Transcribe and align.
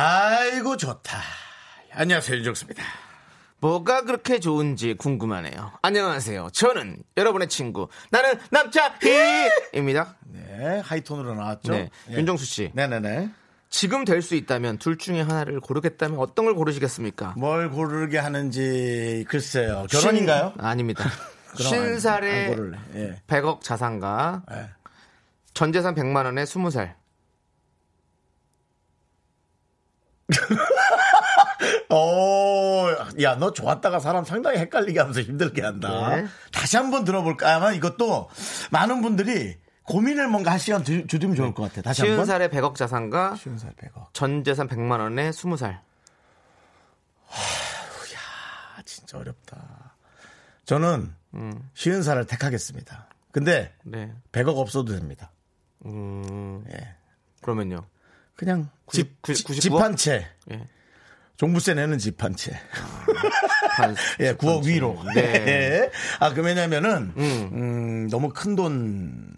아이고 0.00 0.76
좋다. 0.76 1.18
안녕하세요 1.92 2.36
윤정수입니다. 2.36 2.84
뭐가 3.58 4.02
그렇게 4.02 4.38
좋은지 4.38 4.94
궁금하네요. 4.94 5.72
안녕하세요. 5.82 6.50
저는 6.52 7.02
여러분의 7.16 7.48
친구 7.48 7.88
나는 8.12 8.34
남자희입니다. 8.52 10.14
네 10.26 10.80
하이톤으로 10.84 11.34
나왔죠. 11.34 11.72
네, 11.72 11.90
예. 12.10 12.14
윤정수 12.14 12.44
씨. 12.44 12.70
네네네. 12.74 13.30
지금 13.70 14.04
될 14.04 14.22
수 14.22 14.36
있다면 14.36 14.78
둘 14.78 14.98
중에 14.98 15.20
하나를 15.20 15.58
고르겠다면 15.58 16.20
어떤 16.20 16.44
걸 16.44 16.54
고르시겠습니까? 16.54 17.34
뭘 17.36 17.68
고르게 17.68 18.18
하는지 18.18 19.24
글쎄요. 19.28 19.84
결혼인가요? 19.90 20.52
신- 20.56 20.64
아닙니다. 20.64 21.10
그럼 21.58 21.72
안- 21.74 21.80
안 21.80 21.96
50살에 21.96 22.46
고를래. 22.54 22.78
예. 22.94 23.22
100억 23.26 23.62
자산가 23.62 24.42
예. 24.52 24.66
전 25.54 25.72
재산 25.72 25.96
100만 25.96 26.24
원에 26.24 26.44
20살. 26.44 26.94
오, 31.90 32.86
야, 33.22 33.34
너 33.36 33.52
좋았다가 33.52 33.98
사람 34.00 34.24
상당히 34.24 34.58
헷갈리게 34.58 34.98
하면서 34.98 35.20
힘들게 35.20 35.62
한다. 35.62 36.16
네. 36.16 36.26
다시 36.52 36.76
한번 36.76 37.04
들어볼까? 37.04 37.56
아마 37.56 37.72
이것도 37.72 38.28
많은 38.70 39.00
분들이 39.02 39.56
고민을 39.84 40.28
뭔가 40.28 40.52
할 40.52 40.58
시간 40.58 40.84
주- 40.84 41.06
주시면 41.06 41.34
좋을 41.34 41.54
것 41.54 41.62
같아. 41.64 41.80
다시 41.82 42.02
한번. 42.06 42.26
50살에 42.26 42.50
100억 42.50 42.74
자산가 42.74 43.36
쉬운 43.36 43.58
살 43.58 43.72
100억. 43.72 44.08
전 44.12 44.44
재산 44.44 44.68
100만 44.68 45.00
원에 45.00 45.30
20살. 45.30 45.80
아, 47.30 48.82
진짜 48.84 49.18
어렵다. 49.18 49.94
저는 50.66 51.12
음. 51.34 51.70
쉬운 51.74 52.02
살을 52.02 52.26
택하겠습니다. 52.26 53.06
근데 53.32 53.74
네. 53.82 54.12
100억 54.32 54.58
없어도 54.58 54.92
됩니다. 54.94 55.30
음. 55.86 56.64
예. 56.70 56.94
그러면요. 57.40 57.86
그냥 58.36 58.68
집, 58.92 59.20
구- 59.22 59.34
집, 59.34 59.46
99억? 59.46 59.60
집한 59.60 59.96
채. 59.96 60.26
예. 60.52 60.62
종부세 61.36 61.74
내는 61.74 61.98
집 61.98 62.22
한 62.22 62.34
채. 62.34 62.52
한 63.76 63.94
예, 64.20 64.34
9억 64.34 64.64
위로. 64.64 64.98
네. 65.14 65.22
예. 65.22 65.90
아, 66.20 66.32
그 66.34 66.42
왜냐면은, 66.42 67.12
음. 67.16 67.50
음, 67.52 68.08
너무 68.10 68.30
큰 68.30 68.56
돈, 68.56 69.32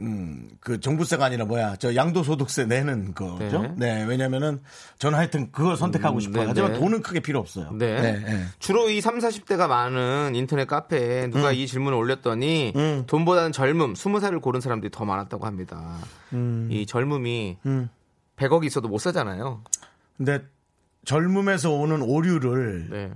음, 0.00 0.48
그 0.60 0.80
정부세가 0.80 1.24
아니라 1.24 1.44
뭐야, 1.46 1.76
저 1.76 1.94
양도소득세 1.94 2.64
내는 2.66 3.14
거죠. 3.14 3.62
네. 3.76 3.96
네. 3.96 4.04
왜냐면은 4.04 4.60
저는 4.98 5.18
하여튼 5.18 5.50
그걸 5.52 5.76
선택하고 5.78 6.16
음, 6.16 6.20
싶어요. 6.20 6.42
네, 6.42 6.48
하지만 6.48 6.72
네. 6.72 6.78
돈은 6.78 7.00
크게 7.02 7.20
필요 7.20 7.38
없어요. 7.38 7.70
네. 7.72 8.00
네. 8.20 8.44
주로 8.58 8.88
이 8.90 9.00
3, 9.00 9.18
40대가 9.18 9.66
많은 9.66 10.34
인터넷 10.34 10.66
카페에 10.66 11.24
음. 11.26 11.30
누가 11.30 11.52
이 11.52 11.66
질문을 11.66 11.96
올렸더니 11.96 12.72
돈보다는 13.06 13.52
젊음, 13.52 13.94
20살을 13.94 14.40
고른 14.42 14.60
사람들이 14.60 14.90
더 14.90 15.04
많았다고 15.06 15.46
합니다. 15.46 15.98
이 16.32 16.84
젊음이 16.86 17.58
음. 17.66 17.88
100억이 18.40 18.64
있어도 18.66 18.88
못 18.88 18.98
사잖아요. 18.98 19.62
근데 20.16 20.40
젊음에서 21.04 21.70
오는 21.70 22.02
오류를 22.02 22.88
네. 22.90 23.12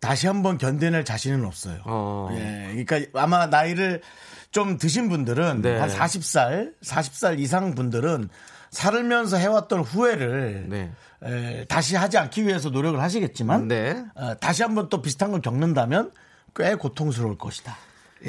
다시 0.00 0.26
한번 0.26 0.58
견뎌낼 0.58 1.04
자신은 1.04 1.44
없어요. 1.44 1.80
어. 1.84 2.28
예. 2.32 2.84
그러니까 2.84 3.20
아마 3.20 3.46
나이를 3.46 4.00
좀 4.50 4.78
드신 4.78 5.08
분들은 5.08 5.62
네. 5.62 5.78
한 5.78 5.88
40살, 5.88 6.74
40살 6.82 7.38
이상 7.40 7.74
분들은 7.74 8.28
살면서 8.70 9.36
해왔던 9.36 9.80
후회를 9.80 10.66
네. 10.68 10.92
에, 11.22 11.64
다시 11.64 11.96
하지 11.96 12.18
않기 12.18 12.46
위해서 12.46 12.70
노력을 12.70 13.00
하시겠지만 13.00 13.66
네. 13.68 14.04
어, 14.14 14.34
다시 14.36 14.62
한번 14.62 14.88
또 14.88 15.02
비슷한 15.02 15.32
걸 15.32 15.40
겪는다면 15.40 16.12
꽤 16.54 16.74
고통스러울 16.74 17.38
것이다. 17.38 17.76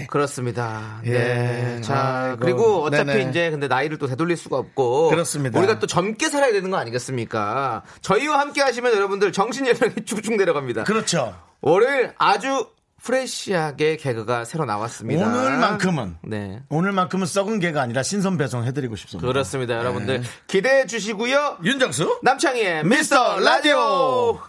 그렇습니다. 0.08 1.02
예. 1.06 1.12
네. 1.12 1.82
자, 1.82 2.24
아이고. 2.32 2.38
그리고 2.40 2.84
어차피 2.84 3.06
네네. 3.06 3.30
이제 3.30 3.50
근데 3.52 3.68
나이를 3.68 3.98
또 3.98 4.08
되돌릴 4.08 4.38
수가 4.38 4.58
없고. 4.58 5.10
그렇습니다. 5.10 5.58
우리가 5.60 5.80
또 5.80 5.88
젊게 5.88 6.30
살아야 6.30 6.52
되는 6.52 6.70
거 6.70 6.78
아니겠습니까? 6.78 7.84
저희와 8.02 8.40
함께 8.40 8.62
하시면 8.62 8.94
여러분들 8.96 9.32
정신 9.32 9.68
연령이 9.68 9.96
쭉쭉 10.06 10.36
내려갑니다. 10.36 10.84
그렇죠. 10.84 11.36
월요일 11.62 12.14
아주 12.18 12.68
프레시하게 13.02 13.96
개그가 13.98 14.44
새로 14.46 14.66
나왔습니다. 14.66 15.26
오늘만큼은 15.26 16.18
네. 16.24 16.62
오늘만큼은 16.70 17.26
썩은 17.26 17.60
개가 17.60 17.82
아니라 17.82 18.04
신선 18.04 18.38
배송 18.38 18.66
해드리고 18.66 18.96
싶습니다. 18.98 19.26
그렇습니다. 19.28 19.76
여러분들 19.78 20.22
기대해 20.48 20.86
주시고요. 20.86 21.60
윤정수 21.64 22.20
남창희의 22.24 22.86
미스터 22.86 23.40
라디오. 23.40 24.40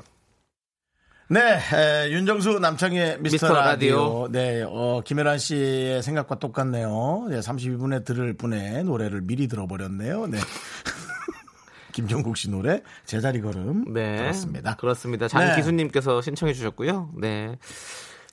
네, 1.33 1.61
에, 1.73 2.11
윤정수 2.11 2.59
남창의 2.59 3.19
미스터, 3.21 3.47
미스터 3.47 3.55
라디오. 3.55 4.27
라디오. 4.27 4.29
네, 4.33 4.65
어, 4.67 5.01
김혜란 5.05 5.39
씨의 5.39 6.03
생각과 6.03 6.41
똑같네요. 6.41 7.29
네, 7.31 7.39
32분에 7.39 8.05
들을 8.05 8.33
분의 8.33 8.83
노래를 8.83 9.21
미리 9.21 9.47
들어버렸네요. 9.47 10.27
네. 10.27 10.39
김종국 11.93 12.37
씨 12.37 12.51
노래 12.51 12.83
제자리 13.05 13.41
걸음 13.41 13.95
네. 13.95 14.17
들었습니다. 14.17 14.75
그렇습니다. 14.75 15.29
네. 15.29 15.29
장기수님께서 15.29 16.21
신청해 16.21 16.53
주셨고요. 16.53 17.11
네. 17.21 17.57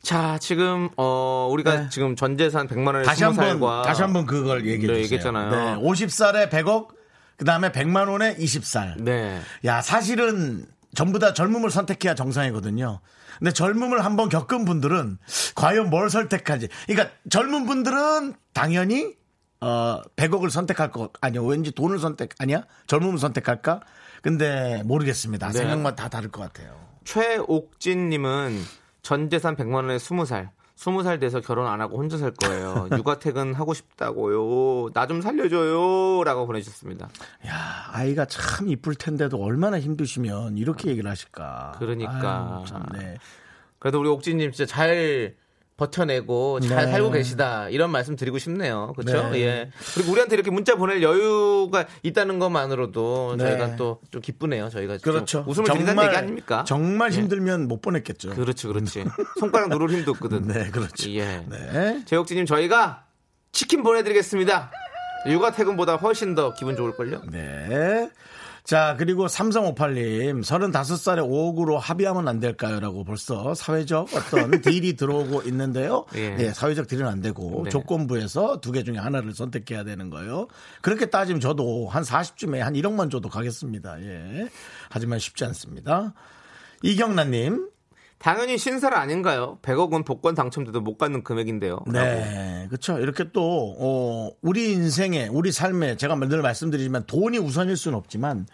자, 0.02 0.40
지금, 0.40 0.90
어, 0.98 1.48
우리가 1.52 1.82
네. 1.82 1.90
지금 1.90 2.16
전재산 2.16 2.68
100만 2.68 2.88
원의 2.88 3.06
다시 3.06 3.24
한번 3.24 3.60
20살과 3.60 3.84
다시 3.84 4.02
한번 4.02 4.26
그걸 4.26 4.66
얘기해 4.66 4.92
네. 4.92 5.00
얘기했잖아요. 5.04 5.52
네, 5.52 5.82
50살에 5.84 6.50
100억, 6.50 6.88
그다음에 7.38 7.72
100만 7.72 8.10
원에 8.10 8.36
20살. 8.38 9.04
네. 9.04 9.40
야, 9.66 9.82
사실은 9.84 10.66
전부 10.98 11.20
다 11.20 11.32
젊음을 11.32 11.70
선택해야 11.70 12.16
정상이거든요. 12.16 13.02
근데 13.38 13.52
젊음을 13.52 14.04
한번 14.04 14.30
겪은 14.30 14.66
분들은 14.66 15.20
과연 15.54 15.92
뭘 15.92 16.10
선택하지? 16.10 16.70
그러니까 16.88 17.14
젊은 17.30 17.68
분들은 17.68 18.34
당연히 18.52 19.16
어 19.62 20.02
100억을 20.16 20.50
선택할 20.50 20.90
거 20.90 21.12
아니야. 21.22 21.42
왠지 21.44 21.72
돈을 21.72 22.00
선택 22.00 22.32
아니야? 22.40 22.64
젊음을 22.88 23.20
선택할까? 23.20 23.82
근데 24.24 24.82
모르겠습니다. 24.86 25.50
네. 25.50 25.60
생각만 25.60 25.96
다 25.96 26.10
다를 26.10 26.32
것 26.32 26.42
같아요. 26.42 26.76
최옥진 27.06 28.10
님은 28.10 28.60
전 29.04 29.30
재산 29.30 29.56
100만 29.56 29.76
원에 29.76 29.98
20살. 29.98 30.50
20살 30.78 31.20
돼서 31.20 31.42
결혼 31.42 31.68
안 31.68 31.82
하고 31.82 31.98
혼자 31.98 32.18
살 32.18 32.32
거예요. 32.32 32.88
육아 32.92 33.18
퇴근 33.20 33.54
하고 33.56 33.74
싶다고요. 33.74 34.92
나 34.94 35.08
좀 35.08 35.22
살려줘요. 35.22 36.24
라고 36.24 36.46
보내주셨습니다. 36.46 37.08
야, 37.48 37.90
아이가 37.94 38.26
참 38.26 38.68
이쁠 38.70 38.96
텐데도 38.96 39.42
얼마나 39.42 39.80
힘드시면 39.80 40.58
이렇게 40.58 40.90
얘기를 40.90 41.10
하실까? 41.10 41.76
그러니까. 41.80 42.58
아유, 42.60 42.66
참, 42.68 42.86
네. 42.94 43.18
그래도 43.80 44.00
우리 44.02 44.10
옥진님 44.10 44.52
진짜 44.52 44.72
잘 44.72 45.36
버텨내고 45.78 46.60
잘 46.62 46.86
네. 46.86 46.92
살고 46.92 47.12
계시다. 47.12 47.70
이런 47.70 47.92
말씀 47.92 48.16
드리고 48.16 48.40
싶네요. 48.40 48.94
그렇죠? 48.98 49.30
네. 49.30 49.42
예. 49.42 49.72
그리고 49.94 50.12
우리한테 50.12 50.36
이렇게 50.36 50.50
문자 50.50 50.76
보낼 50.76 51.04
여유가 51.04 51.86
있다는 52.04 52.40
것만으로도 52.40 53.36
네. 53.38 53.44
저희가 53.46 53.76
또 53.76 54.02
좀 54.12 54.22
기쁘네요. 54.22 54.70
저희가 54.70 54.98
좀 54.98 55.14
그렇죠. 55.14 55.44
웃음을 55.48 55.70
드린다는 55.70 56.04
얘기 56.06 56.16
아닙니까? 56.16 56.64
정말 56.68 57.12
예. 57.14 57.18
힘들면 57.18 57.68
못 57.68 57.82
보냈겠죠. 57.82 58.32
그렇지, 58.32 58.68
그렇지. 58.68 59.06
손가락 59.40 59.70
누를 59.70 59.90
힘도 59.92 60.12
없거든. 60.12 60.48
네, 60.48 60.70
그렇죠. 60.72 61.10
예. 61.12 61.44
네. 61.48 62.02
제옥진님 62.06 62.46
저희가 62.46 63.04
치킨 63.52 63.84
보내드리겠습니다. 63.84 64.72
육아 65.28 65.52
퇴근보다 65.52 65.96
훨씬 65.98 66.36
더 66.36 66.54
기분 66.54 66.76
좋을걸요? 66.76 67.22
네. 67.32 68.10
자, 68.68 68.98
그리고 69.00 69.28
3358님, 69.28 70.44
35살에 70.44 71.20
5억으로 71.26 71.78
합의하면 71.80 72.28
안 72.28 72.42
될까요? 72.42 72.82
라고 72.82 73.06
벌써 73.06 73.54
사회적 73.54 74.10
어떤 74.14 74.60
딜이 74.62 74.98
들어오고 74.98 75.44
있는데요. 75.44 76.04
예. 76.16 76.32
네, 76.32 76.54
사회적 76.54 76.86
딜은 76.88 77.08
안 77.08 77.22
되고 77.22 77.62
네. 77.64 77.70
조건부에서 77.70 78.60
두 78.60 78.74
개 78.74 78.84
중에 78.84 78.98
하나를 78.98 79.34
선택해야 79.34 79.86
되는 79.86 80.10
거예요. 80.10 80.48
그렇게 80.82 81.06
따지면 81.06 81.40
저도 81.40 81.88
한 81.88 82.04
40쯤에 82.04 82.58
한 82.60 82.74
1억만 82.74 83.10
줘도 83.10 83.30
가겠습니다. 83.30 84.02
예. 84.02 84.50
하지만 84.90 85.18
쉽지 85.20 85.46
않습니다. 85.46 86.14
이경란님, 86.84 87.70
당연히 88.20 88.58
신설 88.58 88.96
아닌가요? 88.96 89.60
100억은 89.62 90.04
복권 90.06 90.34
당첨돼도 90.34 90.82
못 90.82 90.98
갖는 90.98 91.24
금액인데요. 91.24 91.80
네, 91.92 92.66
그렇죠. 92.68 92.98
이렇게 93.00 93.32
또 93.32 93.76
어, 93.80 94.32
우리 94.42 94.72
인생에 94.74 95.28
우리 95.28 95.52
삶에 95.52 95.98
제가 95.98 96.16
늘 96.16 96.42
말씀드리지만 96.42 97.04
돈이 97.06 97.38
우선일 97.38 97.78
수는 97.78 97.98
없지만 97.98 98.48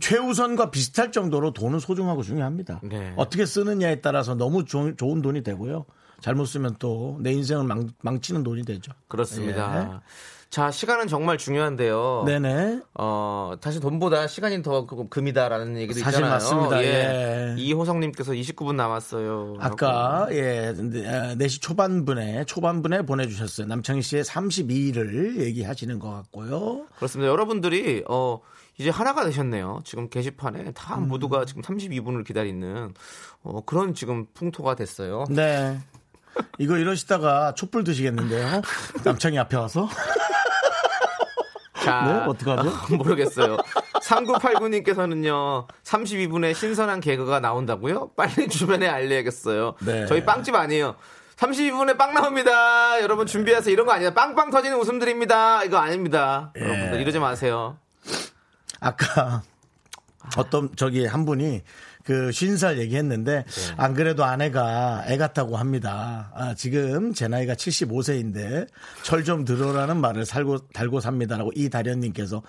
최우선과 0.00 0.70
비슷할 0.70 1.12
정도로 1.12 1.52
돈은 1.52 1.80
소중하고 1.80 2.22
중요합니다. 2.22 2.80
네. 2.82 3.12
어떻게 3.16 3.44
쓰느냐에 3.44 4.00
따라서 4.00 4.34
너무 4.34 4.64
조- 4.64 4.96
좋은 4.96 5.20
돈이 5.20 5.42
되고요. 5.42 5.84
잘못 6.20 6.46
쓰면 6.46 6.76
또 6.78 7.18
내 7.20 7.32
인생을 7.32 7.64
망, 7.64 7.88
망치는 8.02 8.42
돈이 8.42 8.64
되죠. 8.64 8.92
그렇습니다. 9.08 10.00
자, 10.50 10.72
시간은 10.72 11.06
정말 11.06 11.38
중요한데요. 11.38 12.24
네네. 12.26 12.80
어, 12.98 13.52
사실 13.60 13.80
돈보다 13.80 14.26
시간이 14.26 14.64
더 14.64 14.84
그- 14.84 15.08
금이다라는 15.08 15.76
얘기도 15.78 16.00
사실 16.00 16.18
있잖아요. 16.18 16.32
맞습니다. 16.32 16.82
예. 16.82 17.54
이호성님께서 17.56 18.32
29분 18.32 18.74
남았어요. 18.74 19.58
아까 19.60 20.26
예 20.32 20.74
4시 20.76 21.62
초반분에 21.62 22.44
초반분에 22.46 23.02
보내주셨어요. 23.02 23.68
남창희 23.68 24.02
씨의 24.02 24.24
32일을 24.24 25.36
얘기하시는 25.38 26.00
것 26.00 26.10
같고요. 26.10 26.84
그렇습니다. 26.96 27.30
여러분들이 27.30 28.02
어 28.08 28.40
이제 28.76 28.90
하나가 28.90 29.24
되셨네요. 29.24 29.82
지금 29.84 30.08
게시판에 30.08 30.72
다 30.72 30.96
음. 30.98 31.06
모두가 31.06 31.44
지금 31.44 31.62
32분을 31.62 32.24
기다리는 32.26 32.92
어, 33.44 33.60
그런 33.64 33.94
지금 33.94 34.26
풍토가 34.34 34.74
됐어요. 34.74 35.26
네. 35.30 35.78
이거 36.58 36.76
이러시다가 36.76 37.54
촛불 37.54 37.84
드시겠는데요? 37.84 38.62
남창희 39.04 39.38
앞에 39.38 39.56
와서? 39.56 39.88
자, 41.82 42.02
네, 42.02 42.30
어떡하죠? 42.30 42.96
모르겠어요. 42.96 43.56
3989님께서는요, 44.02 45.66
32분에 45.82 46.54
신선한 46.54 47.00
개그가 47.00 47.40
나온다고요? 47.40 48.10
빨리 48.16 48.48
주변에 48.48 48.88
알려야겠어요. 48.88 49.76
네. 49.80 50.06
저희 50.06 50.24
빵집 50.24 50.54
아니에요. 50.54 50.96
32분에 51.36 51.96
빵 51.96 52.12
나옵니다. 52.12 53.00
여러분 53.00 53.26
준비하세요. 53.26 53.72
이런 53.72 53.86
거 53.86 53.92
아니에요. 53.92 54.12
빵빵 54.12 54.50
터지는 54.50 54.76
웃음들입니다. 54.78 55.64
이거 55.64 55.78
아닙니다. 55.78 56.52
예. 56.58 56.62
여러분들 56.62 57.00
이러지 57.00 57.18
마세요. 57.18 57.78
아까 58.78 59.42
어떤 60.36 60.68
저기 60.76 61.06
한 61.06 61.24
분이 61.24 61.62
그쉰살 62.04 62.78
얘기했는데 62.78 63.44
안 63.76 63.94
그래도 63.94 64.24
아내가 64.24 65.04
애 65.06 65.16
같다고 65.16 65.56
합니다. 65.56 66.32
아, 66.34 66.54
지금 66.54 67.12
제 67.12 67.28
나이가 67.28 67.54
75세인데 67.54 68.66
철 69.02 69.20
좀 69.24 69.44
들어라는 69.44 69.98
말을 69.98 70.24
살고 70.24 70.68
달고 70.68 71.00
삽니다라고 71.00 71.52
이다련님께서 71.54 72.42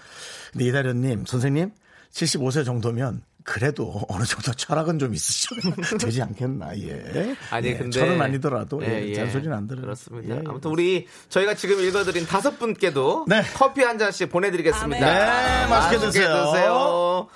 근데 0.54 0.66
이다련님 0.66 1.25
선생님 1.25 1.72
75세 2.13 2.63
정도면 2.66 3.24
그래도 3.44 4.01
어느 4.07 4.24
정도 4.24 4.54
철학은 4.54 5.00
좀 5.00 5.13
있으셔야 5.13 5.75
되지 6.00 6.22
않겠나 6.22 6.77
예. 6.80 7.36
아니 7.50 7.68
예, 7.69 7.77
근데 7.77 8.00
철은 8.00 8.22
아니더라도 8.22 8.81
예, 8.84 9.01
예, 9.04 9.10
예. 9.10 9.16
잔소리는 9.16 9.51
안 9.51 9.68
들어요. 9.68 9.81
그렇습니다. 9.81 10.36
예. 10.36 10.42
아무튼 10.48 10.72
우리 10.72 11.07
저희가 11.30 11.56
지금 11.56 11.80
읽어드린 11.81 12.25
다섯 12.25 12.57
분께도 12.57 13.25
네. 13.27 13.42
커피 13.56 13.81
한 13.81 13.98
잔씩 13.98 14.30
보내드리겠습니다. 14.30 15.06
네, 15.06 15.68
맛있게 15.69 16.06
드세요. 16.06 17.27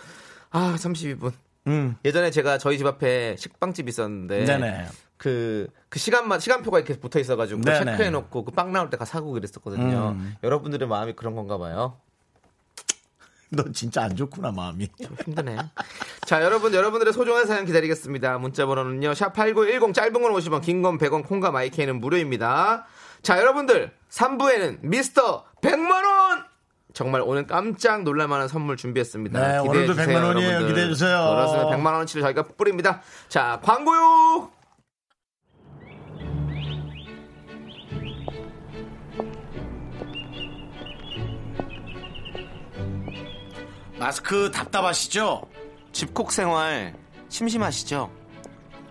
아 0.56 0.76
32분. 0.78 1.34
음. 1.68 1.96
예전에 2.06 2.32
제가 2.32 2.58
저희 2.58 2.78
집 2.78 2.88
앞에 2.88 3.36
식빵집 3.38 3.90
있었는데 3.90 4.46
네네. 4.46 4.86
그, 5.18 5.68
그 5.90 6.00
시간만, 6.00 6.40
시간표가 6.40 6.78
이렇게 6.80 6.98
붙어 7.00 7.20
있어가지고 7.20 7.60
그거 7.60 7.72
네네. 7.72 7.92
체크해 7.92 8.10
놓고 8.12 8.46
그 8.46 8.52
빵 8.54 8.72
나올 8.72 8.90
때 8.90 8.96
가 8.98 9.04
사고 9.06 9.32
그랬었거든요. 9.32 10.16
음. 10.18 10.36
여러분들의 10.44 10.88
마음이 10.88 11.14
그런 11.14 11.36
건가 11.36 11.58
봐요. 11.58 11.98
너 13.52 13.64
진짜 13.74 14.04
안 14.04 14.16
좋구나 14.16 14.52
마음이. 14.52 14.88
좀 15.02 15.16
힘드네. 15.26 15.58
자, 16.26 16.42
여러분, 16.44 16.74
여러분들의 16.74 17.12
소중한 17.14 17.46
사연 17.48 17.66
기다리겠습니다. 17.66 18.38
문자번호는요, 18.38 19.14
샵 19.14 19.34
8910, 19.34 19.94
짧은 19.94 20.14
건 20.14 20.32
50원, 20.34 20.62
긴 20.62 20.82
건 20.82 20.98
100원, 20.98 21.26
콩과 21.28 21.52
마이크는 21.52 22.00
무료입니다. 22.00 22.86
자, 23.22 23.40
여러분들, 23.40 23.92
3부에는 24.10 24.80
미스터 24.82 25.46
100만 25.62 25.92
원! 25.92 26.15
정말 26.96 27.22
오늘 27.22 27.46
깜짝 27.46 28.04
놀랄만한 28.04 28.48
선물 28.48 28.78
준비했습니다. 28.78 29.38
네, 29.38 29.46
기대해 29.48 29.60
오늘도 29.68 29.94
주세요, 29.96 30.18
100만 30.18 30.24
원이에요. 30.24 30.48
여러분들. 30.48 30.74
기대해 30.74 30.88
주세요. 30.88 31.18
그렇습니다. 31.30 31.70
100만 31.78 31.86
원어치를 31.88 32.22
저희가 32.24 32.44
뿌립니다. 32.58 33.02
자, 33.28 33.60
광고요! 33.64 34.50
마스크 44.00 44.50
답답하시죠? 44.52 45.42
집콕 45.92 46.32
생활 46.32 46.96
심심하시죠? 47.28 48.10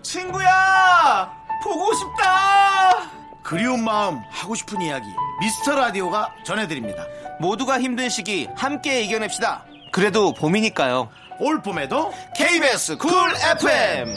친구야! 0.03 1.33
보고 1.63 1.91
싶다! 1.95 3.24
그리운 3.45 3.83
마음 3.83 4.21
하고 4.29 4.55
싶은 4.55 4.81
이야기 4.81 5.05
미스터 5.39 5.75
라디오가 5.75 6.33
전해드립니다. 6.43 7.05
모두가 7.39 7.79
힘든 7.79 8.09
시기 8.09 8.47
함께 8.55 9.03
이겨냅시다. 9.03 9.63
그래도 9.91 10.33
봄이니까요. 10.33 11.09
올 11.39 11.61
봄에도 11.61 12.11
KBS 12.35 12.97
쿨 12.97 13.11
FM! 13.59 14.15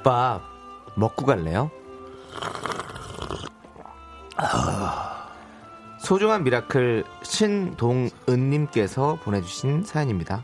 국밥 0.00 0.42
먹고 0.94 1.26
갈래요? 1.26 1.70
소중한 5.98 6.44
miracle 6.44 7.04
신동은님께서 7.22 9.18
보내주신 9.22 9.84
사연입니다. 9.84 10.42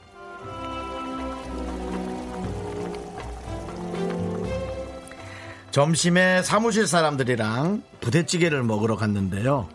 점심에 5.70 6.42
사무실 6.42 6.86
사람들이랑 6.86 7.82
부대찌개를 8.00 8.62
먹으러 8.62 8.96
갔는데요. 8.96 9.68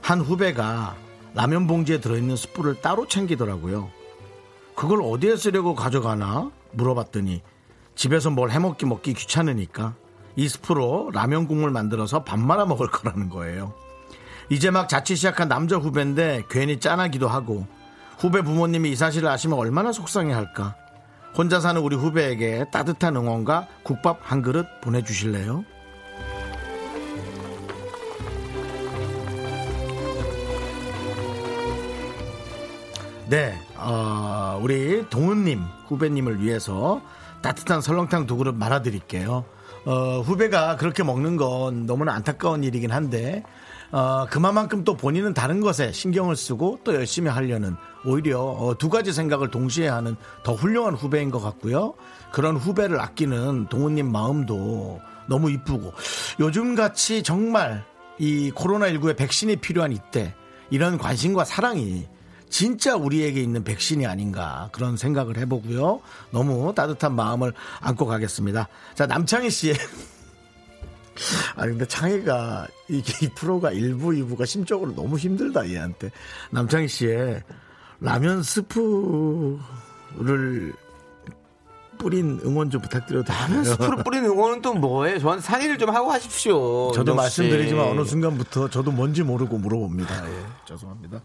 한 0.00 0.20
후배가 0.20 0.96
라면 1.34 1.66
봉지에 1.66 2.00
들어있는 2.00 2.36
스프를 2.36 2.80
따로 2.80 3.06
챙기더라고요. 3.06 3.90
그걸 4.74 5.02
어디에 5.02 5.36
쓰려고 5.36 5.74
가져가나 5.74 6.50
물어봤더니 6.72 7.42
집에서 8.02 8.30
뭘 8.30 8.50
해먹기 8.50 8.84
먹기 8.84 9.14
귀찮으니까 9.14 9.94
이 10.34 10.48
숯불로 10.48 11.10
라면 11.12 11.46
국물 11.46 11.70
만들어서 11.70 12.24
밥 12.24 12.36
말아 12.40 12.66
먹을 12.66 12.88
거라는 12.88 13.28
거예요. 13.28 13.74
이제 14.50 14.72
막 14.72 14.88
자취 14.88 15.14
시작한 15.14 15.46
남자 15.46 15.76
후배인데 15.76 16.42
괜히 16.50 16.80
짠하기도 16.80 17.28
하고 17.28 17.64
후배 18.18 18.42
부모님이 18.42 18.90
이 18.90 18.96
사실을 18.96 19.28
아시면 19.28 19.56
얼마나 19.56 19.92
속상해 19.92 20.32
할까. 20.32 20.74
혼자 21.36 21.60
사는 21.60 21.80
우리 21.80 21.94
후배에게 21.94 22.64
따뜻한 22.72 23.14
응원과 23.14 23.68
국밥 23.84 24.18
한 24.20 24.42
그릇 24.42 24.66
보내주실래요? 24.80 25.64
네, 33.28 33.56
어, 33.76 34.58
우리 34.60 35.08
동은님 35.08 35.62
후배님을 35.86 36.42
위해서 36.42 37.00
따뜻한 37.42 37.80
설렁탕 37.80 38.26
두 38.26 38.36
그릇 38.36 38.54
말아드릴게요. 38.54 39.44
어, 39.84 40.20
후배가 40.20 40.76
그렇게 40.76 41.02
먹는 41.02 41.36
건 41.36 41.86
너무나 41.86 42.14
안타까운 42.14 42.62
일이긴 42.62 42.92
한데 42.92 43.42
어, 43.90 44.26
그만큼 44.30 44.84
또 44.84 44.96
본인은 44.96 45.34
다른 45.34 45.60
것에 45.60 45.92
신경을 45.92 46.36
쓰고 46.36 46.78
또 46.84 46.94
열심히 46.94 47.28
하려는 47.28 47.76
오히려 48.06 48.40
어, 48.40 48.78
두 48.78 48.88
가지 48.88 49.12
생각을 49.12 49.50
동시에 49.50 49.88
하는 49.88 50.16
더 50.44 50.54
훌륭한 50.54 50.94
후배인 50.94 51.30
것 51.30 51.40
같고요. 51.40 51.94
그런 52.32 52.56
후배를 52.56 53.00
아끼는 53.00 53.66
동훈님 53.68 54.10
마음도 54.10 55.00
너무 55.28 55.50
이쁘고 55.50 55.92
요즘 56.40 56.74
같이 56.74 57.22
정말 57.22 57.84
이 58.18 58.50
코로나19의 58.54 59.16
백신이 59.16 59.56
필요한 59.56 59.92
이때 59.92 60.34
이런 60.70 60.96
관심과 60.96 61.44
사랑이 61.44 62.06
진짜 62.52 62.94
우리에게 62.96 63.40
있는 63.42 63.64
백신이 63.64 64.06
아닌가 64.06 64.68
그런 64.72 64.98
생각을 64.98 65.38
해보고요. 65.38 66.02
너무 66.32 66.74
따뜻한 66.74 67.14
마음을 67.16 67.54
안고 67.80 68.04
가겠습니다. 68.04 68.68
자, 68.94 69.06
남창희 69.06 69.48
씨의 69.50 69.74
아 71.56 71.62
근데 71.62 71.86
창희가 71.86 72.68
이게 72.88 73.26
이 73.26 73.30
프로가 73.30 73.72
1부, 73.72 74.22
2부가 74.22 74.44
심적으로 74.44 74.94
너무 74.94 75.16
힘들다 75.16 75.66
얘한테. 75.70 76.10
남창희 76.50 76.88
씨의 76.88 77.42
라면 78.00 78.42
스프를 78.42 79.60
뿌린 81.96 82.38
응원 82.44 82.68
좀 82.68 82.82
부탁드려도 82.82 83.24
될까요? 83.32 83.64
스프로 83.64 83.96
뿌리는 84.04 84.28
응원은 84.28 84.60
또 84.60 84.74
뭐예요? 84.74 85.18
저한테 85.20 85.42
상의를 85.42 85.78
좀 85.78 85.88
하고 85.88 86.12
하십시오. 86.12 86.92
저도. 86.92 87.14
말씀드리지만 87.14 87.86
어느 87.86 88.04
순간부터 88.04 88.68
저도 88.68 88.90
뭔지 88.90 89.22
모르고 89.22 89.56
물어봅니다. 89.56 90.28
예, 90.30 90.34
죄송합니다. 90.66 91.22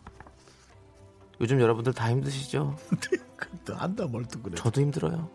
요즘 1.42 1.60
여러분들 1.62 1.94
다 1.94 2.10
힘드시죠? 2.10 2.76
또 3.66 3.76
한다 3.76 4.06
뭘또 4.06 4.42
그래. 4.42 4.56
저도 4.56 4.82
힘들어요. 4.82 5.30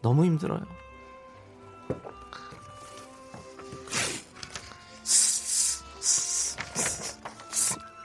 너무 0.00 0.24
힘들어요. 0.24 0.60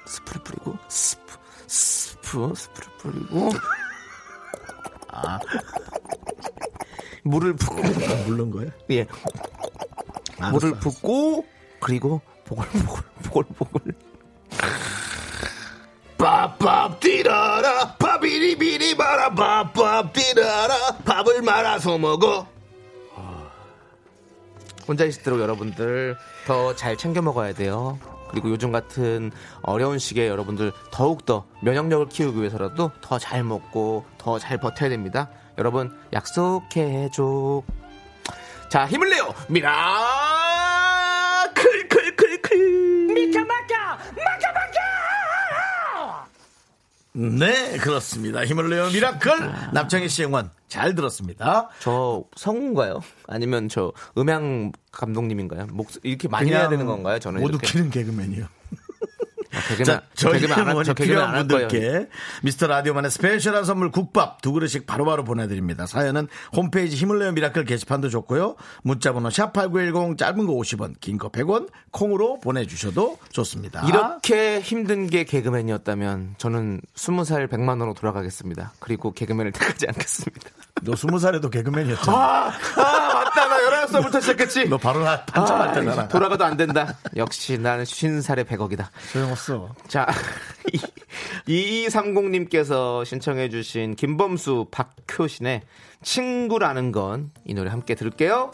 스프를 0.06 0.44
뿌리고 0.44 0.78
스프 0.88 1.38
스프 1.68 2.54
스프를 2.56 2.88
뿌리고 3.00 3.50
물을 7.24 7.54
붓고 7.56 7.82
물른 8.28 8.52
거예요? 8.52 8.72
예 8.92 9.06
알았어, 10.40 10.52
물을. 10.52 10.80
붓고 10.80 11.46
그리고 11.82 12.22
보글보글 12.46 13.04
보글보글 13.24 13.94
밥밥 16.68 17.00
뛰라라 17.00 17.96
밥이리비리 17.96 18.96
마라 18.96 19.30
밥밥 19.34 20.12
뛰라라 20.12 20.98
밥을 21.06 21.42
말아서 21.42 21.98
먹어 21.98 22.46
혼자 24.86 25.06
있을수록 25.06 25.40
여러분들 25.40 26.18
더 26.46 26.76
잘 26.76 26.98
챙겨 26.98 27.22
먹어야 27.22 27.54
돼요. 27.54 27.98
그리고 28.30 28.50
요즘 28.50 28.74
같은 28.74 29.32
어려운 29.62 29.98
시기에 29.98 30.28
여러분들 30.28 30.74
더욱더 30.92 31.46
면역력을 31.62 32.10
키우기 32.10 32.38
위해서라도 32.40 32.92
더 33.02 33.18
잘 33.18 33.46
먹고 33.46 34.04
더 34.18 34.38
잘 34.38 34.58
버텨야 34.58 34.90
됩니다. 34.90 35.30
여러분 35.58 35.98
약속해줘. 36.12 37.64
자 38.70 38.86
힘을 38.88 39.10
내요 39.10 39.34
미라클클클클 41.48 42.58
미카 43.14 43.40
마카 43.46 43.96
마카 43.96 44.52
마카 44.54 44.88
네, 47.18 47.78
그렇습니다. 47.78 48.46
힘을 48.46 48.70
내요 48.70 48.88
미라클 48.90 49.72
남창희 49.74 50.08
씨 50.08 50.24
응원 50.24 50.52
잘 50.68 50.94
들었습니다. 50.94 51.70
저 51.80 52.24
성우인가요? 52.36 53.02
아니면 53.28 53.70
저 53.70 53.92
음향 54.18 54.72
감독님인가요? 54.92 55.68
목 55.72 55.90
이렇게 56.04 56.28
많이 56.28 56.52
해야 56.52 56.70
되는 56.70 56.86
건가요? 56.86 57.18
저는 57.20 57.42
못 57.42 57.50
이렇게 57.50 57.68
웃기는 57.68 57.90
개그맨이요. 57.90 58.46
아, 59.58 59.84
자, 59.84 60.02
저희 60.14 60.40
개그맨 60.40 60.52
안 60.52 60.58
할- 60.60 60.66
저 60.66 60.72
응원이 60.72 60.88
개그맨 60.96 61.08
필요한. 61.08 61.48
분들께 61.48 62.08
미스터 62.44 62.68
라디오만의 62.68 63.12
special한 63.12 63.66
선물 63.66 63.92
국밥 63.92 64.42
두 64.42 64.52
그릇씩 64.52 64.86
바로바로 64.88 65.24
보내드립니다. 65.24 65.86
사연은 65.86 66.28
홈페이지 66.56 66.96
힘을 66.96 67.20
내요 67.20 67.32
miracle 67.32 67.66
게시판도 67.66 68.10
좋고요. 68.10 68.56
문자번호 68.84 69.30
샵8910 69.30 70.18
짧은 70.18 70.46
거 70.46 70.54
50원, 70.54 70.96
긴 71.00 71.18
거 71.18 71.30
100원 71.30 71.70
콩으로 71.92 72.40
보내주셔도 72.40 73.18
좋습니다. 73.32 73.84
이렇게 73.88 74.60
힘든 74.62 75.08
게 75.08 75.24
개그맨이었다면 75.24 76.36
저는 76.38 76.82
20살 76.96 77.48
100만 77.50 77.70
원으로 77.70 77.94
돌아가겠습니다. 77.94 78.74
그리고 78.80 79.12
개그맨을 79.14 79.52
택하지 79.52 79.88
않겠습니다. 79.88 80.50
너 80.84 80.96
스무 80.96 81.18
살에도 81.18 81.50
개그맨이었잖아. 81.50 82.16
아, 82.18 82.48
아 82.76 83.14
맞다. 83.14 83.48
나 83.48 83.58
11살부터 83.86 84.22
시작했지. 84.22 84.70
너 84.70 84.78
바로 84.78 85.04
나 85.04 85.24
아, 85.34 85.72
때잖아. 85.74 86.08
돌아가도 86.08 86.46
안 86.46 86.56
된다. 86.56 86.96
역시 87.16 87.58
나는 87.58 87.84
50살에 87.84 88.46
100억이다. 88.48 88.86
소용없어. 89.12 89.47
자, 89.88 90.06
2230님께서 91.48 93.06
신청해주신 93.06 93.96
김범수 93.96 94.68
박효신의 94.72 95.62
친구라는 96.04 96.92
건 96.92 97.32
이 97.46 97.54
노래 97.54 97.70
함께 97.70 97.96
들을게요. 97.96 98.52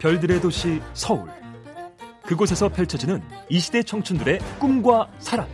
별들의 0.00 0.40
도시 0.40 0.80
서울. 0.94 1.28
그곳에서 2.24 2.68
펼쳐지는 2.68 3.22
이 3.50 3.58
시대 3.58 3.82
청춘들의 3.82 4.38
꿈과 4.58 5.08
사랑. 5.18 5.46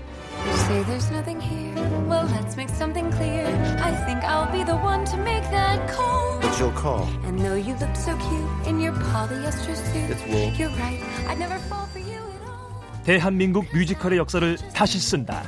Say 0.68 0.84
there's 0.84 1.10
nothing 1.10 1.40
here. 1.42 1.74
Well, 2.06 2.26
let's 2.30 2.54
make 2.56 2.68
something 2.70 3.10
clear. 3.16 3.46
I 3.82 3.90
think 4.04 4.22
I'll 4.22 4.50
be 4.52 4.62
the 4.64 4.76
one 4.76 5.04
to 5.06 5.16
make 5.16 5.42
that 5.50 5.80
call. 5.90 6.38
What's 6.40 6.60
your 6.60 6.72
call? 6.74 7.08
And 7.24 7.40
though 7.40 7.56
you 7.56 7.74
look 7.80 7.96
so 7.96 8.14
cute 8.16 8.68
in 8.68 8.78
your 8.78 8.92
polyester 8.92 9.74
suit, 9.74 10.10
It's 10.12 10.22
wool. 10.28 10.52
you're 10.54 10.70
right. 10.78 11.02
I'd 11.26 11.38
never 11.40 11.58
fall 11.68 11.86
for 11.90 11.98
you 11.98 12.20
at 12.20 12.46
all. 12.46 13.02
대한민국 13.04 13.64
뮤지컬의 13.72 14.18
역사를 14.18 14.56
다시 14.74 14.98
쓴다. 15.00 15.42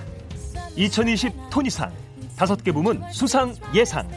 2020 0.77 1.33
토니상 1.51 1.93
다섯 2.37 2.65
개 2.65 2.73
부문 2.73 3.03
수상 3.13 3.55
예상. 3.75 4.09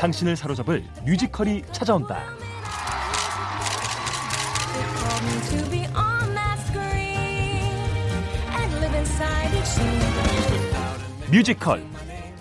당신을 0.00 0.36
사로잡을 0.36 0.84
뮤지컬이 1.04 1.62
찾아온다. 1.72 2.20
뮤지컬 11.32 11.82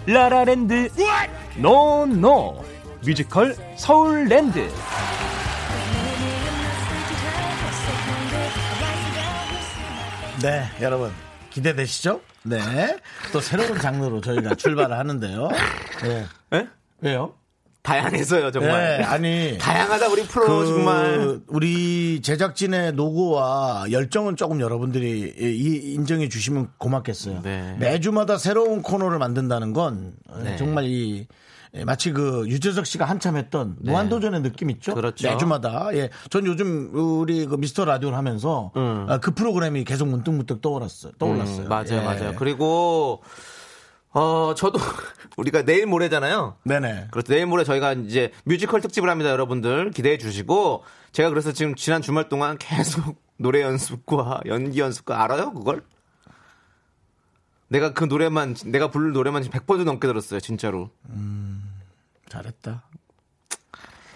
라라랜드 0.05 0.89
no 1.55 2.08
no 2.08 2.61
뮤지컬 3.05 3.55
서울랜드 3.77 4.69
네, 10.41 10.69
여러분 10.81 11.09
기대되시죠? 11.51 12.19
네. 12.43 12.59
또 13.31 13.39
새로운 13.39 13.79
장르로 13.79 14.19
저희가 14.19 14.55
출발을 14.55 14.97
하는데요. 14.97 15.47
네. 16.01 16.25
예? 16.53 16.67
왜요? 16.99 17.33
다양해서요, 17.83 18.51
정말. 18.51 18.97
네, 18.99 19.03
아니. 19.03 19.57
다양하다, 19.57 20.07
우리 20.09 20.23
프로, 20.23 20.45
그 20.45 20.65
정말. 20.67 21.39
우리 21.47 22.21
제작진의 22.21 22.93
노고와 22.93 23.85
열정은 23.91 24.35
조금 24.35 24.61
여러분들이 24.61 25.33
이- 25.37 25.93
인정해 25.93 26.29
주시면 26.29 26.69
고맙겠어요. 26.77 27.41
네. 27.43 27.75
매주마다 27.79 28.37
새로운 28.37 28.81
코너를 28.83 29.17
만든다는 29.17 29.73
건 29.73 30.13
네. 30.43 30.57
정말 30.57 30.85
이 30.85 31.27
예, 31.73 31.85
마치 31.85 32.11
그 32.11 32.43
유재석 32.49 32.85
씨가 32.85 33.05
한참 33.05 33.37
했던 33.37 33.77
무한도전의 33.79 34.41
느낌 34.41 34.69
있죠? 34.71 34.91
네. 34.91 34.95
그렇죠. 34.95 35.29
매주마다. 35.29 35.87
예. 35.93 36.09
전 36.29 36.45
요즘 36.45 36.91
우리 36.93 37.45
그 37.45 37.55
미스터 37.55 37.85
라디오를 37.85 38.17
하면서 38.17 38.71
아, 38.75 39.19
그 39.21 39.31
프로그램이 39.33 39.85
계속 39.85 40.09
문득문득 40.09 40.61
떠올랐어요. 40.61 41.13
떠올랐어요. 41.17 41.63
음, 41.63 41.69
맞아요, 41.69 41.85
예. 41.93 42.01
맞아요. 42.01 42.33
그리고, 42.37 43.21
어, 44.13 44.53
저도, 44.55 44.79
우리가 45.37 45.63
내일 45.63 45.85
모레잖아요. 45.85 46.57
네네. 46.63 47.07
그렇죠. 47.11 47.33
내일 47.33 47.45
모레 47.45 47.63
저희가 47.63 47.93
이제 47.93 48.31
뮤지컬 48.43 48.81
특집을 48.81 49.09
합니다, 49.09 49.29
여러분들. 49.29 49.91
기대해 49.91 50.17
주시고. 50.17 50.83
제가 51.13 51.29
그래서 51.29 51.51
지금 51.51 51.75
지난 51.75 52.01
주말 52.01 52.29
동안 52.29 52.57
계속 52.57 53.21
노래 53.37 53.61
연습과 53.61 54.41
연기 54.45 54.79
연습과 54.79 55.23
알아요, 55.23 55.53
그걸? 55.53 55.83
내가 57.69 57.93
그 57.93 58.03
노래만, 58.03 58.55
내가 58.65 58.91
부를 58.91 59.13
노래만 59.13 59.43
지금 59.43 59.59
100번도 59.59 59.85
넘게 59.85 60.07
들었어요, 60.07 60.41
진짜로. 60.41 60.89
잘했다. 62.27 62.83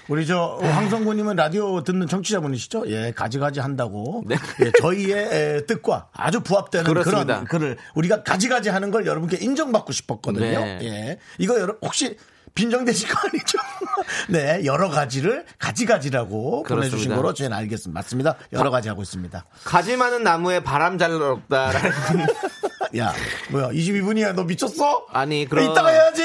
우리 0.07 0.27
저 0.27 0.59
황성구님은 0.61 1.35
라디오 1.35 1.83
듣는 1.83 2.07
청취자분이시죠? 2.07 2.83
예, 2.87 3.11
가지가지 3.15 3.59
한다고. 3.59 4.23
네. 4.25 4.35
예, 4.63 4.71
저희의 4.79 5.11
에, 5.31 5.65
뜻과 5.65 6.09
아주 6.13 6.41
부합되는 6.41 6.85
그렇습니다. 6.85 7.23
그런 7.23 7.45
글을 7.45 7.77
우리가 7.95 8.23
가지가지 8.23 8.69
하는 8.69 8.91
걸 8.91 9.05
여러분께 9.07 9.37
인정받고 9.37 9.91
싶었거든요. 9.91 10.45
네. 10.45 10.79
예, 10.83 11.19
이거 11.39 11.59
여러 11.59 11.75
혹시 11.81 12.17
빈정되신 12.53 13.09
거 13.09 13.15
아니죠? 13.27 13.57
네, 14.29 14.61
여러 14.65 14.89
가지를 14.89 15.45
가지가지라고 15.59 16.63
보내주신 16.63 16.89
그렇습니다. 16.91 17.15
거로 17.15 17.33
저희는 17.33 17.55
알겠습니다. 17.57 17.97
맞습니다. 17.99 18.35
여러 18.53 18.69
가지 18.71 18.89
하고 18.89 19.01
있습니다. 19.01 19.45
가지 19.63 19.95
많은 19.97 20.23
나무에 20.23 20.61
바람 20.61 20.97
잘 20.97 21.11
없다라는. 21.13 21.91
야, 22.97 23.11
뭐야, 23.51 23.69
22분이야. 23.69 24.33
너 24.35 24.43
미쳤어? 24.43 25.05
아니, 25.11 25.45
그런. 25.49 25.69
이따가 25.69 25.89
해야지! 25.89 26.23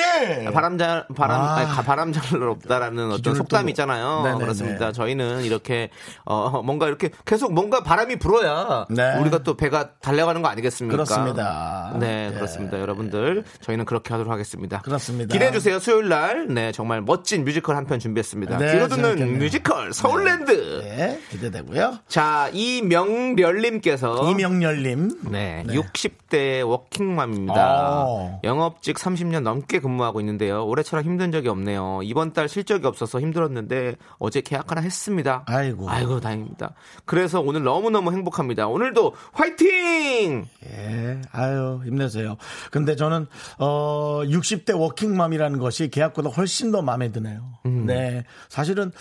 바람 0.53 0.79
잘 0.79 1.05
바람 1.17 1.41
아. 1.41 1.57
아니, 1.57 1.67
가- 1.69 1.83
바람 1.83 2.13
잘 2.13 2.41
없다라는 2.41 3.11
어떤 3.11 3.35
속담이 3.35 3.65
또- 3.65 3.69
있잖아요. 3.71 4.23
네네네. 4.23 4.39
그렇습니다. 4.45 4.93
저희는 4.93 5.43
이렇게 5.43 5.91
어 6.25 6.63
뭔가 6.63 6.87
이렇게 6.87 7.11
계속 7.25 7.53
뭔가 7.55 7.83
바람이 7.83 8.17
불어야 8.17 8.87
네. 8.91 9.17
우리가 9.19 9.39
또 9.39 9.57
배가 9.57 9.95
달려가는 10.01 10.43
거 10.43 10.49
아니겠습니까? 10.49 10.97
그렇습니다. 10.97 11.97
네, 11.99 12.29
예. 12.31 12.35
그렇습니다. 12.35 12.79
여러분들 12.79 13.43
저희는 13.63 13.85
그렇게 13.85 14.13
하도록 14.15 14.33
하겠습니다. 14.33 14.81
그렇습니다. 14.83 15.33
기대해 15.33 15.51
주세요. 15.51 15.79
수요일 15.81 16.09
날 16.09 16.47
네, 16.49 16.71
정말 16.73 17.01
멋진 17.01 17.45
뮤지컬 17.45 17.77
한 17.77 17.85
편 17.87 17.99
준비했습니다. 17.99 18.57
네, 18.59 18.73
귀로 18.73 18.89
듣는 18.89 19.03
재밌겠네요. 19.11 19.39
뮤지컬 19.39 19.93
서울랜드. 19.93 20.51
네, 20.83 21.21
기대되고요. 21.31 21.99
자, 22.09 22.49
이명렬님께서 22.53 24.31
이명렬님. 24.31 25.31
네, 25.31 25.65
60대 25.69 26.67
워킹맘입니다. 26.67 28.05
어. 28.07 28.41
영업직 28.45 28.97
30년 28.97 29.43
넘게 29.43 29.81
근무하고 29.81 30.21
있는데요. 30.21 30.65
올해처럼 30.67 31.05
힘든 31.05 31.33
적이 31.33 31.49
없네요. 31.49 32.01
이번 32.03 32.33
달 32.33 32.49
실적이 32.49 32.87
없어서 32.87 33.21
힘들었는데 33.21 33.97
어제 34.19 34.41
계약 34.41 34.71
하나 34.71 34.81
했습니다. 34.81 35.45
아이고. 35.47 35.89
아이고 35.91 36.21
다행입니다. 36.21 36.75
그래서 37.05 37.41
오늘 37.41 37.63
너무너무 37.63 38.13
행복합니다. 38.13 38.69
오늘도 38.69 39.15
화이팅! 39.33 40.47
예, 40.65 41.21
아유, 41.33 41.81
힘내세요. 41.85 42.37
근데 42.71 42.97
저는, 42.97 43.27
어, 43.59 44.21
60대 44.25 44.79
워킹맘이라는 44.79 45.59
것이 45.59 45.89
계약보다 45.91 46.31
훨씬 46.31 46.71
더 46.73 46.83
마음에 46.83 47.11
드네요. 47.13 47.50
음. 47.67 47.87
네. 47.87 48.25
사실은, 48.49 48.93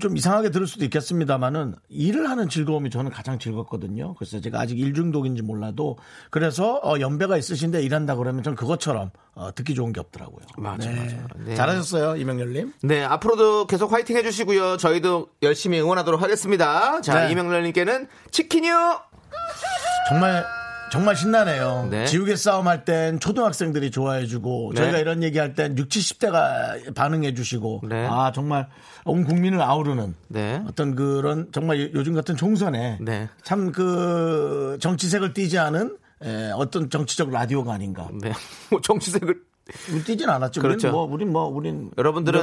좀 0.00 0.16
이상하게 0.16 0.50
들을 0.50 0.66
수도 0.66 0.84
있겠습니다만은 0.84 1.76
일을 1.88 2.28
하는 2.28 2.48
즐거움이 2.48 2.90
저는 2.90 3.12
가장 3.12 3.38
즐겁거든요. 3.38 4.14
그래서 4.14 4.40
제가 4.40 4.60
아직 4.60 4.78
일 4.78 4.92
중독인지 4.92 5.42
몰라도 5.42 5.98
그래서 6.30 6.80
어, 6.82 6.98
연배가 6.98 7.36
있으신데 7.36 7.80
일한다 7.82 8.16
그러면 8.16 8.42
전 8.42 8.56
그것처럼 8.56 9.10
어, 9.34 9.54
듣기 9.54 9.74
좋은 9.74 9.92
게 9.92 10.00
없더라고요. 10.00 10.44
맞아, 10.56 10.90
맞아. 10.90 11.16
네. 11.36 11.54
잘하셨어요, 11.54 12.16
이명렬님. 12.16 12.72
네, 12.82 13.04
앞으로도 13.04 13.68
계속 13.68 13.92
화이팅 13.92 14.16
해주시고요. 14.16 14.78
저희도 14.78 15.28
열심히 15.42 15.80
응원하도록 15.80 16.20
하겠습니다. 16.20 17.00
자, 17.02 17.26
네. 17.26 17.32
이명렬님께는 17.32 18.08
치킨이요. 18.32 19.00
정말 20.08 20.44
정말 20.92 21.16
신나네요. 21.16 21.88
네. 21.90 22.06
지우개 22.06 22.36
싸움 22.36 22.68
할 22.68 22.84
땐 22.84 23.18
초등학생들이 23.18 23.90
좋아해주고 23.90 24.72
네. 24.74 24.80
저희가 24.80 24.98
이런 24.98 25.22
얘기 25.22 25.38
할 25.38 25.54
땐 25.54 25.76
6, 25.76 25.88
70대가 25.88 26.94
반응해주시고 26.94 27.82
네. 27.88 28.06
아 28.08 28.30
정말 28.32 28.68
온 29.04 29.24
국민을 29.24 29.60
아우르는 29.60 30.14
네. 30.28 30.62
어떤 30.68 30.94
그런 30.94 31.48
정말 31.52 31.80
요- 31.82 31.88
요즘 31.94 32.14
같은 32.14 32.36
총선에 32.36 32.98
네. 33.00 33.28
참그 33.42 34.78
정치색을 34.80 35.34
띠지 35.34 35.58
않은 35.58 35.96
에, 36.22 36.50
어떤 36.52 36.88
정치적 36.88 37.30
라디오가 37.30 37.72
아닌가. 37.74 38.08
네. 38.22 38.32
뭐 38.70 38.80
정치색을 38.80 39.40
띠진 40.06 40.28
않았죠. 40.30 40.62
그렇죠. 40.62 40.88
우린 40.88 40.92
뭐 40.92 41.02
우린 41.04 41.32
뭐 41.32 41.44
우린 41.46 41.90
여러분들은. 41.98 42.40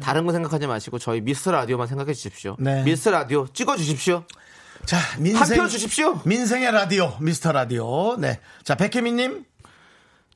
다른 0.00 0.24
거 0.26 0.32
생각하지 0.32 0.66
마시고 0.66 0.98
저희 0.98 1.20
미스터 1.20 1.52
라디오만 1.52 1.86
생각해 1.86 2.14
주십시오. 2.14 2.56
네. 2.58 2.82
미스터 2.82 3.10
라디오 3.10 3.46
찍어 3.52 3.76
주십시오. 3.76 4.24
자 4.86 4.98
민생 5.18 5.42
한표 5.58 5.68
주십시오. 5.68 6.20
민생의 6.24 6.70
라디오 6.72 7.16
미스터 7.20 7.52
라디오. 7.52 8.16
네. 8.16 8.40
자 8.62 8.74
백혜민님. 8.74 9.44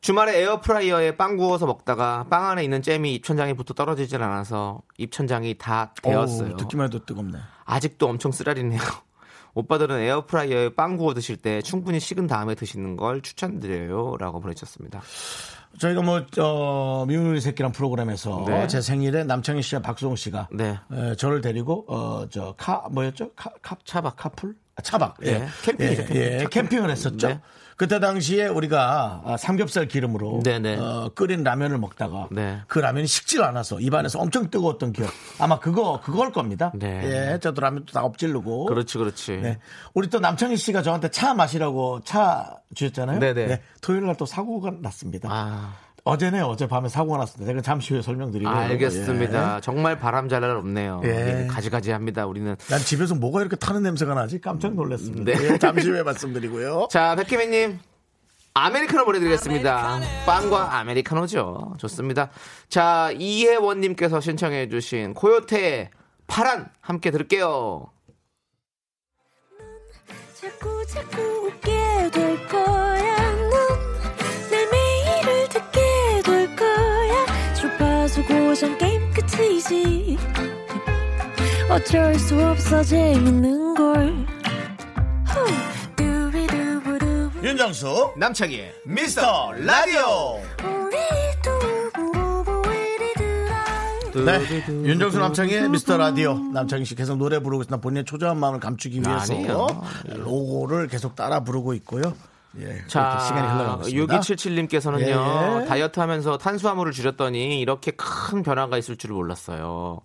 주말에 0.00 0.38
에어프라이어에 0.40 1.16
빵 1.16 1.36
구워서 1.36 1.66
먹다가 1.66 2.26
빵 2.30 2.46
안에 2.50 2.62
있는 2.62 2.82
잼이 2.82 3.14
입천장에 3.16 3.54
붙어 3.54 3.74
떨어지질 3.74 4.22
않아서 4.22 4.80
입천장이 4.96 5.58
다 5.58 5.92
데었어요. 6.02 6.50
어우, 6.50 6.56
듣기만 6.56 6.86
해도 6.86 7.04
뜨겁네. 7.04 7.36
아직도 7.64 8.08
엄청 8.08 8.30
쓰라리네요. 8.30 8.78
오빠들은 9.54 9.98
에어프라이어에 9.98 10.74
빵 10.76 10.96
구워 10.96 11.14
드실 11.14 11.36
때 11.36 11.60
충분히 11.62 11.98
식은 11.98 12.28
다음에 12.28 12.54
드시는 12.54 12.96
걸 12.96 13.22
추천드려요. 13.22 14.16
라고 14.20 14.40
보내주셨습니다. 14.40 15.02
저희가 15.78 16.02
뭐, 16.02 16.24
어, 16.38 17.04
미운 17.06 17.26
우리 17.26 17.40
새끼란 17.40 17.72
프로그램에서 17.72 18.44
네. 18.46 18.66
제 18.66 18.80
생일에 18.80 19.24
남창희 19.24 19.62
씨와 19.62 19.82
박수홍 19.82 20.16
씨가 20.16 20.48
네. 20.52 20.78
에, 20.92 21.14
저를 21.16 21.40
데리고, 21.40 21.84
어, 21.88 22.26
저, 22.30 22.54
카, 22.56 22.88
뭐였죠? 22.90 23.30
카, 23.36 23.50
카, 23.62 23.76
차박, 23.84 24.16
카풀? 24.16 24.54
아, 24.76 24.82
차박. 24.82 25.16
예. 25.22 25.38
네, 25.38 25.48
캠핑이죠, 25.62 26.04
예, 26.14 26.40
예, 26.40 26.46
캠핑을 26.50 26.90
했었죠. 26.90 27.40
네. 27.78 27.86
그때 27.86 28.00
당시에 28.00 28.46
우리가 28.48 29.22
아, 29.24 29.36
삼겹살 29.36 29.86
기름으로 29.86 30.40
네, 30.44 30.58
네. 30.58 30.76
어, 30.76 31.10
끓인 31.14 31.44
라면을 31.44 31.78
먹다가 31.78 32.26
네. 32.32 32.58
그 32.66 32.80
라면이 32.80 33.06
식질 33.06 33.42
않아서 33.44 33.78
입안에서 33.78 34.18
엄청 34.18 34.50
뜨거웠던 34.50 34.92
기억. 34.92 35.08
아마 35.38 35.60
그거 35.60 36.00
그걸 36.02 36.32
겁니다. 36.32 36.72
네. 36.74 37.34
예, 37.34 37.38
저도 37.38 37.60
라면도 37.60 37.92
다 37.92 38.02
엎질르고. 38.02 38.66
그렇지, 38.66 38.98
그렇지. 38.98 39.36
네. 39.36 39.58
우리 39.94 40.10
또 40.10 40.18
남창희 40.18 40.56
씨가 40.56 40.82
저한테 40.82 41.08
차 41.10 41.34
마시라고 41.34 42.00
차 42.04 42.56
주셨잖아요. 42.74 43.20
네네. 43.20 43.62
토요일 43.80 44.04
날 44.06 44.16
또 44.18 44.26
사고가 44.26 44.72
났습니다. 44.80 45.28
아, 45.30 45.74
어제네 46.08 46.40
어젯밤에 46.40 46.88
사고가 46.88 47.18
났습니다. 47.18 47.50
제가 47.52 47.60
잠시 47.62 47.92
후에 47.92 48.02
설명드리고요. 48.02 48.54
알겠습니다. 48.54 49.56
예. 49.56 49.60
정말 49.60 49.98
바람 49.98 50.28
잘 50.28 50.38
날 50.40 50.52
없네요. 50.52 51.02
예. 51.04 51.42
예, 51.42 51.46
가지가지 51.48 51.90
합니다. 51.90 52.24
우리는. 52.26 52.56
난 52.70 52.78
집에서 52.80 53.14
뭐가 53.16 53.40
이렇게 53.40 53.56
타는 53.56 53.82
냄새가 53.82 54.14
나지? 54.14 54.40
깜짝 54.40 54.74
놀랐습니다. 54.74 55.32
네. 55.36 55.52
예, 55.54 55.58
잠시 55.58 55.90
후에 55.90 56.02
말씀드리고요. 56.04 56.88
자, 56.92 57.14
백희민님. 57.16 57.78
아메리카노 58.54 59.04
보내드리겠습니다. 59.04 60.00
빵과 60.26 60.78
아메리카노죠. 60.78 61.74
좋습니다. 61.78 62.30
자, 62.68 63.10
이혜원님께서 63.16 64.20
신청해주신 64.20 65.14
코요태의 65.14 65.90
파란 66.26 66.68
함께 66.80 67.10
들을게요. 67.10 67.86
자꾸 70.40 70.86
자꾸 70.86 71.20
웃게 71.46 72.10
될 72.12 72.48
거야. 72.48 73.17
고정 78.48 78.78
게임 78.78 78.98
끝이지. 79.12 80.16
어쩔 81.70 82.14
수 82.14 82.42
없어 82.42 82.82
재밌는 82.82 83.74
걸. 83.74 84.26
윤정수 87.42 88.14
남창희의 88.16 88.72
미스터 88.86 89.52
라디오. 89.52 90.40
네. 94.24 94.64
윤정수 94.70 95.18
남창의 95.18 95.68
미스터 95.68 95.98
라디오. 95.98 96.38
남창희 96.38 96.86
씨 96.86 96.94
계속 96.94 97.18
노래 97.18 97.40
부르고 97.40 97.64
있으나 97.64 97.76
본인의 97.76 98.06
초조한 98.06 98.40
마음을 98.40 98.60
감추기 98.60 99.02
위해서 99.02 99.34
아니에요. 99.34 99.66
로고를 100.06 100.88
계속 100.88 101.14
따라 101.14 101.44
부르고 101.44 101.74
있고요. 101.74 102.14
예. 102.58 102.82
자, 102.86 103.18
시간이 103.20 103.46
흘러가고 103.46 103.82
있습니다. 103.88 104.18
6277님께서는요, 104.20 105.00
예, 105.02 105.62
예. 105.62 105.66
다이어트 105.66 106.00
하면서 106.00 106.38
탄수화물을 106.38 106.92
줄였더니 106.92 107.60
이렇게 107.60 107.92
큰 107.92 108.42
변화가 108.42 108.78
있을 108.78 108.96
줄을 108.96 109.14
몰랐어요. 109.16 110.00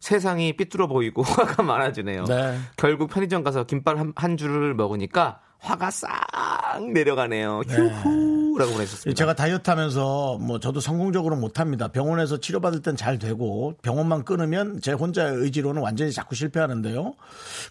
세상이 0.00 0.56
삐뚤어 0.56 0.86
보이고 0.86 1.22
화가 1.24 1.62
많아지네요. 1.62 2.24
네. 2.24 2.58
결국 2.76 3.10
편의점 3.10 3.42
가서 3.42 3.64
김밥 3.64 3.98
한, 3.98 4.12
한 4.16 4.36
줄을 4.36 4.74
먹으니까 4.74 5.40
화가 5.60 5.90
싹 5.90 6.08
내려가네요. 6.92 7.62
휴후라고 7.68 8.72
보내셨습니다. 8.72 9.18
제가 9.18 9.34
다이어트 9.34 9.68
하면서 9.70 10.38
뭐 10.38 10.60
저도 10.60 10.78
성공적으로 10.78 11.34
못 11.34 11.58
합니다. 11.58 11.88
병원에서 11.88 12.38
치료받을 12.38 12.82
땐 12.82 12.94
잘 12.94 13.18
되고 13.18 13.74
병원만 13.82 14.24
끊으면 14.24 14.80
제 14.80 14.92
혼자의 14.92 15.34
의지로는 15.34 15.82
완전히 15.82 16.12
자꾸 16.12 16.36
실패하는데요. 16.36 17.14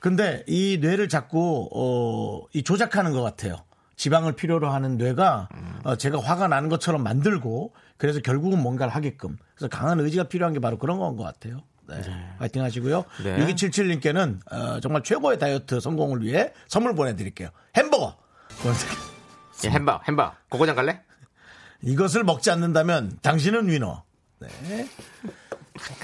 근데 0.02 0.44
이 0.48 0.80
뇌를 0.82 1.08
자꾸 1.08 1.70
어, 1.74 2.46
이 2.54 2.62
조작하는 2.64 3.14
것 3.14 3.22
같아요. 3.22 3.56
지방을 3.98 4.34
필요로 4.34 4.70
하는 4.70 4.98
뇌가 4.98 5.50
어, 5.84 5.96
제가 5.96 6.22
화가 6.22 6.48
나는 6.48 6.70
것처럼 6.70 7.04
만들고 7.04 7.74
그래서 7.98 8.20
결국은 8.22 8.62
뭔가를 8.62 8.94
하게끔 8.96 9.38
그래서 9.56 9.68
강한 9.68 10.00
의지가 10.00 10.26
필요한 10.26 10.54
게 10.54 10.60
바로 10.60 10.78
그런 10.78 11.00
건 11.00 11.18
것 11.18 11.24
같아요. 11.24 11.64
네. 11.88 12.02
파이팅 12.38 12.64
하시고요. 12.64 13.06
네. 13.24 13.38
6277님께는 13.46 14.40
어, 14.52 14.80
정말 14.82 15.04
최고의 15.04 15.40
다이어트 15.40 15.80
성공을 15.80 16.22
위해 16.22 16.54
선물 16.68 16.94
보내드릴게요. 16.96 17.50
햄버거! 17.76 18.16
예, 19.66 19.70
햄버거, 19.70 20.02
햄버거. 20.08 20.34
고고장 20.50 20.76
갈래? 20.76 21.02
이것을 21.82 22.24
먹지 22.24 22.52
않는다면 22.52 23.18
당신은 23.22 23.70
위너. 23.70 24.04
네. 24.40 24.88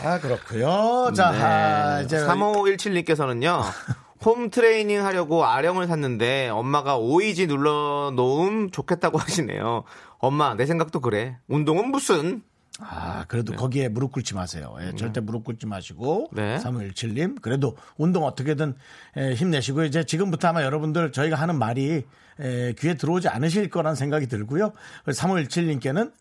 아, 0.03 0.19
그렇고요 0.19 1.11
자, 1.13 1.29
아, 1.29 2.01
이제 2.01 2.17
3517님께서는요. 2.17 3.61
홈 4.25 4.49
트레이닝 4.49 5.03
하려고 5.05 5.45
아령을 5.45 5.87
샀는데 5.87 6.49
엄마가 6.49 6.97
오이지 6.97 7.47
눌러 7.47 8.11
놓음 8.15 8.71
좋겠다고 8.71 9.17
하시네요. 9.19 9.83
엄마, 10.19 10.53
내 10.55 10.65
생각도 10.65 11.01
그래. 11.01 11.37
운동은 11.47 11.89
무슨? 11.91 12.41
아, 12.79 13.25
그래도 13.27 13.53
거기에 13.53 13.87
무릎 13.89 14.13
꿇지 14.13 14.33
마세요. 14.33 14.75
예, 14.81 14.95
절대 14.95 15.19
무릎 15.19 15.43
꿇지 15.43 15.67
마시고. 15.67 16.29
네. 16.31 16.57
3517님. 16.57 17.39
그래도 17.41 17.77
운동 17.97 18.23
어떻게든 18.23 18.75
에, 19.17 19.33
힘내시고 19.35 19.83
이제 19.83 20.03
지금부터 20.05 20.47
아마 20.47 20.63
여러분들 20.63 21.11
저희가 21.11 21.35
하는 21.35 21.59
말이 21.59 22.03
에, 22.39 22.73
귀에 22.79 22.95
들어오지 22.95 23.27
않으실 23.27 23.69
거란 23.69 23.95
생각이 23.95 24.27
들고요. 24.27 24.71
3517님께는 25.05 26.11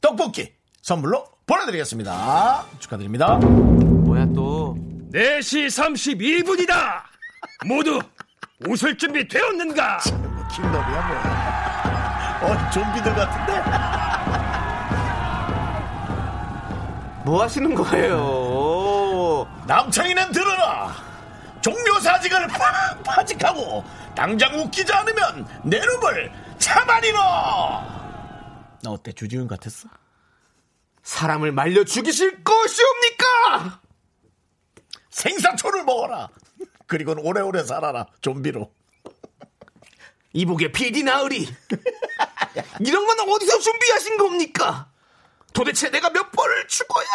떡볶이 0.00 0.52
선물로 0.80 1.24
보내드리겠습니다. 1.46 2.64
축하드립니다. 2.78 3.36
뭐야 3.36 4.26
또. 4.34 4.78
4시 5.12 5.66
32분이다. 5.66 7.09
모두 7.66 8.00
웃을 8.66 8.96
준비 8.96 9.26
되었는가? 9.26 9.98
킹덤이야, 10.52 11.06
뭐야. 11.06 12.40
어, 12.42 12.70
좀비들 12.70 13.14
같은데? 13.14 13.60
뭐 17.24 17.42
하시는 17.42 17.74
거예요? 17.74 19.46
남창이는 19.66 20.32
들어라 20.32 20.94
종묘 21.60 22.00
사직을 22.00 22.48
파, 22.48 22.96
파직하고 23.04 23.84
당장 24.16 24.58
웃기지 24.58 24.90
않으면 24.92 25.46
내 25.62 25.78
놈을 25.84 26.32
차마리노 26.58 27.18
나 28.82 28.90
어때 28.90 29.12
주지훈 29.12 29.46
같았어? 29.46 29.88
사람을 31.02 31.52
말려 31.52 31.84
죽이실 31.84 32.42
것이옵니까? 32.42 33.80
생사초를 35.10 35.84
먹어라 35.84 36.28
그리고는 36.90 37.24
오래오래 37.24 37.62
살아라 37.62 38.08
좀비로 38.20 38.74
이복의 40.32 40.72
PD 40.72 41.04
나으리. 41.04 41.46
이런 42.80 43.06
건 43.06 43.20
어디서 43.28 43.58
준비하신 43.60 44.18
겁니까? 44.18 44.90
도대체 45.52 45.88
내가 45.90 46.10
몇 46.10 46.32
번을 46.32 46.66
죽어야 46.66 47.06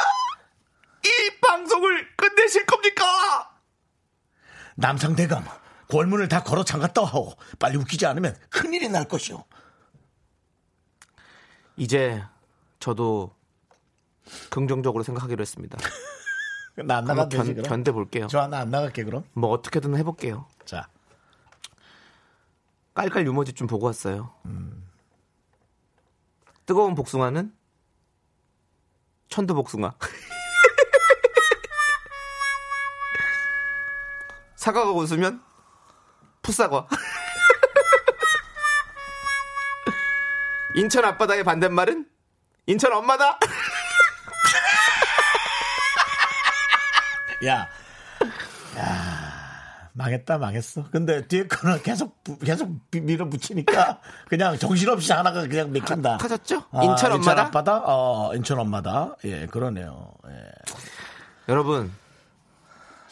이 1.04 1.40
방송을 1.42 2.16
끝내실 2.16 2.66
겁니까? 2.66 3.52
남상대감 4.76 5.46
골문을 5.90 6.30
다 6.30 6.42
걸어 6.42 6.64
잠갔다 6.64 7.04
하고 7.04 7.34
빨리 7.60 7.76
웃기지 7.78 8.06
않으면 8.06 8.38
큰일이 8.50 8.88
날 8.88 9.08
것이오 9.10 9.44
이제 11.76 12.24
저도 12.80 13.36
긍정적으로 14.50 15.04
생각하기로 15.04 15.42
했습니다. 15.42 15.78
나 16.78 16.98
안 16.98 17.06
나가도 17.06 17.30
되지 17.30 17.54
견, 17.54 17.64
그럼? 17.64 17.84
견뎌 17.84 17.94
볼게요. 17.94 18.28
저 18.28 18.42
하나 18.42 18.60
안 18.60 18.70
나갈게 18.70 19.04
그럼. 19.06 19.24
뭐 19.34 19.50
어떻게든 19.52 19.96
해볼게요. 19.98 20.46
자, 20.66 20.90
깔깔 22.94 23.26
유머지 23.26 23.54
좀 23.54 23.68
보고 23.68 23.86
왔어요. 23.86 24.34
뜨거운 26.66 26.96
복숭아는 26.96 27.54
천도 29.30 29.54
복숭아. 29.56 29.94
사과가 34.56 34.92
웃으면 34.92 35.42
풋사과. 36.42 36.88
인천 40.76 41.06
앞바다의 41.06 41.44
반대말은 41.44 42.08
인천 42.68 42.92
엄마다. 42.94 43.40
야, 47.48 47.68
야, 48.78 49.90
망했다 49.94 50.38
망했어. 50.38 50.86
근데 50.92 51.26
뒤에 51.28 51.48
거는 51.48 51.82
계속 51.84 52.24
부- 52.24 52.38
계속 52.40 52.90
비- 52.92 53.02
밀어붙이니까 53.02 54.00
그냥 54.28 54.58
정신없이 54.58 55.12
하나가 55.14 55.42
그냥 55.48 55.72
맥힌다. 55.72 56.18
터졌죠? 56.18 56.64
아, 56.72 56.84
인천 56.84 57.12
엄마다? 57.14 57.44
앞바다? 57.44 57.82
어, 57.86 58.34
인천 58.36 58.60
엄마다. 58.60 59.16
예, 59.24 59.46
그러네요. 59.48 60.14
예. 60.28 60.34
여러분 61.50 61.92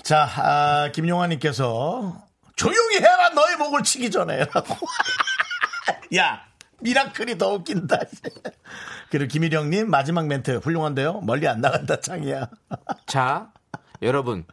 자, 0.03 0.27
아, 0.37 0.89
김용환님께서 0.93 2.23
조용히 2.55 2.97
해라 2.97 3.29
너의 3.29 3.55
목을 3.57 3.83
치기 3.83 4.11
전에 4.11 4.39
라고. 4.53 4.75
야, 6.17 6.41
미라클이 6.81 7.37
더 7.37 7.53
웃긴다. 7.53 7.97
그리고 9.09 9.27
김일영님 9.29 9.89
마지막 9.89 10.27
멘트 10.27 10.57
훌륭한데요. 10.57 11.21
멀리 11.21 11.47
안 11.47 11.61
나간다 11.61 11.99
창이야. 12.01 12.49
자, 13.05 13.51
여러분. 14.03 14.45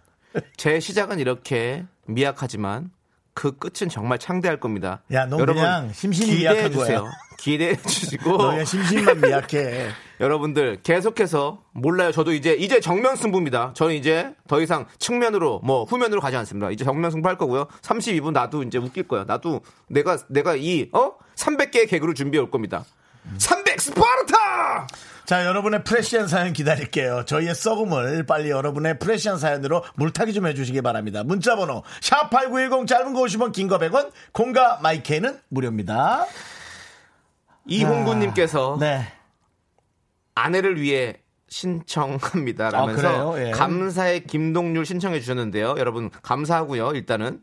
제 0.56 0.78
시작은 0.80 1.18
이렇게 1.18 1.84
미약하지만 2.06 2.90
그 3.34 3.56
끝은 3.56 3.88
정말 3.88 4.18
창대할 4.18 4.60
겁니다. 4.60 5.02
야, 5.12 5.26
넌 5.26 5.40
여러분, 5.40 5.62
그냥 5.62 5.92
심신이 5.92 6.36
기대해. 6.36 6.70
주세요. 6.70 7.06
기대해 7.38 7.76
주시고 7.76 8.30
너 8.36 8.50
그냥 8.50 8.64
심심만 8.64 9.20
미약해. 9.20 9.88
여러분들 10.20 10.80
계속해서 10.82 11.62
몰라요. 11.72 12.12
저도 12.12 12.32
이제 12.32 12.52
이제 12.52 12.80
정면 12.80 13.16
승부입니다. 13.16 13.72
저는 13.74 13.94
이제 13.94 14.34
더 14.46 14.60
이상 14.60 14.86
측면으로 14.98 15.60
뭐 15.64 15.84
후면으로 15.84 16.20
가지 16.20 16.36
않습니다. 16.36 16.70
이제 16.70 16.84
정면 16.84 17.10
승부 17.10 17.28
할 17.28 17.38
거고요. 17.38 17.66
32분 17.80 18.32
나도 18.32 18.62
이제 18.64 18.78
웃길 18.78 19.08
거야. 19.08 19.24
나도 19.24 19.62
내가 19.88 20.18
내가 20.28 20.54
이 20.56 20.90
어? 20.92 21.12
300개의 21.36 21.88
개그를 21.88 22.14
준비해 22.14 22.42
올 22.42 22.50
겁니다. 22.50 22.84
300 23.38 23.80
스파르타! 23.80 24.86
자, 25.26 25.44
여러분의 25.46 25.84
fresh한 25.84 26.26
사연 26.26 26.52
기다릴게요. 26.52 27.24
저희의 27.24 27.54
썩음을 27.54 28.26
빨리 28.26 28.50
여러분의 28.50 28.98
fresh한 28.98 29.38
사연으로 29.38 29.84
물타기 29.94 30.32
좀 30.32 30.46
해주시기 30.46 30.82
바랍니다. 30.82 31.22
문자번호 31.22 31.84
샵8910 32.00 32.86
짧은 32.88 33.12
거 33.14 33.22
50원 33.22 33.52
긴 33.52 33.68
거 33.68 33.78
100원 33.78 34.10
콩과 34.32 34.80
마이케이는 34.82 35.38
무료입니다. 35.48 36.26
이홍구님께서 37.66 38.78
네. 38.80 39.06
아내를 40.34 40.80
위해 40.80 41.18
신청합니다. 41.48 42.70
라면서 42.70 43.08
아, 43.08 43.32
그래요? 43.32 43.48
예. 43.48 43.50
감사의 43.52 44.24
김동률 44.24 44.86
신청해 44.86 45.20
주셨는데요. 45.20 45.74
여러분 45.78 46.10
감사하고요. 46.22 46.92
일단은 46.92 47.40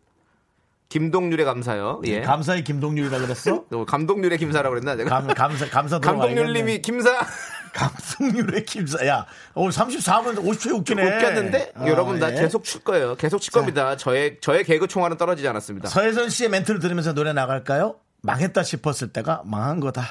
김동률의 0.90 1.46
감사요. 1.46 2.02
예. 2.06 2.22
감사의 2.22 2.64
김동률이라 2.64 3.20
그랬어? 3.20 3.66
또 3.70 3.84
감동률의 3.88 4.38
김사라고 4.38 4.74
그랬나 4.76 4.96
제가? 4.96 5.10
감, 5.10 5.28
감사, 5.28 5.70
감사 5.70 6.00
감동률님이 6.00 6.82
김사 6.82 7.10
감성률의 7.74 8.66
김사. 8.66 9.06
야, 9.06 9.26
오, 9.54 9.70
34분 9.70 10.38
50초에 10.38 10.74
웃기네. 10.80 11.04
웃겼는데 11.18 11.74
아, 11.76 11.88
여러분 11.88 12.20
나 12.20 12.32
예. 12.32 12.36
계속 12.40 12.64
칠 12.64 12.84
거예요. 12.84 13.16
계속 13.16 13.40
칠 13.40 13.52
겁니다. 13.52 13.98
저의 13.98 14.38
저의 14.42 14.64
개그 14.64 14.88
총알은 14.88 15.18
떨어지지 15.18 15.48
않았습니다. 15.48 15.90
서혜선 15.90 16.30
씨의 16.30 16.50
멘트를 16.50 16.80
들으면서 16.80 17.14
노래 17.14 17.34
나갈까요? 17.34 17.96
망했다 18.24 18.64
싶었을 18.64 19.10
때가 19.10 19.44
망한 19.46 19.80
거다. 19.80 20.04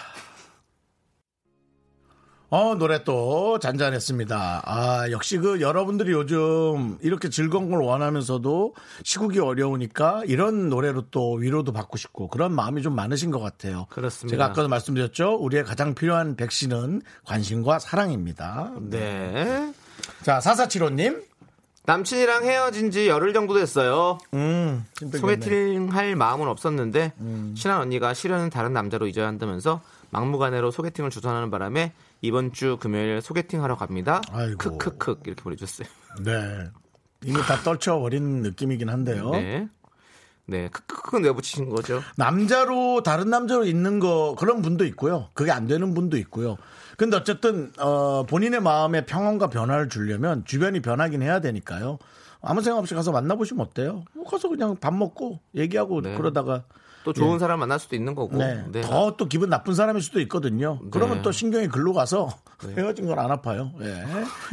어, 2.48 2.76
노래 2.76 3.02
또 3.02 3.58
잔잔했습니다. 3.58 4.62
아, 4.64 5.10
역시 5.10 5.38
그 5.38 5.60
여러분들이 5.60 6.12
요즘 6.12 6.96
이렇게 7.02 7.28
즐거운 7.28 7.70
걸 7.70 7.82
원하면서도 7.82 8.74
시국이 9.02 9.40
어려우니까 9.40 10.22
이런 10.26 10.68
노래로 10.68 11.06
또 11.10 11.34
위로도 11.34 11.72
받고 11.72 11.96
싶고 11.96 12.28
그런 12.28 12.52
마음이 12.52 12.82
좀 12.82 12.94
많으신 12.94 13.32
것 13.32 13.40
같아요. 13.40 13.86
그렇습니다. 13.90 14.32
제가 14.32 14.44
아까도 14.46 14.68
말씀드렸죠. 14.68 15.34
우리의 15.40 15.64
가장 15.64 15.94
필요한 15.94 16.36
백신은 16.36 17.02
관심과 17.24 17.80
사랑입니다. 17.80 18.72
네. 18.80 19.72
자, 20.22 20.38
4475님. 20.38 21.24
남친이랑 21.86 22.44
헤어진 22.44 22.90
지 22.90 23.06
열흘 23.06 23.32
정도 23.32 23.54
됐어요. 23.54 24.18
음. 24.34 24.84
소개팅 25.12 25.88
할 25.92 26.16
마음은 26.16 26.48
없었는데 26.48 27.12
음. 27.20 27.54
친한 27.56 27.80
언니가 27.80 28.12
실현은 28.12 28.50
다른 28.50 28.72
남자로 28.72 29.06
잊어야 29.06 29.28
한다면서 29.28 29.80
막무가내로 30.10 30.72
소개팅을 30.72 31.10
주선하는 31.10 31.50
바람에 31.50 31.92
이번 32.20 32.52
주 32.52 32.78
금요일 32.80 33.20
소개팅 33.20 33.62
하러 33.62 33.76
갑니다. 33.76 34.20
아이고. 34.30 34.78
크크크 34.78 35.20
이렇게 35.26 35.42
보내줬어요. 35.42 35.88
네. 36.24 36.64
이미 37.24 37.40
다 37.42 37.56
떨쳐버린 37.62 38.42
느낌이긴 38.42 38.88
한데요. 38.88 39.30
네. 39.30 39.68
네, 40.48 40.68
크크크는 40.68 41.24
왜 41.24 41.32
붙이신 41.32 41.70
거죠? 41.70 42.00
남자로 42.16 43.02
다른 43.02 43.30
남자로 43.30 43.64
있는 43.64 43.98
거 43.98 44.36
그런 44.38 44.62
분도 44.62 44.84
있고요. 44.84 45.28
그게 45.34 45.50
안 45.50 45.66
되는 45.66 45.92
분도 45.92 46.16
있고요. 46.18 46.56
근데 46.96 47.16
어쨌든 47.16 47.72
어, 47.78 48.24
본인의 48.26 48.60
마음에 48.60 49.04
평온과 49.04 49.48
변화를 49.48 49.88
주려면 49.88 50.44
주변이 50.44 50.80
변하긴 50.80 51.22
해야 51.22 51.40
되니까요. 51.40 51.98
아무 52.40 52.62
생각 52.62 52.78
없이 52.78 52.94
가서 52.94 53.10
만나보시면 53.10 53.66
어때요? 53.66 54.04
뭐 54.14 54.24
가서 54.24 54.48
그냥 54.48 54.76
밥 54.76 54.94
먹고 54.94 55.40
얘기하고 55.54 56.00
네. 56.00 56.16
그러다가 56.16 56.62
또 57.06 57.12
좋은 57.12 57.38
사람 57.38 57.60
만날 57.60 57.78
수도 57.78 57.94
있는 57.94 58.16
거고. 58.16 58.36
네. 58.36 58.64
네. 58.72 58.80
더또 58.80 59.26
기분 59.28 59.48
나쁜 59.48 59.74
사람일 59.74 60.02
수도 60.02 60.20
있거든요. 60.22 60.80
그러면 60.90 61.18
네. 61.18 61.22
또 61.22 61.30
신경이 61.30 61.68
글로 61.68 61.92
가서 61.92 62.28
헤어진 62.76 63.06
건 63.06 63.16
안 63.16 63.30
아파요. 63.30 63.70
예. 63.80 64.04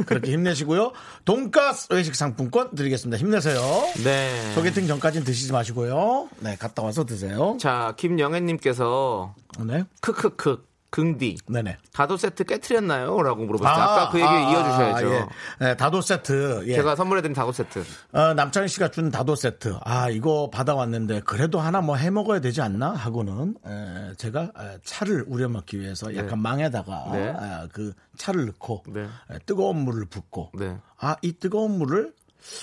그렇게 0.06 0.30
힘내시고요. 0.32 0.92
돈가스 1.24 1.88
외식 1.92 2.14
상품권 2.14 2.74
드리겠습니다. 2.76 3.18
힘내세요. 3.18 3.60
네. 4.04 4.52
소개팅 4.54 4.86
전까지는 4.86 5.24
드시지 5.26 5.52
마시고요. 5.52 6.28
네, 6.38 6.54
갔다 6.56 6.82
와서 6.82 7.04
드세요. 7.04 7.56
자, 7.60 7.92
김영애님께서 7.96 9.34
네. 9.66 9.84
크크크 10.00 10.64
긍디 10.94 11.38
네네. 11.48 11.76
다도 11.92 12.16
세트 12.16 12.44
깨트렸나요? 12.44 13.20
라고 13.20 13.44
물어봤어요. 13.46 13.82
아, 13.84 13.96
까그 14.06 14.20
얘기 14.20 14.28
이어주셔야죠. 14.30 15.10
예. 15.12 15.26
네, 15.58 15.76
다도 15.76 16.00
세트. 16.00 16.62
예. 16.68 16.74
제가 16.76 16.94
선물해드린 16.94 17.34
다도 17.34 17.50
세트. 17.50 17.82
어, 18.12 18.32
남창희 18.34 18.68
씨가 18.68 18.92
준 18.92 19.10
다도 19.10 19.34
세트. 19.34 19.76
아, 19.82 20.08
이거 20.08 20.48
받아왔는데 20.52 21.22
그래도 21.22 21.58
하나 21.58 21.80
뭐 21.80 21.96
해 21.96 22.10
먹어야 22.10 22.38
되지 22.40 22.60
않나 22.62 22.90
하고는 22.92 23.56
에, 23.66 24.14
제가 24.18 24.42
에, 24.56 24.78
차를 24.84 25.24
우려 25.26 25.48
먹기 25.48 25.80
위해서 25.80 26.14
약간 26.14 26.40
망에다가 26.40 27.08
네. 27.12 27.28
에, 27.30 27.68
그 27.72 27.92
차를 28.16 28.46
넣고 28.46 28.84
네. 28.88 29.02
에, 29.30 29.38
뜨거운 29.46 29.78
물을 29.78 30.04
붓고 30.06 30.52
네. 30.54 30.76
아, 31.00 31.16
이 31.22 31.32
뜨거운 31.32 31.76
물을 31.76 32.12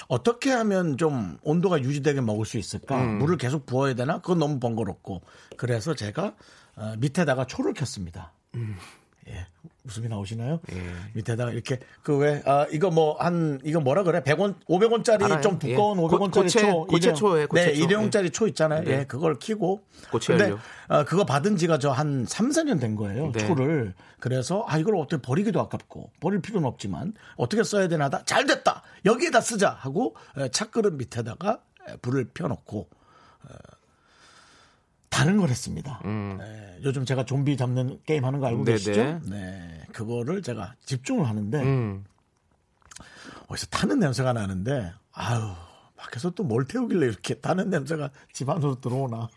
어떻게 0.07 0.51
하면 0.51 0.95
좀 0.97 1.37
온도가 1.43 1.81
유지되게 1.81 2.21
먹을 2.21 2.45
수 2.45 2.57
있을까? 2.57 2.95
음. 3.01 3.17
물을 3.17 3.35
계속 3.37 3.65
부어야 3.65 3.93
되나? 3.95 4.19
그건 4.19 4.39
너무 4.39 4.59
번거롭고. 4.59 5.21
그래서 5.57 5.95
제가 5.95 6.33
어, 6.75 6.93
밑에다가 6.97 7.45
초를 7.45 7.73
켰습니다. 7.73 8.31
음. 8.55 8.75
예. 9.27 9.45
웃음이 9.83 10.07
나오시나요? 10.07 10.59
예. 10.73 10.81
밑에다가 11.13 11.51
이렇게 11.51 11.79
그 12.03 12.17
왜 12.17 12.41
아, 12.45 12.65
이거 12.71 12.89
뭐 12.89 13.15
한 13.19 13.59
이거 13.63 13.79
뭐라 13.79 14.01
그래? 14.03 14.21
100원 14.21 14.55
500원짜리 14.65 15.23
알아요. 15.23 15.41
좀 15.41 15.59
두꺼운 15.59 15.97
예. 15.99 16.01
500원짜리 16.01 16.31
고- 16.33 16.41
고체- 16.41 16.59
초 16.61 16.85
고체 16.87 17.09
일회용- 17.11 17.15
초에 17.15 17.45
고체 17.45 17.65
네, 17.65 17.73
초. 17.75 17.83
일회용짜리 17.83 18.29
초 18.31 18.47
있잖아요. 18.47 18.83
네. 18.83 18.91
예, 19.01 19.03
그걸 19.05 19.37
키고 19.37 19.83
고체 20.11 20.35
근데. 20.35 20.55
어, 20.87 21.03
그거 21.05 21.23
받은 21.25 21.55
지가 21.57 21.77
저 21.77 21.91
한 21.91 22.25
3, 22.27 22.49
4년 22.49 22.79
된 22.79 22.95
거예요. 22.95 23.31
네. 23.31 23.45
초를. 23.47 23.93
그래서 24.19 24.65
아 24.67 24.77
이걸 24.77 24.95
어떻게 24.97 25.21
버리기도 25.21 25.59
아깝고 25.61 26.11
버릴 26.19 26.41
필요는 26.41 26.67
없지만 26.67 27.13
어떻게 27.37 27.63
써야 27.63 27.87
되나 27.87 28.05
하다 28.05 28.23
잘 28.25 28.45
됐다. 28.45 28.81
여기에다 29.05 29.41
쓰자 29.41 29.69
하고 29.69 30.15
에, 30.37 30.49
차그릇 30.49 30.93
밑에다가 30.95 31.59
에, 31.89 31.95
불을 31.97 32.29
펴 32.33 32.47
놓고 32.47 32.87
어, 33.43 33.53
다른 35.11 35.37
걸 35.37 35.49
했습니다. 35.49 36.01
에, 36.03 36.79
요즘 36.83 37.05
제가 37.05 37.25
좀비 37.25 37.57
잡는 37.57 37.99
게임 38.05 38.25
하는 38.25 38.39
거 38.39 38.47
알고 38.47 38.61
음. 38.61 38.65
네네. 38.65 38.77
계시죠? 38.77 39.19
네. 39.29 39.85
그거를 39.93 40.41
제가 40.41 40.73
집중을 40.85 41.27
하는데 41.27 41.61
음. 41.61 42.03
어디서 43.47 43.67
타는 43.67 43.99
냄새가 43.99 44.33
나는데 44.33 44.91
아유 45.11 45.41
밖에서 45.97 46.31
또 46.31 46.43
뭘 46.43 46.65
태우길래 46.65 47.05
이렇게 47.05 47.35
타는 47.35 47.69
냄새가 47.69 48.09
집 48.33 48.49
안으로 48.49 48.79
들어오나 48.79 49.29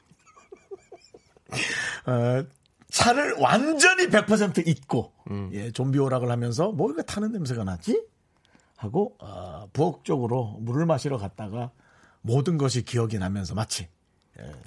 어, 2.07 2.45
차를 2.91 3.35
완전히 3.39 4.07
100% 4.07 4.67
잊고 4.67 5.13
예, 5.53 5.73
좀비 5.73 5.99
오락을 5.99 6.31
하면서 6.31 6.71
뭐 6.71 6.91
이거 6.93 7.03
타는 7.03 7.33
냄새가 7.33 7.65
나지 7.65 8.01
하고 8.77 9.17
어, 9.19 9.69
부엌 9.73 10.05
쪽으로 10.05 10.59
물을 10.61 10.87
마시러 10.87 11.19
갔다가 11.19 11.73
모든 12.23 12.57
것이 12.57 12.85
기억이 12.85 13.19
나면서 13.19 13.55
마치 13.55 13.89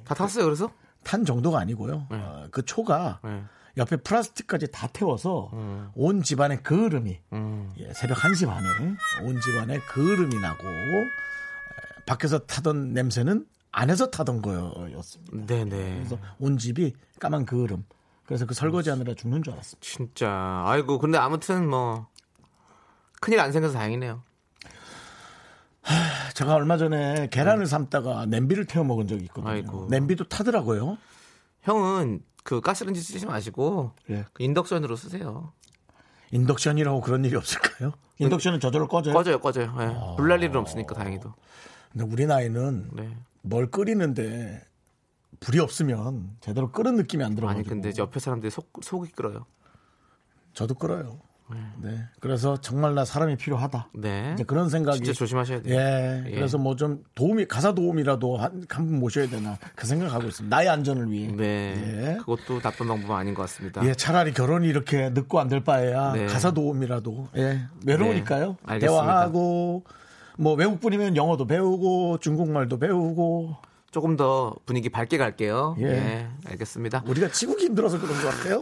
다 0.04 0.14
탔어요, 0.14 0.46
그래서? 0.46 0.70
탄 1.04 1.26
정도가 1.26 1.60
아니고요 1.60 2.08
어, 2.10 2.48
그 2.52 2.64
초가 2.66 3.20
네. 3.24 3.44
옆에 3.78 3.98
플라스틱까지 3.98 4.72
다 4.72 4.88
태워서 4.88 5.52
온 5.94 6.24
집안의 6.24 6.64
그을음이 6.64 7.20
예, 7.78 7.94
새벽 7.94 8.18
1시 8.18 8.48
반에 8.48 8.68
온 9.24 9.40
집안의 9.40 9.80
그을음이 9.82 10.40
나고 10.40 10.68
에, 10.68 11.08
밖에서 12.08 12.40
타던 12.40 12.94
냄새는 12.94 13.46
안에서 13.72 14.10
타던 14.10 14.42
거였습니다. 14.42 15.46
네네. 15.46 15.96
그래서 15.98 16.18
온 16.40 16.58
집이 16.58 16.94
까만 17.20 17.46
그을음. 17.46 17.86
그래서 18.26 18.46
그 18.46 18.54
설거지 18.54 18.90
하느라 18.90 19.14
죽는 19.14 19.44
줄 19.44 19.54
알았습니다. 19.54 19.86
진짜. 19.86 20.64
아이고, 20.66 20.98
근데 21.00 21.18
아무튼 21.18 21.70
뭐, 21.70 22.08
큰일 23.22 23.40
안 23.40 23.52
생겨서 23.52 23.76
다행이네요. 23.76 24.24
제가 26.34 26.54
얼마 26.54 26.78
전에 26.78 27.28
계란을 27.32 27.66
삶다가 27.66 28.26
냄비를 28.26 28.66
태워 28.66 28.86
먹은 28.86 29.08
적이 29.08 29.26
있거든요. 29.26 29.50
아이고. 29.52 29.88
냄비도 29.90 30.26
타더라고요. 30.26 30.98
형은 31.62 32.22
그 32.44 32.62
가스레인지 32.62 33.02
쓰지 33.02 33.26
마시고, 33.26 33.92
예. 34.10 34.26
그 34.34 34.44
인덕션으로 34.44 34.96
쓰세요. 34.96 35.52
인덕션이라고 36.32 37.02
그런 37.02 37.26
일이 37.26 37.36
없을까요? 37.36 37.94
인덕션은 38.20 38.60
저절로 38.60 38.88
꺼져요. 38.88 39.14
꺼져요, 39.14 39.40
꺼져요. 39.40 39.76
예. 39.80 40.16
불날 40.18 40.44
일은 40.44 40.56
없으니까 40.58 40.96
다행히도. 40.96 41.34
근데 41.92 42.06
우리 42.06 42.26
나이는 42.26 42.90
네. 42.94 43.18
뭘 43.42 43.72
끓이는데 43.72 44.62
불이 45.40 45.60
없으면 45.60 46.38
제대로 46.42 46.72
끓은 46.72 46.96
느낌이 46.96 47.24
안 47.24 47.28
아니, 47.28 47.36
들어가지고 47.36 47.70
근데 47.70 47.92
옆에 47.98 48.20
사람들이 48.20 48.50
속, 48.50 48.72
속이 48.82 49.12
끓어요. 49.12 49.46
저도 50.54 50.76
끓어요. 50.76 51.20
네. 51.82 52.04
그래서 52.20 52.58
정말 52.58 52.94
나 52.96 53.06
사람이 53.06 53.38
필요하다. 53.38 53.90
네. 53.96 54.32
이제 54.34 54.44
그런 54.44 54.70
생각이 54.70 54.98
진짜 54.98 55.14
조심하셔야 55.14 55.62
돼요. 55.62 55.76
예. 55.80 56.24
예. 56.28 56.32
그래서 56.32 56.58
뭐 56.58 56.76
좀 56.76 57.04
도움이 57.16 57.46
가사 57.46 57.74
도움이라도 57.74 58.38
한분 58.70 59.00
모셔야 59.00 59.28
되나 59.28 59.58
그 59.76 59.88
생각하고 59.88 60.28
있습니다. 60.28 60.56
나의 60.56 60.70
안전을 60.70 61.10
위해. 61.12 61.28
네. 61.32 62.14
예. 62.14 62.18
그것도 62.18 62.60
나쁜 62.60 62.88
방법은 62.88 63.16
아닌 63.16 63.34
것 63.34 63.44
같습니다. 63.44 63.84
예, 63.86 63.94
차라리 63.94 64.34
결혼이 64.34 64.68
이렇게 64.68 65.10
늦고 65.10 65.40
안 65.40 65.48
될 65.48 65.64
바에야 65.64 66.12
네. 66.14 66.26
가사 66.26 66.52
도움이라도 66.52 67.30
예, 67.38 67.62
외로우니까요. 67.86 68.48
네, 68.50 68.56
알겠습니다. 68.66 69.04
대화하고 69.04 69.84
뭐 70.38 70.54
외국분이면 70.56 71.16
영어도 71.16 71.48
배우고 71.48 72.18
중국말도 72.20 72.78
배우고 72.80 73.56
조금 73.90 74.18
더 74.18 74.54
분위기 74.66 74.90
밝게 74.90 75.18
갈게요. 75.18 75.76
예. 75.80 75.86
예. 75.86 76.28
알겠습니다. 76.46 77.04
우리가 77.08 77.30
치국이 77.30 77.66
힘들어서 77.66 78.00
그런 78.00 78.22
것 78.22 78.28
같아요. 78.30 78.60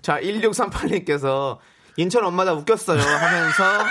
자, 0.00 0.20
1638님께서 0.20 1.58
인천 1.98 2.24
엄마다 2.24 2.52
웃겼어요 2.54 3.00
하면서 3.00 3.84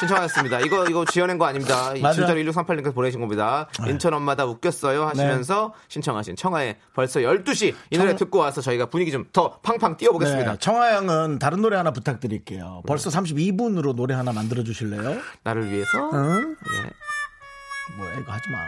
신청하셨습니다. 0.00 0.60
이거, 0.60 0.86
이거 0.86 1.04
지어낸 1.04 1.38
거 1.38 1.44
아닙니다. 1.46 1.92
이 1.94 2.00
맞아요. 2.00 2.14
진짜로 2.14 2.40
1638님께서 2.40 2.94
보내신 2.94 3.20
겁니다. 3.20 3.68
인천 3.88 4.14
엄마다 4.14 4.44
웃겼어요 4.46 5.06
하시면서 5.08 5.74
신청하신 5.88 6.36
청하의 6.36 6.78
벌써 6.94 7.20
12시 7.20 7.74
이 7.90 7.98
노래 7.98 8.10
청- 8.10 8.18
듣고 8.18 8.38
와서 8.38 8.60
저희가 8.60 8.86
분위기 8.86 9.10
좀 9.12 9.26
더 9.32 9.58
팡팡 9.62 9.96
띄워보겠습니다. 9.96 10.52
네, 10.52 10.58
청하양은 10.58 11.38
다른 11.38 11.60
노래 11.60 11.76
하나 11.76 11.90
부탁드릴게요. 11.92 12.82
벌써 12.86 13.10
32분으로 13.10 13.94
노래 13.94 14.14
하나 14.14 14.32
만들어 14.32 14.62
주실래요? 14.62 15.20
나를 15.42 15.70
위해서. 15.70 16.10
응? 16.14 16.56
예. 16.74 17.96
뭐야 17.98 18.14
이거 18.20 18.32
하지 18.32 18.50
마. 18.50 18.58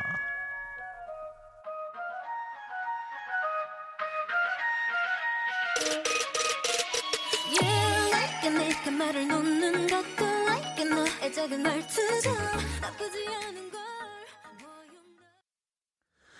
말을 9.10 9.26
놓는 9.26 9.86
것도 9.88 10.24
like 10.24 10.84
너의 10.84 11.32
작은 11.32 11.62
말투도 11.62 12.30
나쁘지 12.80 13.26
않은 13.26 13.70
걸 13.70 13.80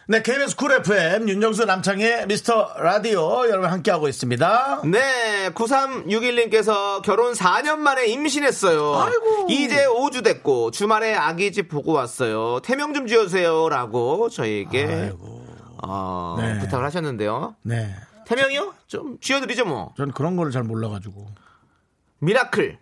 네, 0.07 0.23
KBS 0.23 0.57
쿨 0.57 0.73
FM 0.73 1.29
윤정수 1.29 1.65
남창의 1.65 2.27
미스터 2.29 2.75
라디오 2.79 3.49
여러분 3.49 3.71
함께하고 3.71 4.09
있습니다. 4.09 4.83
네, 4.85 5.51
9361님께서 5.51 7.03
결혼 7.03 7.33
4년 7.33 7.79
만에 7.79 8.07
임신했어요. 8.07 9.09
이제 9.49 9.87
5주 9.87 10.23
됐고 10.23 10.71
주말에 10.71 11.15
아기 11.15 11.53
집 11.53 11.69
보고 11.69 11.93
왔어요. 11.93 12.61
태명 12.61 12.95
좀 12.95 13.07
지어주세요라고 13.09 14.29
저희에게 14.29 14.85
아이고. 14.87 15.47
어, 15.83 16.37
네. 16.39 16.59
부탁을 16.61 16.85
하셨는데요. 16.85 17.57
네. 17.63 17.95
태명이요? 18.27 18.75
좀 18.87 19.19
지어드리죠 19.21 19.65
뭐. 19.65 19.93
전 19.97 20.13
그런 20.13 20.37
거를 20.37 20.53
잘 20.53 20.63
몰라가지고. 20.63 21.50
miracle, 22.21 22.79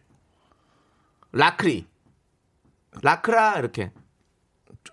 라클이, 1.32 1.86
라클아 3.02 3.58
이렇게. 3.58 3.92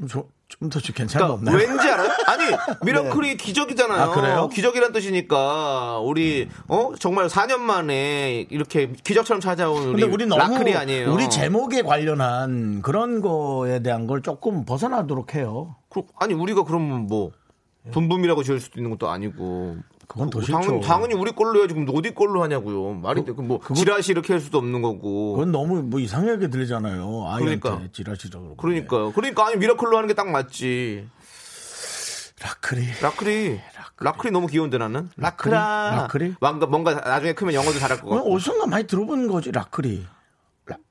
좀, 0.10 0.24
좀더 0.48 0.80
괜찮은 0.80 1.28
거 1.28 1.38
그러니까 1.38 1.52
없나요? 1.52 1.58
왠지 1.58 1.90
알아요? 1.90 2.10
아니 2.28 2.76
miracle이 2.86 3.38
기적이잖아요. 3.38 4.02
아, 4.02 4.14
그래요? 4.14 4.48
기적이란 4.50 4.92
뜻이니까 4.92 6.00
우리 6.00 6.50
어 6.68 6.92
정말 7.00 7.28
4년 7.28 7.58
만에 7.60 8.46
이렇게 8.50 8.92
기적처럼 9.04 9.42
찾아온 9.42 9.88
우리 9.88 10.04
우리 10.04 10.26
라클이 10.28 10.76
아니에요. 10.76 11.12
우리 11.14 11.30
제목에 11.30 11.82
관련한 11.82 12.82
그런 12.84 13.22
거에 13.22 13.82
대한 13.82 14.06
걸 14.06 14.22
조금 14.22 14.66
벗어나도록 14.66 15.34
해요. 15.34 15.76
그- 15.90 16.04
아니 16.20 16.34
우리가 16.34 16.64
그러면 16.64 17.08
뭐 17.08 17.32
분분이라고 17.92 18.44
지을 18.44 18.60
수도 18.60 18.80
있는 18.80 18.92
것도 18.92 19.10
아니고 19.10 19.78
그건 20.08 20.30
더 20.30 20.40
당연히, 20.42 20.66
싫죠. 20.66 20.80
당연히 20.88 21.14
우리 21.16 21.32
걸로 21.32 21.60
해야지 21.60 21.74
그럼 21.74 21.88
어디 21.96 22.14
걸로 22.14 22.42
하냐고요 22.44 22.94
말이 23.02 23.26
돼. 23.26 23.32
그럼 23.34 23.48
뭐 23.48 23.60
지라시 23.76 24.12
이렇게 24.12 24.34
할 24.34 24.40
수도 24.40 24.58
없는 24.60 24.82
거고 24.82 25.34
그건 25.34 25.52
너무 25.52 25.82
뭐 25.84 26.00
이상하게 26.00 26.50
들리잖아요. 26.50 27.26
아이한테 27.28 27.60
그러니까. 27.60 27.88
지라시라고. 27.92 28.56
그러니까요 28.58 29.12
그러니까 29.14 29.48
아니 29.48 29.58
miracle로 29.58 29.96
하는 29.98 30.08
게 30.08 30.14
딱 30.14 30.30
맞지 30.30 31.08
라클이. 32.42 32.86
라클이 33.02 33.60
라클이 34.00 34.32
너무 34.32 34.48
귀여운데 34.48 34.78
나는 34.78 35.10
라클아 35.18 35.96
라클이? 36.02 36.36
뭔가, 36.42 36.66
뭔가 36.68 36.94
나중에 36.94 37.34
크면 37.34 37.54
영어도 37.54 37.80
잘할 37.80 37.98
것 37.98 38.04
그건 38.04 38.18
같고 38.20 38.34
어디선가 38.36 38.68
많이 38.68 38.86
들어보는 38.88 39.28
거지 39.28 39.52
라클이. 39.52 40.06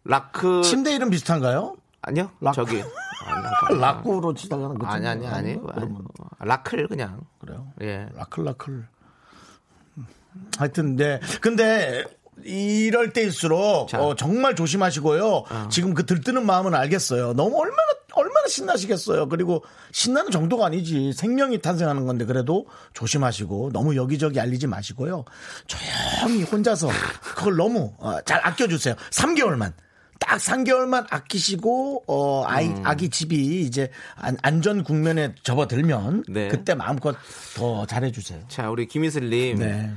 라크 0.04 0.62
침대 0.62 0.94
이름 0.94 1.10
비슷한가요? 1.10 1.76
아니요 2.02 2.30
락- 2.40 2.52
저기 2.54 2.82
아니, 3.26 3.80
라꾸로 3.80 4.34
치다가는 4.34 4.78
그 4.78 4.86
아니 4.86 5.06
아니 5.06 5.26
아니? 5.26 5.56
그러면 5.60 6.02
라클 6.40 6.86
그냥 6.88 7.20
그래요. 7.40 7.68
예 7.82 8.06
라클 8.14 8.44
라클. 8.44 8.86
하여튼 10.58 10.96
네. 10.96 11.20
근데 11.40 12.04
이럴 12.44 13.12
때일수록 13.12 13.88
자. 13.88 14.00
어, 14.02 14.14
정말 14.14 14.54
조심하시고요. 14.54 15.44
지금 15.70 15.94
그 15.94 16.04
들뜨는 16.04 16.44
마음은 16.44 16.74
알겠어요. 16.74 17.32
너무 17.34 17.56
얼마나 17.58 17.92
얼마나 18.14 18.46
신나시겠어요. 18.48 19.28
그리고 19.28 19.64
신나는 19.92 20.30
정도가 20.30 20.66
아니지 20.66 21.12
생명이 21.12 21.60
탄생하는 21.62 22.06
건데 22.06 22.24
그래도 22.24 22.66
조심하시고 22.92 23.70
너무 23.72 23.96
여기저기 23.96 24.40
알리지 24.40 24.66
마시고요. 24.66 25.24
조용히 25.66 26.42
혼자서 26.44 26.88
그걸 27.36 27.56
너무 27.56 27.92
어, 27.98 28.20
잘 28.24 28.40
아껴주세요. 28.46 28.94
3개월만. 29.10 29.72
딱 30.20 30.38
3개월만 30.38 31.06
아끼시고 31.10 32.04
어 32.06 32.44
아이 32.46 32.72
아기 32.84 33.10
집이 33.10 33.62
이제 33.62 33.90
안, 34.14 34.36
안전 34.42 34.84
국면에 34.84 35.34
접어들면 35.42 36.24
네. 36.28 36.48
그때 36.48 36.74
마음껏 36.74 37.16
더 37.56 37.84
잘해주세요. 37.84 38.44
자, 38.48 38.70
우리 38.70 38.86
김희슬님. 38.86 39.58
네. 39.58 39.92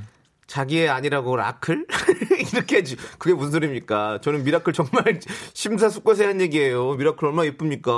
자기의 0.48 0.88
아니라고 0.88 1.36
라클? 1.36 1.86
이렇게 2.52 2.78
해주, 2.78 2.96
그게 3.18 3.34
무슨 3.34 3.52
소리입니까? 3.52 4.20
저는 4.22 4.42
miracle 4.44 4.72
정말 4.72 5.20
심사숙고해서 5.54 6.26
한 6.26 6.40
얘기예요. 6.40 6.94
miracle 6.94 7.28
얼마나 7.28 7.46
예쁩니까? 7.46 7.92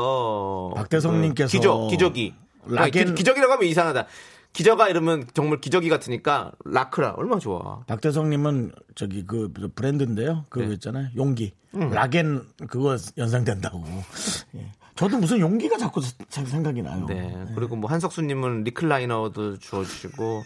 박대성님께서 0.74 1.48
기적, 1.50 1.88
기적이. 1.88 2.34
아니, 2.76 2.90
락앤- 2.90 3.06
기, 3.06 3.14
기적이라고 3.14 3.52
하면 3.54 3.64
이상하다. 3.66 4.06
기적아 4.52 4.88
이러면 4.88 5.26
정말 5.32 5.60
기적이 5.60 5.88
같으니까 5.88 6.50
라클아 6.64 7.12
얼마나 7.16 7.38
좋아. 7.38 7.84
박대성님은 7.86 8.72
저기 8.96 9.24
그 9.24 9.48
브랜드인데요. 9.76 10.44
그거 10.48 10.66
네. 10.66 10.72
있잖아요. 10.74 11.06
용기. 11.16 11.54
음. 11.76 11.90
락앤 11.90 12.42
그거 12.68 12.96
연상된다고. 13.16 13.84
예. 14.56 14.72
저도 14.96 15.18
무슨 15.18 15.38
용기가 15.38 15.78
자꾸 15.78 16.00
자- 16.28 16.44
생각이 16.44 16.82
나요. 16.82 17.06
네. 17.06 17.32
그리고 17.54 17.76
뭐 17.76 17.88
한석수님은 17.88 18.64
리클라이너도 18.64 19.58
지어주시고 19.60 20.42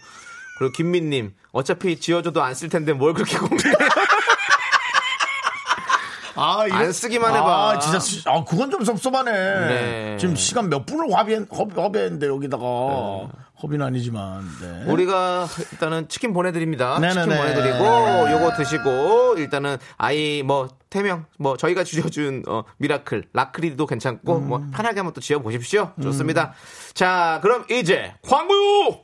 그리고 0.59 0.73
김민님 0.73 1.35
어차피 1.53 1.99
지어줘도 2.01 2.43
안 2.43 2.55
쓸 2.55 2.69
텐데 2.69 2.93
뭘 2.93 3.15
그렇게 3.15 3.37
고민해? 3.39 3.73
아, 6.37 6.67
이거- 6.67 6.77
안 6.77 6.93
쓰기만 6.93 7.33
해봐. 7.37 7.71
아, 7.71 7.79
진짜, 7.79 8.01
시- 8.01 8.23
아, 8.29 8.43
그건 8.43 8.69
좀 8.69 8.83
섭섭하네. 8.85 9.31
네. 9.33 10.17
지금 10.19 10.35
시간 10.35 10.69
몇 10.69 10.85
분을 10.85 11.13
허비, 11.17 11.35
허비했는데, 11.37 12.27
여기다가. 12.27 12.65
허비는 13.63 13.87
아니지만, 13.87 14.43
네. 14.61 14.83
우리가 14.91 15.47
일단은 15.73 16.09
치킨 16.09 16.33
보내드립니다. 16.33 16.97
치킨 17.01 17.09
네네네. 17.29 17.37
보내드리고 17.41 18.33
요거 18.33 18.57
드시고 18.57 19.35
일단은 19.39 19.77
아이 19.97 20.43
뭐 20.43 20.69
태명 20.91 21.27
뭐 21.39 21.57
저희가 21.57 21.85
지어준 22.13 22.43
어, 22.49 22.65
miracle 22.79 23.27
라클이도 23.33 23.87
괜찮고 23.87 24.37
음. 24.39 24.49
뭐 24.49 24.59
편하게 24.75 24.99
한번 24.99 25.15
또 25.15 25.21
지어 25.21 25.39
보십시오. 25.39 25.93
좋습니다. 26.03 26.53
자 26.95 27.39
그럼 27.43 27.65
이제 27.71 28.13
광고요. 28.29 29.04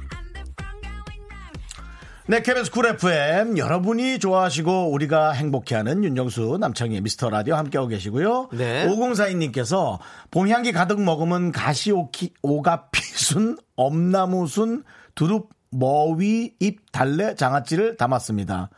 네, 2.31 2.41
KBS 2.41 2.71
쿨 2.71 2.85
FM 2.85 3.57
여러분이 3.57 4.17
좋아하시고 4.19 4.93
우리가 4.93 5.33
행복해하는 5.33 6.01
윤정수 6.05 6.59
남창희 6.61 7.01
미스터 7.01 7.29
라디오 7.29 7.55
함께하고 7.55 7.89
계시고요. 7.89 8.47
네. 8.53 8.87
5042님께서 8.87 9.99
봄향기 10.31 10.71
가득 10.71 11.01
머금은 11.01 11.51
가시오키 11.51 12.35
오가피순 12.41 13.57
엄나무순 13.75 14.85
두릅 15.13 15.49
머위 15.71 16.55
잎 16.61 16.89
달래 16.93 17.35
장아찌를 17.35 17.97
담았습니다. 17.97 18.69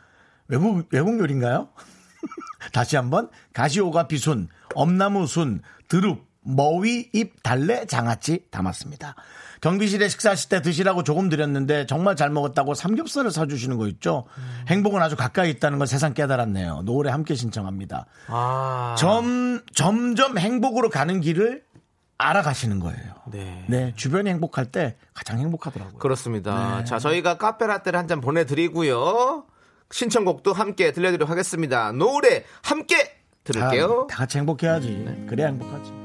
외국 0.48 0.88
외국 0.90 1.20
요리인가요? 1.20 1.68
다시 2.74 2.96
한번 2.96 3.30
가시오가피순 3.52 4.48
엄나무순 4.74 5.62
드룹 5.86 6.26
머위 6.40 7.08
잎 7.12 7.40
달래 7.44 7.86
장아찌 7.86 8.46
담았습니다. 8.50 9.14
경비실에 9.64 10.08
식사하실 10.08 10.50
때 10.50 10.60
드시라고 10.60 11.04
조금 11.04 11.30
드렸는데 11.30 11.86
정말 11.86 12.16
잘 12.16 12.28
먹었다고 12.28 12.74
삼겹살을 12.74 13.30
사주시는 13.30 13.78
거 13.78 13.88
있죠. 13.88 14.26
행복은 14.68 15.00
아주 15.00 15.16
가까이 15.16 15.48
있다는 15.52 15.78
걸 15.78 15.86
세상 15.86 16.12
깨달았네요. 16.12 16.82
노래 16.84 17.10
함께 17.10 17.34
신청합니다. 17.34 18.04
아 18.28 18.94
점 18.98 19.62
점점 19.74 20.36
행복으로 20.36 20.90
가는 20.90 21.18
길을 21.22 21.64
알아가시는 22.18 22.78
거예요. 22.80 23.14
네. 23.32 23.64
네, 23.68 23.92
주변이 23.96 24.28
행복할 24.28 24.66
때 24.66 24.96
가장 25.14 25.38
행복하더라고요. 25.38 25.96
그렇습니다. 25.98 26.78
네. 26.80 26.84
자, 26.84 26.98
저희가 26.98 27.38
카페라떼를 27.38 27.98
한 27.98 28.06
잔 28.06 28.20
보내드리고요. 28.20 29.46
신청곡도 29.90 30.52
함께 30.52 30.92
들려드리도록 30.92 31.30
하겠습니다. 31.30 31.90
노래 31.92 32.44
함께 32.62 33.16
들을게요. 33.44 34.08
다, 34.10 34.14
다 34.14 34.16
같이 34.18 34.36
행복해야지. 34.36 35.26
그래야 35.26 35.46
행복하지. 35.46 36.03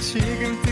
지금 0.00 0.67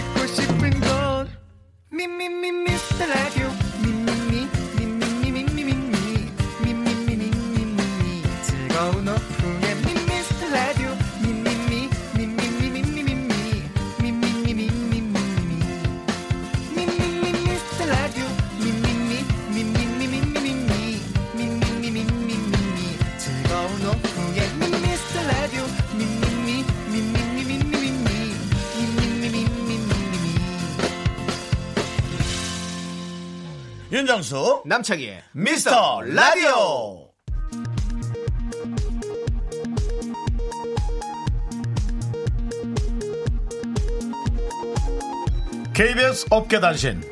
윤정수 34.16 34.62
남창희의 34.64 35.22
미스터 35.32 36.00
라디오. 36.00 37.10
KBS 45.74 46.26
업계 46.30 46.60
단신. 46.60 47.02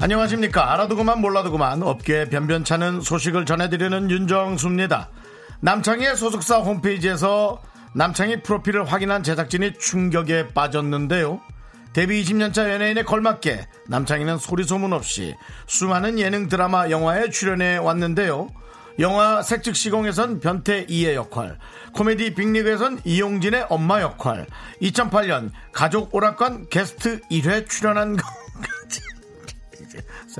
안녕하십니까. 0.00 0.72
알아두고만 0.72 1.20
몰라두고만 1.20 1.82
업계 1.82 2.30
변변찮은 2.30 3.02
소식을 3.02 3.44
전해드리는 3.44 4.10
윤정수입니다. 4.10 5.10
남창희의 5.60 6.16
소속사 6.16 6.60
홈페이지에서 6.60 7.60
남창희 7.92 8.42
프로필을 8.42 8.84
확인한 8.84 9.22
제작진이 9.22 9.74
충격에 9.78 10.48
빠졌는데요. 10.48 11.40
데뷔 11.92 12.22
20년차 12.22 12.70
연예인에 12.70 13.02
걸맞게 13.02 13.66
남창희는 13.88 14.38
소리 14.38 14.62
소문 14.62 14.92
없이 14.92 15.34
수많은 15.66 16.20
예능 16.20 16.48
드라마 16.48 16.88
영화에 16.88 17.30
출연해 17.30 17.78
왔는데요. 17.78 18.48
영화 19.00 19.42
색즉 19.42 19.74
시공에선 19.74 20.40
변태 20.40 20.86
이의 20.88 21.14
역할, 21.14 21.58
코미디 21.94 22.34
빅리그에선 22.34 23.00
이용진의 23.04 23.66
엄마 23.70 24.02
역할, 24.02 24.46
2008년 24.82 25.50
가족 25.72 26.14
오락관 26.14 26.68
게스트 26.68 27.20
1회 27.30 27.68
출연한 27.68 28.16
이제 28.16 28.22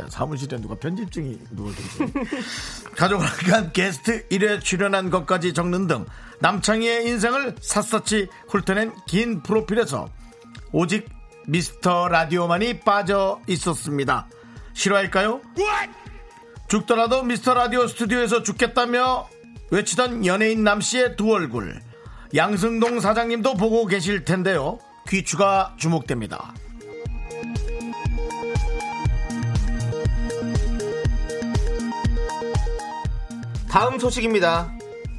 사무실에 0.09 0.57
누가 0.59 0.75
편집증이 0.77 1.39
누워있지 1.51 2.13
가족 2.97 3.21
오락관 3.21 3.73
게스트 3.73 4.27
1회 4.29 4.63
출연한 4.63 5.11
것까지 5.11 5.53
적는 5.53 5.87
등 5.87 6.07
남창희의 6.41 7.07
인생을 7.07 7.57
샅샅이 7.61 8.29
훑어낸 8.49 8.93
긴 9.07 9.43
프로필에서 9.43 10.09
오직 10.73 11.09
미스터 11.49 12.09
라디오만이 12.09 12.81
빠져 12.81 13.41
있었습니다. 13.49 14.29
실화일까요? 14.75 15.41
죽더라도 16.69 17.25
미스터 17.25 17.55
라디오 17.55 17.87
스튜디오에서 17.89 18.43
죽겠다며 18.45 19.29
외치던 19.71 20.25
연예인 20.27 20.63
남씨의 20.63 21.17
두 21.17 21.33
얼굴. 21.33 21.81
양승동 22.35 23.01
사장님도 23.01 23.55
보고 23.55 23.87
계실 23.87 24.25
텐데요. 24.25 24.79
귀추가 25.09 25.75
주목됩니다. 25.79 26.55
다음 33.71 34.01
소식입니다. 34.01 34.73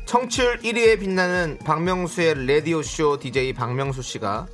청취율 0.04 0.60
1위에 0.60 1.00
빛나는 1.00 1.58
박명수의 1.64 2.48
라디오쇼 2.48 3.20
DJ 3.20 3.54
박명수 3.54 4.02
씨가 4.02 4.46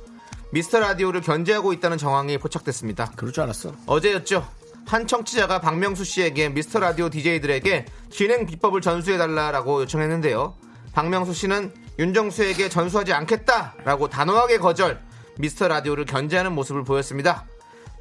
미스터 0.52 0.78
라디오를 0.78 1.20
견제하고 1.20 1.72
있다는 1.72 1.98
정황이 1.98 2.38
포착됐습니다. 2.38 3.10
그럴 3.16 3.32
줄 3.32 3.42
알았어. 3.42 3.72
어제였죠. 3.86 4.48
한 4.86 5.08
청취자가 5.08 5.60
박명수 5.60 6.04
씨에게 6.04 6.48
미스터 6.50 6.78
라디오 6.78 7.10
DJ들에게 7.10 7.86
진행 8.08 8.46
비법을 8.46 8.82
전수해달라고 8.82 9.82
요청했는데요. 9.82 10.54
박명수 10.92 11.34
씨는 11.34 11.74
윤정수에게 11.98 12.68
전수하지 12.68 13.12
않겠다라고 13.12 14.08
단호하게 14.08 14.58
거절, 14.58 15.02
미스터 15.38 15.66
라디오를 15.66 16.04
견제하는 16.04 16.52
모습을 16.52 16.84
보였습니다. 16.84 17.46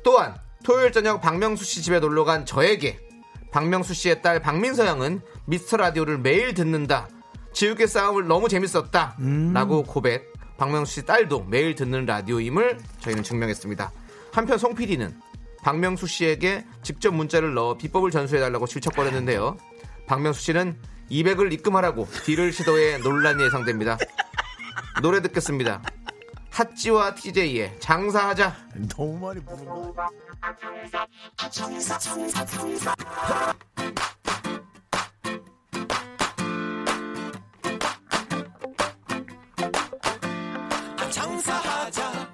또한 0.04 0.36
토요일 0.64 0.92
저녁 0.92 1.22
박명수 1.22 1.66
씨 1.66 1.82
집에 1.82 2.00
놀러 2.00 2.24
간 2.24 2.46
저에게 2.46 3.00
박명수 3.58 3.96
씨의 3.96 4.22
딸 4.22 4.40
박민서 4.40 4.86
양은 4.86 5.20
미스터 5.46 5.78
라디오를 5.78 6.20
매일 6.20 6.54
듣는다. 6.54 7.10
지우개 7.54 7.88
싸움을 7.88 8.28
너무 8.28 8.48
재밌었다. 8.50 9.18
라고 9.52 9.82
고백. 9.82 10.32
박명수 10.60 10.94
씨 10.94 11.06
딸도 11.08 11.46
매일 11.46 11.74
듣는 11.74 12.06
라디오임을 12.06 12.78
저희는 13.00 13.24
증명했습니다. 13.24 13.92
한편 14.32 14.60
송 14.60 14.76
PD는 14.76 15.20
박명수 15.64 16.06
씨에게 16.06 16.68
직접 16.84 17.16
문자를 17.16 17.56
넣어 17.56 17.78
비법을 17.78 18.12
전수해달라고 18.12 18.68
질척거렸는데요. 18.68 19.58
박명수 20.06 20.40
씨는 20.40 20.78
200을 21.10 21.52
입금하라고 21.52 22.08
딜을 22.26 22.54
시도해 22.54 23.00
논란이 23.00 23.44
예상됩니다. 23.44 23.98
노래 25.02 25.20
듣겠습니다. 25.24 25.82
핫지와 26.58 27.14
TJ의 27.14 27.80
장사하자. 27.80 28.56
너무 28.90 29.28
많이 29.28 29.40
부른 29.46 29.64
거. 29.64 29.94
장사하자. 41.12 42.28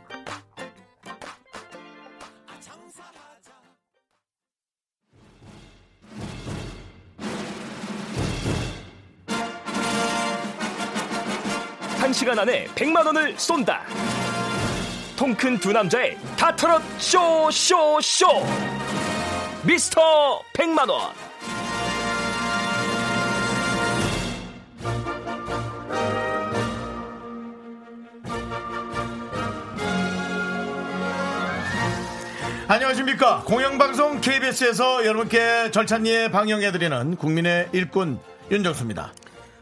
시간 12.14 12.38
안에 12.38 12.68
100만 12.76 13.06
원을 13.06 13.38
쏜다. 13.38 13.84
통 15.16 15.36
큰 15.36 15.58
두 15.60 15.72
남자의 15.72 16.18
다트롯 16.38 16.82
쇼쇼쇼 16.98 18.28
미스터 19.64 20.42
100만 20.54 20.90
원. 20.90 21.14
안녕하십니까. 32.68 33.44
공영방송 33.46 34.22
KBS에서 34.22 35.06
여러분께 35.06 35.70
절찬리에 35.72 36.32
방영해드리는 36.32 37.18
국민의 37.18 37.70
일꾼 37.72 38.20
윤정수입니다. 38.50 39.14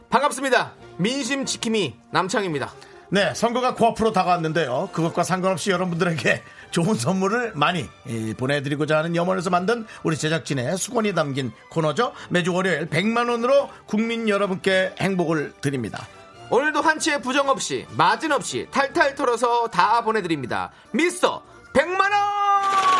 반갑습니다. 0.10 0.74
민심 0.98 1.46
지킴이 1.46 1.96
남창입니다. 2.12 2.72
네, 3.14 3.34
선거가 3.34 3.76
코앞으로 3.76 4.14
다가왔는데요. 4.14 4.88
그것과 4.94 5.24
상관없이 5.24 5.70
여러분들에게 5.70 6.42
좋은 6.72 6.96
선물을 6.96 7.52
많이 7.56 7.86
이, 8.08 8.34
보내드리고자 8.34 9.00
하는 9.00 9.18
염원에서 9.18 9.50
만든 9.50 9.86
우리 10.04 10.16
제작진의 10.16 10.78
수건이 10.78 11.14
담긴 11.14 11.52
코너죠. 11.70 12.14
매주 12.30 12.54
월요일 12.54 12.88
100만원으로 12.88 13.68
국민 13.86 14.30
여러분께 14.30 14.96
행복을 14.98 15.52
드립니다. 15.60 16.08
오늘도 16.50 16.80
한치의 16.80 17.22
부정 17.22 17.50
없이 17.50 17.86
마진 17.98 18.32
없이 18.32 18.66
탈탈 18.72 19.16
털어서 19.16 19.68
다 19.68 20.02
보내드립니다. 20.06 20.72
미스터 20.94 21.44
100만 21.74 22.00
원. 22.00 22.91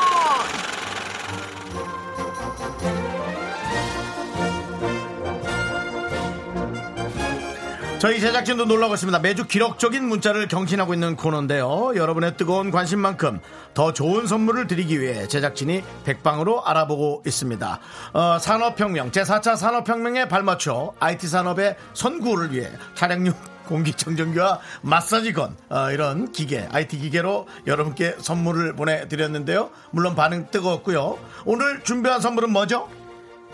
저희 8.02 8.20
제작진도 8.20 8.66
놀라고 8.66 8.96
있습니다. 8.96 9.20
매주 9.20 9.46
기록적인 9.46 10.04
문자를 10.04 10.48
경신하고 10.48 10.96
있는 10.96 11.16
코너인데요. 11.16 11.92
여러분의 11.96 12.36
뜨거운 12.36 12.72
관심만큼 12.72 13.40
더 13.76 13.94
좋은 13.94 14.26
선물을 14.26 14.66
드리기 14.66 15.00
위해 15.00 15.28
제작진이 15.28 15.84
백방으로 16.04 16.66
알아보고 16.66 17.22
있습니다. 17.28 17.80
어, 18.14 18.40
산업혁명, 18.40 19.12
제4차 19.12 19.56
산업혁명에 19.56 20.28
발맞춰 20.28 20.96
IT 21.00 21.28
산업의 21.28 21.76
선구를 21.94 22.52
위해 22.54 22.72
차량용 22.96 23.36
공기청정기와 23.70 24.60
마사지건 24.82 25.56
어, 25.70 25.92
이런 25.92 26.32
기계, 26.32 26.68
IT 26.72 26.98
기계로 26.98 27.48
여러분께 27.68 28.16
선물을 28.18 28.76
보내드렸는데요. 28.78 29.70
물론 29.92 30.16
반응 30.16 30.48
뜨거웠고요. 30.50 31.20
오늘 31.46 31.84
준비한 31.84 32.20
선물은 32.20 32.50
뭐죠? 32.50 32.90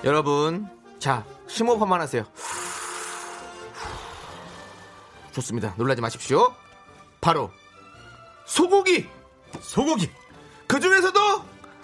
여러분, 0.06 0.70
자 1.00 1.26
심호흡만 1.48 2.00
하세요. 2.00 2.24
좋습니다. 5.38 5.74
놀라지 5.78 6.02
마십시오. 6.02 6.56
바로 7.22 7.52
소고기. 8.46 9.08
소고기. 9.62 10.10
그 10.68 10.80
중에서도 10.80 11.20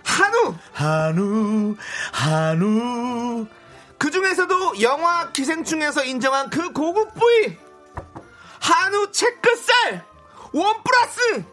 한우. 0.03 0.55
한우, 0.73 1.75
한우. 2.11 3.45
그 3.97 4.11
중에서도 4.11 4.81
영화 4.81 5.31
기생충에서 5.31 6.03
인정한 6.03 6.49
그 6.49 6.71
고급 6.71 7.13
부위 7.13 7.57
한우 8.59 9.11
체크살 9.11 10.05
원 10.51 10.75
플러스 10.83 11.45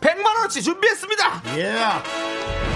100만 0.00 0.26
원어치 0.26 0.62
준비했습니다. 0.62 1.42
예. 1.56 2.67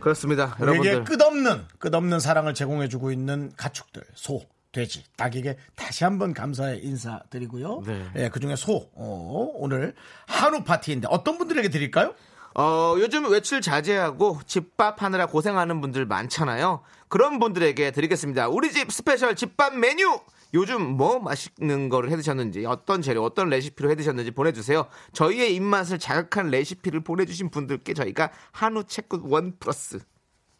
그렇습니다, 0.00 0.56
여러분들. 0.60 1.04
끝없는 1.04 1.66
끝없는 1.78 2.20
사랑을 2.20 2.54
제공해주고 2.54 3.12
있는 3.12 3.52
가축들 3.56 4.02
소 4.14 4.42
돼지 4.72 5.04
닭에게 5.16 5.56
다시 5.74 6.04
한번 6.04 6.32
감사의 6.32 6.84
인사드리고요. 6.84 7.82
네. 7.86 8.06
예, 8.16 8.28
그중에 8.28 8.56
소 8.56 8.88
어, 8.94 9.50
오늘 9.54 9.94
한우 10.26 10.62
파티인데 10.64 11.08
어떤 11.10 11.38
분들에게 11.38 11.68
드릴까요? 11.68 12.14
어, 12.54 12.94
요즘 12.98 13.30
외출 13.30 13.60
자제하고 13.60 14.40
집밥 14.46 15.02
하느라 15.02 15.26
고생하는 15.26 15.80
분들 15.80 16.06
많잖아요. 16.06 16.82
그런 17.08 17.38
분들에게 17.38 17.90
드리겠습니다. 17.90 18.48
우리 18.48 18.72
집 18.72 18.92
special 18.92 19.34
집밥 19.36 19.76
메뉴! 19.76 20.20
요즘 20.54 20.82
뭐 20.96 21.18
맛있는 21.20 21.88
거를 21.88 22.10
해 22.10 22.16
드셨는지, 22.16 22.64
어떤 22.66 23.02
재료, 23.02 23.24
어떤 23.24 23.48
레시피로 23.48 23.90
해 23.90 23.94
드셨는지 23.94 24.30
보내주세요. 24.32 24.86
저희의 25.12 25.54
입맛을 25.54 25.98
자극한 25.98 26.50
레시피를 26.50 27.00
보내주신 27.04 27.50
분들께 27.50 27.94
저희가 27.94 28.30
한우 28.52 28.84
체크 28.84 29.20
원 29.22 29.56
플러스 29.58 30.00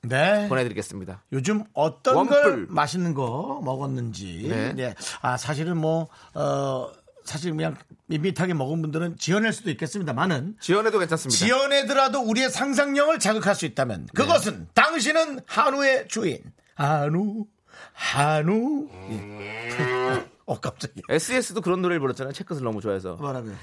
네. 0.02 0.48
보내드리겠습니다. 0.48 1.24
요즘 1.32 1.64
어떤 1.74 2.16
원뿔. 2.16 2.42
걸 2.42 2.66
맛있는 2.70 3.14
거 3.14 3.60
먹었는지. 3.64 4.46
네. 4.48 4.72
네. 4.72 4.94
아 5.20 5.36
사실은 5.36 5.76
뭐 5.76 6.08
어, 6.34 6.90
사실 7.24 7.50
그냥 7.54 7.76
밋밋하게 8.06 8.54
먹은 8.54 8.80
분들은 8.80 9.16
지어낼 9.18 9.52
수도 9.52 9.70
있겠습니다만은 9.70 10.56
지원해도 10.60 10.98
괜찮습니다. 10.98 11.44
지어내더라도 11.44 12.20
우리의 12.22 12.48
상상력을 12.50 13.18
자극할 13.18 13.54
수 13.54 13.66
있다면 13.66 14.08
그것은 14.14 14.68
당신은 14.74 15.40
한우의 15.46 16.08
주인. 16.08 16.38
한우, 16.76 17.44
한우. 17.92 18.88
예. 19.10 20.24
어 20.46 20.58
갑자기 20.60 21.00
SES도 21.08 21.60
그런 21.60 21.80
노래를 21.82 22.00
불렀잖아요. 22.00 22.32
체크를 22.32 22.62
너무 22.62 22.80
좋아해서. 22.80 23.14
뭐라고요? 23.14 23.54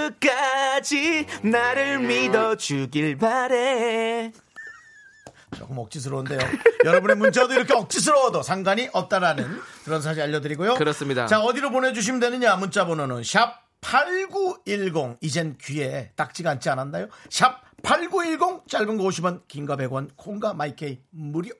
체크까지 0.00 1.26
나를 1.42 1.98
믿어주길 2.00 3.16
바래. 3.18 4.32
조금 5.56 5.78
억지스러운데요. 5.78 6.38
여러분의 6.84 7.16
문자도 7.16 7.52
이렇게 7.54 7.74
억지스러워도 7.74 8.42
상관이 8.42 8.88
없다라는 8.92 9.60
그런 9.84 10.00
사실 10.00 10.22
알려드리고요. 10.22 10.74
그렇습니다. 10.74 11.26
자, 11.26 11.40
어디로 11.40 11.70
보내주시면 11.70 12.20
되느냐? 12.20 12.56
문자 12.56 12.86
번호는 12.86 13.22
샵 13.24 13.60
8910. 13.80 15.16
이젠 15.20 15.56
귀에 15.60 16.12
딱지가 16.14 16.50
앉지 16.50 16.68
않았나요? 16.70 17.08
샵 17.30 17.62
8910 17.82 18.68
짧은 18.68 18.96
거 18.96 19.04
50원, 19.04 19.42
긴 19.48 19.66
거 19.66 19.76
100원, 19.76 20.10
콩과 20.16 20.54
마이케이 20.54 21.00
무료. 21.10 21.50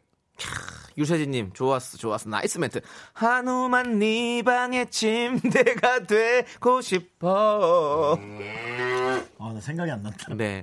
유세진님 0.98 1.52
좋았어 1.52 1.96
좋았어 1.98 2.28
nice 2.28 2.58
멘트 2.58 2.80
한우만 3.12 3.98
네 4.00 4.42
방의 4.42 4.90
침대가 4.90 6.00
되고 6.00 6.80
싶어 6.82 8.18
아, 9.38 9.52
나 9.54 9.60
생각이 9.60 9.90
안 9.90 10.02
난다. 10.02 10.34
네 10.34 10.62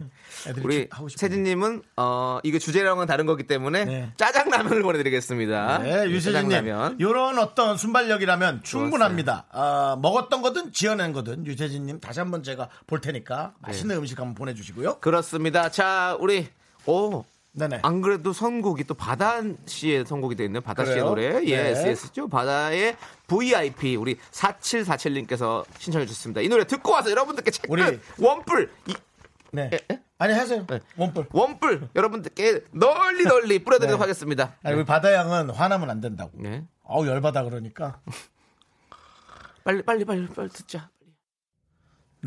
우리. 0.63 0.87
세진님은 1.15 1.81
어 1.95 2.39
이거 2.43 2.59
주제랑은 2.59 3.07
다른 3.07 3.25
거기 3.25 3.43
때문에 3.47 3.85
네. 3.85 4.11
짜장라면을 4.17 4.83
보내드리겠습니다 4.83 5.79
네, 5.79 6.05
유세진님. 6.05 6.49
짜장라면 6.49 6.99
요런 6.99 7.39
어떤 7.39 7.75
순발력이라면 7.77 8.61
충분합니다. 8.63 9.45
아, 9.51 9.97
먹었던 10.01 10.41
거든 10.43 10.71
지어낸 10.73 11.13
거든 11.13 11.45
유세진님 11.47 11.99
다시 11.99 12.19
한번 12.19 12.43
제가 12.43 12.69
볼 12.85 13.01
테니까 13.01 13.53
맛있는 13.61 13.95
네. 13.95 13.99
음식 13.99 14.19
한번 14.19 14.35
보내주시고요. 14.35 14.99
그렇습니다 14.99 15.69
자 15.69 16.15
우리 16.19 16.47
오 16.85 17.23
네네. 17.53 17.79
안 17.81 18.01
그래도 18.01 18.33
선곡이 18.33 18.83
또 18.83 18.93
바다 18.93 19.41
씨의 19.65 20.05
선곡이 20.05 20.35
되어 20.35 20.45
있는 20.45 20.61
바다 20.61 20.85
씨의? 20.85 20.99
노래 20.99 21.43
예 21.45 21.73
네. 21.73 21.89
SS죠 21.89 22.27
바다의 22.27 22.95
VIP 23.27 23.95
우리 23.95 24.17
4747님께서 24.31 25.65
신청해 25.79 26.05
주셨습니다 26.05 26.41
이 26.41 26.49
노래 26.49 26.65
듣고 26.65 26.91
와서 26.91 27.09
여러분들께 27.09 27.51
우리- 27.69 27.99
원뿔 28.19 28.71
이, 28.87 28.95
네. 29.51 29.69
에? 29.73 29.93
에? 29.93 30.01
아니 30.19 30.33
하세요. 30.33 30.65
네. 30.65 30.79
원뿔. 30.97 31.27
원뿔 31.31 31.89
여러분들께 31.95 32.63
널리 32.71 33.23
널리 33.23 33.59
뿌려드리도록 33.63 33.99
네. 33.99 34.03
하겠습니다. 34.03 34.55
아니, 34.63 34.75
우리 34.75 34.83
바다 34.83 35.13
양은 35.13 35.51
화나면 35.51 35.91
안 35.91 36.01
된다고. 36.01 36.31
네. 36.35 36.65
어우 36.83 37.05
열받아 37.07 37.43
그러니까. 37.43 37.99
빨리 39.63 39.83
빨리 39.83 40.05
빨리 40.05 40.25
빨리 40.27 40.49
듣자. 40.49 40.89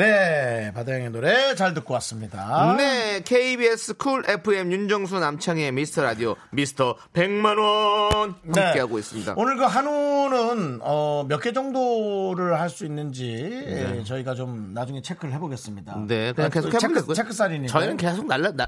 네, 0.05 0.72
바다양의 0.72 1.11
노래 1.11 1.55
잘 1.55 1.74
듣고 1.74 1.92
왔습니다. 1.94 2.74
네, 2.78 3.20
KBS 3.22 3.98
쿨 3.98 4.22
FM 4.26 4.72
윤정수 4.72 5.18
남창희 5.18 5.72
미스터 5.72 6.03
라디오 6.03 6.36
미스터 6.53 6.96
100만 7.12 7.59
원 7.59 8.34
네. 8.42 8.62
함께하고 8.62 8.98
있습니다. 8.98 9.34
오늘 9.36 9.59
그 9.59 9.64
한우는 9.64 10.78
어, 10.80 11.26
몇 11.28 11.40
개 11.42 11.53
정도를 11.53 12.59
할 12.59 12.70
수 12.70 12.86
있는지 12.86 13.34
예, 13.66 14.03
저희가 14.05 14.34
좀 14.34 14.72
나중에 14.72 15.03
체크를 15.03 15.34
해보겠습니다. 15.34 16.05
네, 16.09 16.32
그냥 16.32 16.51
계속 16.51 16.70
체크, 16.70 16.84
해보겠고요. 16.86 17.14
체크살이니까. 17.16 17.70
저희는 17.70 17.96
계속 17.98 18.26
날라 18.26 18.53
나. 18.53 18.66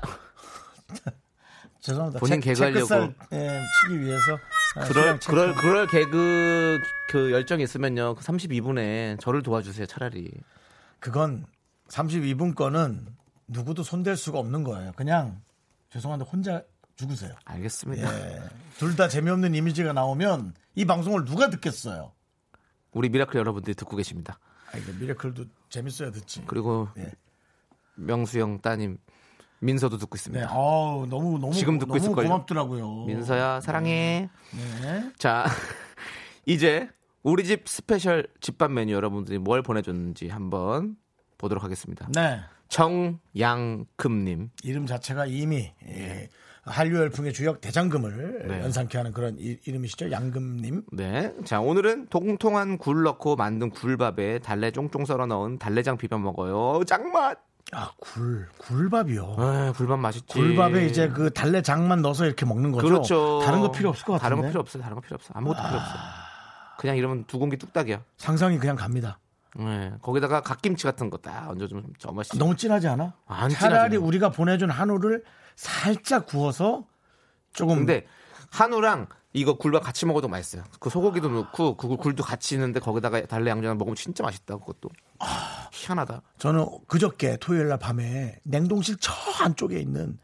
죄송합니다. 1.80 2.20
본인 2.20 2.40
체- 2.42 2.50
개그하려고. 2.50 2.86
체크살 2.86 3.14
예, 3.32 3.60
치기 3.88 4.00
위해서 4.02 4.38
아, 4.76 4.84
그럴 4.84 5.18
체크. 5.18 5.32
그럴 5.34 5.54
그럴 5.54 5.86
개그 5.86 6.78
그 7.10 7.32
열정이 7.32 7.62
있으면요. 7.62 8.16
그 8.16 8.22
32분에 8.22 9.18
저를 9.18 9.42
도와주세요. 9.42 9.86
차라리. 9.86 10.30
그건 11.02 11.44
32분 11.88 12.54
거는 12.54 13.04
누구도 13.48 13.82
손댈 13.82 14.16
수가 14.16 14.38
없는 14.38 14.62
거예요. 14.62 14.92
그냥 14.94 15.42
죄송한데 15.90 16.24
혼자 16.24 16.62
죽으세요. 16.94 17.34
알겠습니다. 17.44 18.20
예. 18.34 18.40
둘 18.78 18.94
다 18.94 19.08
재미없는 19.08 19.52
이미지가 19.56 19.92
나오면 19.92 20.54
이 20.76 20.84
방송을 20.84 21.24
누가 21.24 21.50
듣겠어요? 21.50 22.12
우리 22.92 23.08
미라클 23.08 23.36
여러분들이 23.36 23.74
듣고 23.74 23.96
계십니다. 23.96 24.38
아, 24.72 24.78
이게 24.78 24.92
미래클도 24.92 25.44
재밌어야 25.70 26.12
듣지. 26.12 26.44
그리고 26.46 26.88
예. 26.98 27.10
명수 27.96 28.38
형 28.38 28.60
따님 28.60 28.96
민서도 29.58 29.98
듣고 29.98 30.16
네. 30.16 30.20
있습니다. 30.20 30.52
어우, 30.54 31.06
너무 31.06 31.36
너무 31.40 31.52
지금 31.52 31.80
듣고 31.80 31.94
너무 31.94 31.98
있을걸요? 32.04 32.28
고맙더라고요. 32.28 33.04
민서야 33.06 33.60
사랑해. 33.60 34.30
네. 34.82 35.12
자 35.18 35.46
이제 36.46 36.88
우리 37.22 37.44
집 37.44 37.68
스페셜 37.68 38.26
집밥 38.40 38.72
메뉴 38.72 38.94
여러분들이 38.94 39.38
뭘 39.38 39.62
보내줬는지 39.62 40.28
한번 40.28 40.96
보도록 41.38 41.62
하겠습니다. 41.64 42.08
네. 42.14 42.40
정양금님 42.68 44.50
이름 44.64 44.86
자체가 44.86 45.26
이미 45.26 45.72
예, 45.86 46.28
한류 46.64 46.98
열풍의 46.98 47.32
주역 47.32 47.60
대장금을 47.60 48.46
네. 48.48 48.60
연상케 48.62 48.96
하는 48.96 49.12
그런 49.12 49.36
이, 49.38 49.58
이름이시죠. 49.66 50.10
양금님. 50.10 50.84
네. 50.92 51.34
자, 51.44 51.60
오늘은 51.60 52.06
통통한 52.06 52.78
굴 52.78 53.02
넣고 53.02 53.36
만든 53.36 53.70
굴밥에 53.70 54.38
달래 54.38 54.70
쫑쫑 54.70 55.04
썰어 55.04 55.26
넣은 55.26 55.58
달래장 55.58 55.98
비벼 55.98 56.18
먹어요. 56.18 56.82
짱맛! 56.84 57.38
아, 57.74 57.90
굴, 58.00 58.48
굴밥이요. 58.58 59.36
아, 59.38 59.72
굴밥 59.76 59.98
맛있지. 59.98 60.26
굴밥에 60.34 60.86
이제 60.86 61.08
그 61.08 61.30
달래장만 61.32 62.02
넣어서 62.02 62.26
이렇게 62.26 62.44
먹는 62.44 62.72
거죠. 62.72 62.86
그렇죠. 62.86 63.40
다른 63.44 63.60
거 63.60 63.70
필요 63.70 63.88
없을 63.90 64.04
것 64.04 64.14
같은데. 64.14 64.22
다른 64.28 64.42
거 64.42 64.48
필요 64.48 64.60
없어요. 64.60 64.82
다른 64.82 64.94
거 64.96 65.00
필요 65.00 65.14
없어. 65.14 65.32
아무것도 65.34 65.62
필요 65.62 65.78
없어. 65.78 65.92
그냥 66.82 66.96
이러면 66.96 67.24
두 67.28 67.38
공기 67.38 67.56
뚝딱이야. 67.56 68.02
상상이 68.18 68.58
그냥 68.58 68.74
갑니다. 68.76 69.20
네. 69.56 69.92
거기다가 70.02 70.40
갓김치 70.40 70.82
같은 70.84 71.10
거 71.10 71.16
딱 71.18 71.48
얹어주면 71.50 71.94
저 71.98 72.10
맛이. 72.10 72.36
너무 72.38 72.56
진하지 72.56 72.88
않아? 72.88 73.14
안 73.26 73.50
차라리 73.50 73.92
진하죠. 73.92 74.04
우리가 74.06 74.30
보내준 74.30 74.68
한우를 74.68 75.22
살짝 75.54 76.26
구워서 76.26 76.84
조금 77.52 77.76
근데 77.78 78.06
한우랑 78.50 79.06
이거 79.32 79.56
굴밥 79.56 79.82
같이 79.84 80.06
먹어도 80.06 80.26
맛있어요. 80.28 80.64
그 80.80 80.90
소고기도 80.90 81.28
넣고 81.28 81.76
그 81.76 81.86
굴도 81.96 82.24
같이 82.24 82.56
있는데 82.56 82.80
거기다가 82.80 83.24
달래 83.26 83.50
양념 83.50 83.78
먹으면 83.78 83.94
진짜 83.94 84.24
맛있다. 84.24 84.56
그것도. 84.56 84.90
희한하다. 85.72 86.20
저는 86.38 86.66
그저께 86.88 87.36
토요일 87.40 87.68
날 87.68 87.78
밤에 87.78 88.40
냉동실 88.42 88.96
저 89.00 89.12
안쪽에 89.44 89.78
있는 89.78 90.18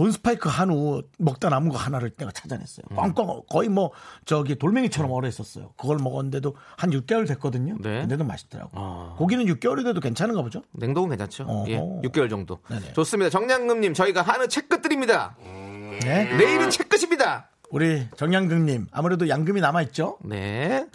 돈 0.00 0.10
스파이크 0.12 0.48
한우 0.48 1.02
먹다 1.18 1.50
남은 1.50 1.68
거 1.68 1.76
하나를 1.76 2.08
내가 2.16 2.30
찾아냈어요. 2.32 2.86
음. 2.90 2.96
꽝꽝 2.96 3.42
거의 3.50 3.68
뭐 3.68 3.90
저기 4.24 4.54
돌멩이처럼 4.56 5.12
얼어 5.12 5.28
있었어요. 5.28 5.74
그걸 5.76 5.98
먹었는데도 5.98 6.56
한 6.78 6.88
6개월 6.88 7.28
됐거든요. 7.28 7.76
네. 7.80 8.00
근데도 8.00 8.24
맛있더라고. 8.24 8.70
아. 8.72 9.14
고기는 9.18 9.44
6개월이 9.44 9.84
돼도 9.84 10.00
괜찮은가 10.00 10.40
보죠? 10.40 10.62
냉동은 10.72 11.10
괜찮죠? 11.10 11.66
예. 11.68 11.76
6개월 11.78 12.30
정도. 12.30 12.60
네네. 12.70 12.94
좋습니다. 12.94 13.28
정량금님, 13.28 13.92
저희가 13.92 14.22
한우 14.22 14.48
채끝 14.48 14.80
드립니다. 14.80 15.36
네. 15.42 16.34
내일은 16.34 16.70
채끝입니다. 16.70 17.50
우리 17.68 18.08
정양금님 18.16 18.86
아무래도 18.92 19.28
양금이 19.28 19.60
남아 19.60 19.82
있죠. 19.82 20.16
네. 20.24 20.86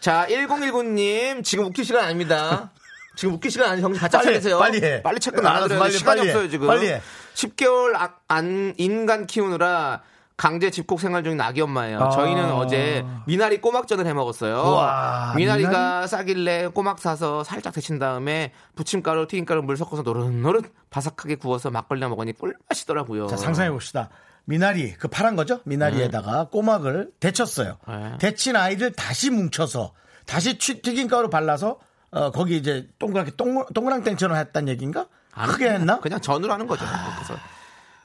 자, 0.00 0.26
1019님, 0.28 1.44
지금 1.44 1.66
웃길 1.66 1.84
시간 1.84 2.06
아닙니다. 2.06 2.72
지금 3.14 3.34
웃길 3.34 3.52
시간 3.52 3.70
아니 3.70 3.80
정신 3.80 4.00
바짝 4.00 4.22
차리세요. 4.22 4.58
빨리 4.58 4.80
해. 4.82 5.00
빨리 5.00 5.20
채끝. 5.20 5.42
빨리, 5.44 5.92
시간이 5.92 6.18
빨리 6.18 6.28
해. 6.28 6.32
없어요, 6.32 6.50
지금. 6.50 6.66
빨리 6.66 6.88
해. 6.88 7.00
10개월 7.38 7.94
아- 7.94 8.14
안, 8.26 8.74
인간 8.78 9.26
키우느라 9.26 10.02
강제 10.36 10.70
집콕 10.70 11.00
생활 11.00 11.24
중인 11.24 11.40
아기 11.40 11.60
엄마예요. 11.60 12.00
아. 12.00 12.10
저희는 12.10 12.52
어제 12.52 13.04
미나리 13.26 13.60
꼬막전을 13.60 14.06
해 14.06 14.12
먹었어요. 14.12 14.54
우와, 14.56 15.32
미나리가 15.36 16.06
싸길래 16.06 16.68
꼬막 16.68 17.00
사서 17.00 17.42
살짝 17.42 17.72
데친 17.74 17.98
다음에 17.98 18.52
부침가루, 18.76 19.26
튀김가루, 19.26 19.62
물 19.62 19.76
섞어서 19.76 20.02
노릇노릇 20.02 20.72
바삭하게 20.90 21.36
구워서 21.36 21.70
막걸리랑 21.70 22.10
먹으니 22.10 22.32
꿀맛이더라고요. 22.34 23.26
자, 23.26 23.36
상상해 23.36 23.70
봅시다. 23.70 24.10
미나리, 24.44 24.94
그 24.94 25.08
파란 25.08 25.34
거죠? 25.34 25.60
미나리에다가 25.64 26.48
꼬막을 26.50 27.10
데쳤어요. 27.20 27.76
네. 27.88 28.12
데친 28.18 28.54
아이를 28.56 28.92
다시 28.92 29.30
뭉쳐서 29.30 29.92
다시 30.24 30.56
취- 30.58 30.82
튀김가루 30.82 31.30
발라서 31.30 31.78
어, 32.10 32.30
거기 32.30 32.56
이제 32.56 32.88
동그랗게 32.98 33.32
동, 33.36 33.66
동그랑땡처럼 33.74 34.36
했단 34.38 34.68
얘기인가? 34.68 35.06
아니, 35.38 35.52
크게 35.52 35.70
했나? 35.70 36.00
그냥 36.00 36.20
전으로 36.20 36.52
하는 36.52 36.66
거죠. 36.66 36.84
그래서 37.16 37.34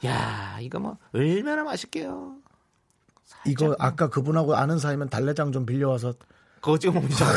야 0.05 0.57
이거 0.59 0.79
뭐 0.79 0.97
얼마나 1.13 1.63
맛있게요. 1.63 2.35
이거 3.45 3.75
아까 3.79 4.09
그분하고 4.09 4.55
아는 4.55 4.79
사이면 4.79 5.09
달래장 5.09 5.51
좀 5.51 5.65
빌려와서 5.65 6.13
그거 6.61 6.77
찍어 6.77 6.93
먹는 6.93 7.09
줄. 7.09 7.27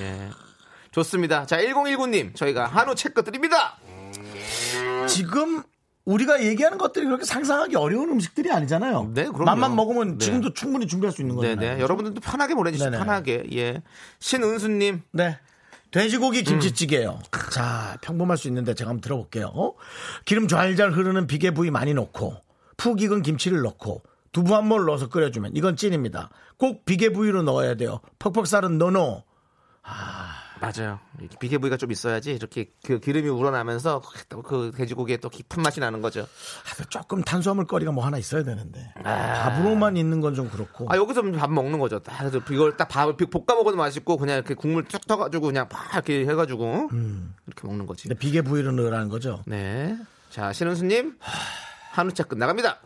예. 0.00 0.30
좋습니다. 0.92 1.46
자, 1.46 1.56
1019님, 1.58 2.34
저희가 2.34 2.66
한우 2.66 2.94
체크 2.94 3.24
드립니다. 3.24 3.78
지금 5.08 5.62
우리가 6.04 6.42
얘기하는 6.44 6.78
것들이 6.78 7.06
그렇게 7.06 7.24
상상하기 7.24 7.76
어려운 7.76 8.10
음식들이 8.10 8.50
아니잖아요. 8.52 9.12
네, 9.14 9.24
그럼요. 9.24 9.44
맛만 9.44 9.74
먹으면 9.76 10.18
네. 10.18 10.24
지금도 10.24 10.52
충분히 10.52 10.86
준비할 10.86 11.12
수 11.12 11.22
있는 11.22 11.36
거잖아요. 11.36 11.56
네 11.56 11.74
네. 11.76 11.80
여러분들도 11.80 12.20
편하게 12.20 12.54
보내주시죠. 12.54 12.90
네네. 12.90 12.98
편하게. 13.04 13.44
예. 13.52 13.82
신은수님, 14.18 15.02
네. 15.12 15.38
돼지고기 15.92 16.42
김치찌개요. 16.42 17.10
음. 17.10 17.50
자, 17.50 17.96
평범할 18.00 18.36
수 18.36 18.48
있는데 18.48 18.74
제가 18.74 18.90
한번 18.90 19.00
들어볼게요. 19.02 19.52
어? 19.54 19.74
기름 20.24 20.48
잘잘 20.48 20.90
흐르는 20.92 21.26
비계 21.26 21.52
부위 21.52 21.70
많이 21.70 21.94
넣고 21.94 22.36
푹 22.76 23.00
익은 23.00 23.22
김치를 23.22 23.60
넣고 23.62 24.02
두부 24.32 24.56
한몰 24.56 24.86
넣어서 24.86 25.08
끓여주면 25.08 25.52
이건 25.54 25.76
찐입니다. 25.76 26.30
꼭 26.56 26.84
비계 26.84 27.10
부위로 27.10 27.42
넣어야 27.42 27.74
돼요. 27.74 28.00
퍽퍽 28.18 28.46
쌀은 28.46 28.78
노노. 28.78 29.22
맞아요. 30.62 31.00
비계 31.40 31.58
부위가 31.58 31.76
좀 31.76 31.90
있어야지 31.90 32.30
이렇게 32.32 32.70
그 32.84 33.00
기름이 33.00 33.28
우러나면서 33.28 34.00
또그 34.28 34.72
돼지고기에 34.76 35.16
또 35.16 35.28
깊은 35.28 35.60
맛이 35.62 35.80
나는 35.80 36.00
거죠. 36.00 36.20
아, 36.22 36.84
조금 36.88 37.20
탄수화물 37.22 37.66
거리가 37.66 37.90
뭐 37.90 38.04
하나 38.06 38.16
있어야 38.18 38.44
되는데 38.44 38.92
밥으로만 39.02 39.96
있는 39.96 40.20
건 40.20 40.32
좀 40.34 40.48
그렇고. 40.48 40.86
아, 40.88 40.96
여기서 40.96 41.22
밥 41.32 41.50
먹는 41.52 41.78
거죠. 41.78 41.98
딱 41.98 42.16
그래서 42.18 42.38
이걸 42.50 42.76
딱 42.76 42.86
밥을 42.88 43.16
볶아 43.16 43.56
먹어도 43.56 43.76
맛있고 43.76 44.16
그냥 44.16 44.36
이렇게 44.36 44.54
국물 44.54 44.86
쭉 44.86 45.04
떠가지고 45.06 45.46
그냥 45.48 45.68
팍 45.68 45.92
이렇게 45.94 46.20
해가지고 46.30 46.88
이렇게 47.46 47.66
먹는 47.66 47.84
거지. 47.86 48.04
근데 48.08 48.18
비계 48.18 48.40
부위로 48.42 48.72
넣으라는 48.72 49.08
거죠. 49.08 49.42
네. 49.46 49.96
자, 50.30 50.52
신은수님, 50.52 51.18
한우차 51.90 52.22
끝나갑니다. 52.24 52.80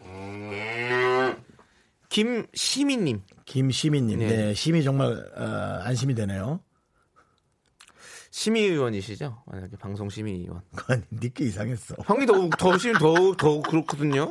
김시민님, 2.09 3.23
김시민님, 3.45 4.19
네. 4.19 4.27
네, 4.29 4.55
심이 4.55 4.83
정말 4.83 5.13
어, 5.37 5.81
안심이 5.85 6.15
되네요. 6.15 6.61
심의위원이시죠? 8.37 9.45
만약에 9.47 9.79
방송 9.79 10.11
심의위원. 10.11 10.61
그건 10.77 11.05
니께 11.11 11.45
이상했어. 11.45 11.95
형이 12.05 12.27
더, 12.27 12.51
더 12.59 12.77
심, 12.77 12.93
더, 12.93 13.33
더 13.35 13.63
그렇거든요? 13.63 14.31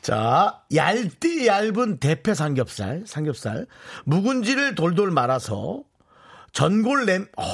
자, 0.00 0.62
얇디 0.72 1.48
얇은 1.48 1.98
대패 1.98 2.32
삼겹살, 2.32 3.02
삼겹살, 3.06 3.66
묵은지를 4.04 4.76
돌돌 4.76 5.10
말아서 5.10 5.82
전골 6.52 7.06
냄, 7.06 7.26
어, 7.36 7.44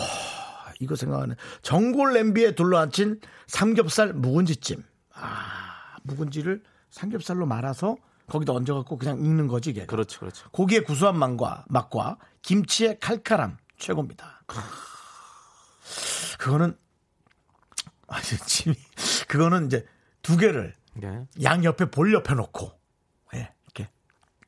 이거 0.81 0.97
생각하네. 0.97 1.35
전골 1.63 2.13
냄비에 2.13 2.55
둘러앉힌 2.55 3.21
삼겹살 3.47 4.13
묵은지찜. 4.13 4.83
아, 5.15 5.97
묵은지를 6.03 6.63
삼겹살로 6.91 7.47
말아서 7.47 7.97
거기다 8.29 8.53
얹어갖고 8.53 8.99
그냥 8.99 9.19
익는 9.19 9.49
거지, 9.49 9.71
이게. 9.71 9.87
그렇죠, 9.87 10.21
그렇죠. 10.21 10.51
고기의 10.51 10.85
구수한 10.85 11.19
맛과, 11.19 11.65
맛과 11.69 12.19
김치의 12.43 12.99
칼칼함 13.01 13.57
최고입니다. 13.79 14.43
그거는 16.47 16.79
아니 18.07 18.23
찜이 18.25 18.77
그거는 19.27 19.67
이제 19.67 19.85
두 20.23 20.37
개를 20.37 20.77
네. 20.95 21.27
양 21.43 21.65
옆에 21.65 21.87
볼 21.87 22.15
옆에 22.15 22.35
놓고 22.35 22.71
예, 23.35 23.53
이렇게 23.65 23.91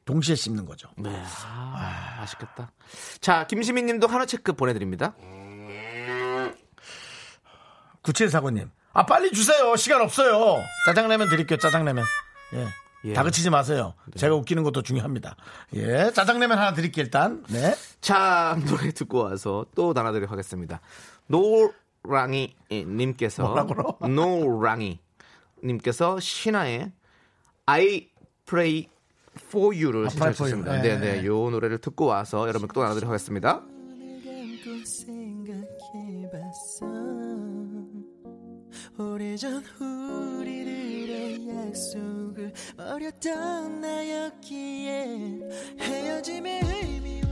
동시에 0.04 0.36
씹는 0.36 0.64
거죠. 0.64 0.88
네. 0.96 1.10
아, 1.44 2.18
맛있겠다. 2.20 2.70
자, 3.20 3.48
김시민 3.48 3.86
님도 3.86 4.06
한우 4.06 4.26
체크 4.26 4.52
보내드립니다. 4.52 5.16
9749님. 8.04 8.70
아 8.92 9.04
빨리 9.04 9.32
주세요. 9.32 9.74
시간 9.74 10.00
없어요. 10.00 10.62
짜장라면 10.86 11.28
드릴게요. 11.28 11.58
짜장라면. 11.58 12.04
예. 12.52 12.68
예. 13.06 13.12
다그치지 13.12 13.50
마세요. 13.50 13.94
제가 14.16 14.36
웃기는 14.36 14.62
것도 14.62 14.82
중요합니다. 14.82 15.34
예. 15.74 16.12
짜장라면 16.12 16.58
하나 16.58 16.74
드릴게요, 16.74 17.04
일단. 17.04 17.44
네. 17.48 17.74
자, 18.00 18.56
노래 18.66 18.92
듣고 18.92 19.24
와서 19.24 19.66
또 19.74 19.92
나눠드리도록 19.92 20.30
하겠습니다. 20.30 20.80
노 21.26 21.72
랑이 22.08 22.54
님께서 22.70 23.42
뭐라고요? 23.42 23.98
노랑이 24.08 24.98
님께서 25.62 26.18
신화의 26.20 26.92
I 27.66 28.08
Pray 28.46 28.88
For 29.36 29.76
You를 29.76 30.06
아, 30.06 30.08
신청하셨습니다. 30.08 30.70
You. 30.72 30.82
네, 30.82 30.98
네. 30.98 31.20
네. 31.20 31.26
요 31.26 31.50
노래를 31.50 31.78
듣고 31.78 32.06
와서 32.06 32.48
여러분 32.48 32.68
또 32.72 32.82
나눠드리도록 32.82 33.10
하겠습니다. 33.12 33.62
오래전 38.98 39.62
우리들의 40.40 41.48
약속을 41.48 42.52
어렸던 42.78 43.80
나였기에 43.80 45.40
헤어짐의 45.78 46.60
의미 46.64 47.27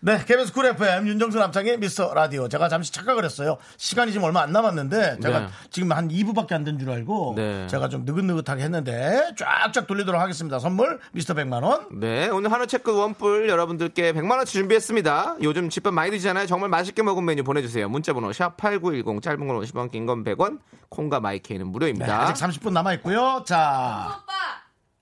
네, 0.00 0.16
KBS 0.24 0.52
쿨 0.52 0.64
FM 0.66 1.08
윤정수 1.08 1.38
남창희의 1.38 1.78
미스터 1.78 2.14
라디오. 2.14 2.48
제가 2.48 2.68
잠시 2.68 2.92
착각을 2.92 3.24
했어요. 3.24 3.58
시간이 3.78 4.12
지금 4.12 4.24
얼마 4.26 4.42
안 4.42 4.52
남았는데 4.52 5.18
제가 5.20 5.40
네. 5.40 5.46
지금 5.70 5.90
한 5.90 6.08
2부밖에 6.08 6.52
안 6.52 6.62
된 6.64 6.78
줄 6.78 6.88
알고 6.90 7.32
네. 7.36 7.66
제가 7.66 7.88
좀 7.88 8.04
느긋느긋하게 8.04 8.62
했는데 8.62 9.32
쫙쫙 9.36 9.88
돌리도록 9.88 10.20
하겠습니다. 10.20 10.60
선물 10.60 11.00
미스터 11.12 11.34
100만 11.34 11.64
원. 11.64 11.88
네, 11.98 12.28
오늘 12.28 12.52
한우 12.52 12.68
채끝 12.68 12.96
원뿔 12.96 13.48
여러분들께 13.48 14.12
100만 14.12 14.36
원치 14.36 14.52
준비했습니다. 14.52 15.38
요즘 15.42 15.68
집밥 15.68 15.92
많이 15.92 16.12
드시잖아요. 16.12 16.46
정말 16.46 16.68
맛있게 16.70 17.02
먹은 17.02 17.24
메뉴 17.24 17.42
보내주세요. 17.42 17.88
문자번호 17.88 18.32
샵 18.32 18.56
#8910 18.56 19.20
짧은 19.20 19.46
건 19.48 19.58
50원, 19.60 19.90
긴 19.90 20.06
건 20.06 20.22
100원, 20.22 20.60
콩과 20.90 21.18
마이케이는 21.18 21.66
네, 21.66 21.70
무료입니다. 21.72 22.22
아직 22.22 22.40
30분 22.44 22.70
남아 22.72 22.94
있고요. 22.94 23.42
자, 23.44 24.20
오빠 24.22 24.32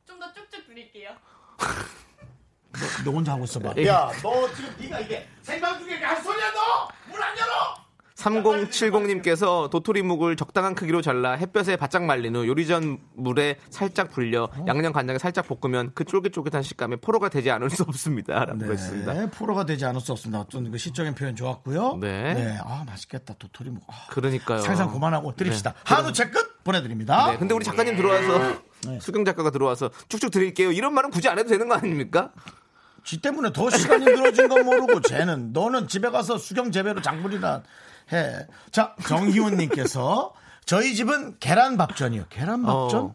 좀 0.06 0.18
더 0.18 0.32
쭉쭉 0.32 0.66
드릴게요. 0.68 1.10
너 3.04 3.10
혼자 3.10 3.32
하고 3.32 3.44
있어봐. 3.44 3.74
예. 3.78 3.86
야, 3.86 4.10
너 4.22 4.52
지금 4.54 4.74
네가 4.78 5.00
이게 5.00 5.26
생방 5.42 5.78
중에 5.78 5.96
할 6.02 6.22
소리야 6.22 6.52
너? 6.52 6.88
문 7.10 7.22
안 7.22 7.36
열어? 7.38 7.86
3070님께서 8.16 9.68
도토리묵을 9.70 10.36
적당한 10.36 10.74
크기로 10.74 11.02
잘라 11.02 11.32
햇볕에 11.32 11.76
바짝 11.76 12.04
말린 12.04 12.34
후 12.34 12.46
요리 12.46 12.66
전 12.66 12.98
물에 13.14 13.56
살짝 13.70 14.10
불려 14.10 14.48
양념 14.66 14.92
간장에 14.92 15.18
살짝 15.18 15.46
볶으면 15.46 15.90
그 15.94 16.04
쫄깃쫄깃한 16.04 16.62
식감에 16.62 16.96
포로가 16.96 17.28
되지 17.28 17.50
않을 17.50 17.68
수 17.70 17.82
없습니다. 17.82 18.46
라고 18.46 18.64
했습니다. 18.72 19.12
네, 19.12 19.30
프로가 19.30 19.66
되지 19.66 19.84
않을 19.84 20.00
수 20.00 20.12
없습니다. 20.12 20.40
어떤 20.40 20.70
그 20.70 20.78
시적인 20.78 21.14
표현 21.14 21.36
좋았고요. 21.36 21.98
네. 22.00 22.58
아 22.64 22.84
맛있겠다 22.86 23.34
도토리묵. 23.38 23.82
아, 23.86 24.06
그러니까요. 24.10 24.60
상상 24.60 24.90
그만하고 24.90 25.36
드립시다. 25.36 25.72
네. 25.72 25.78
한우 25.84 26.12
채끝 26.12 26.64
보내드립니다. 26.64 27.30
네, 27.32 27.36
근데 27.38 27.54
우리 27.54 27.64
작가님 27.64 27.96
들어와서 27.96 28.62
수경 29.00 29.24
작가가 29.24 29.50
들어와서 29.50 29.90
쭉쭉 30.08 30.30
드릴게요. 30.30 30.72
이런 30.72 30.94
말은 30.94 31.10
굳이 31.10 31.28
안 31.28 31.38
해도 31.38 31.50
되는 31.50 31.68
거 31.68 31.74
아닙니까? 31.74 32.32
지 33.06 33.20
때문에 33.22 33.52
더 33.52 33.70
시간이 33.70 34.04
늘어진 34.04 34.48
건 34.48 34.64
모르고 34.64 35.00
쟤는 35.00 35.52
너는 35.52 35.86
집에 35.86 36.10
가서 36.10 36.38
수경 36.38 36.72
재배로 36.72 37.00
장물이나 37.02 37.62
해. 38.12 38.46
자 38.72 38.96
정희원님께서 39.06 40.34
저희 40.64 40.92
집은 40.96 41.38
계란밥전이요. 41.38 42.24
계란밥전? 42.28 43.00
어. 43.00 43.14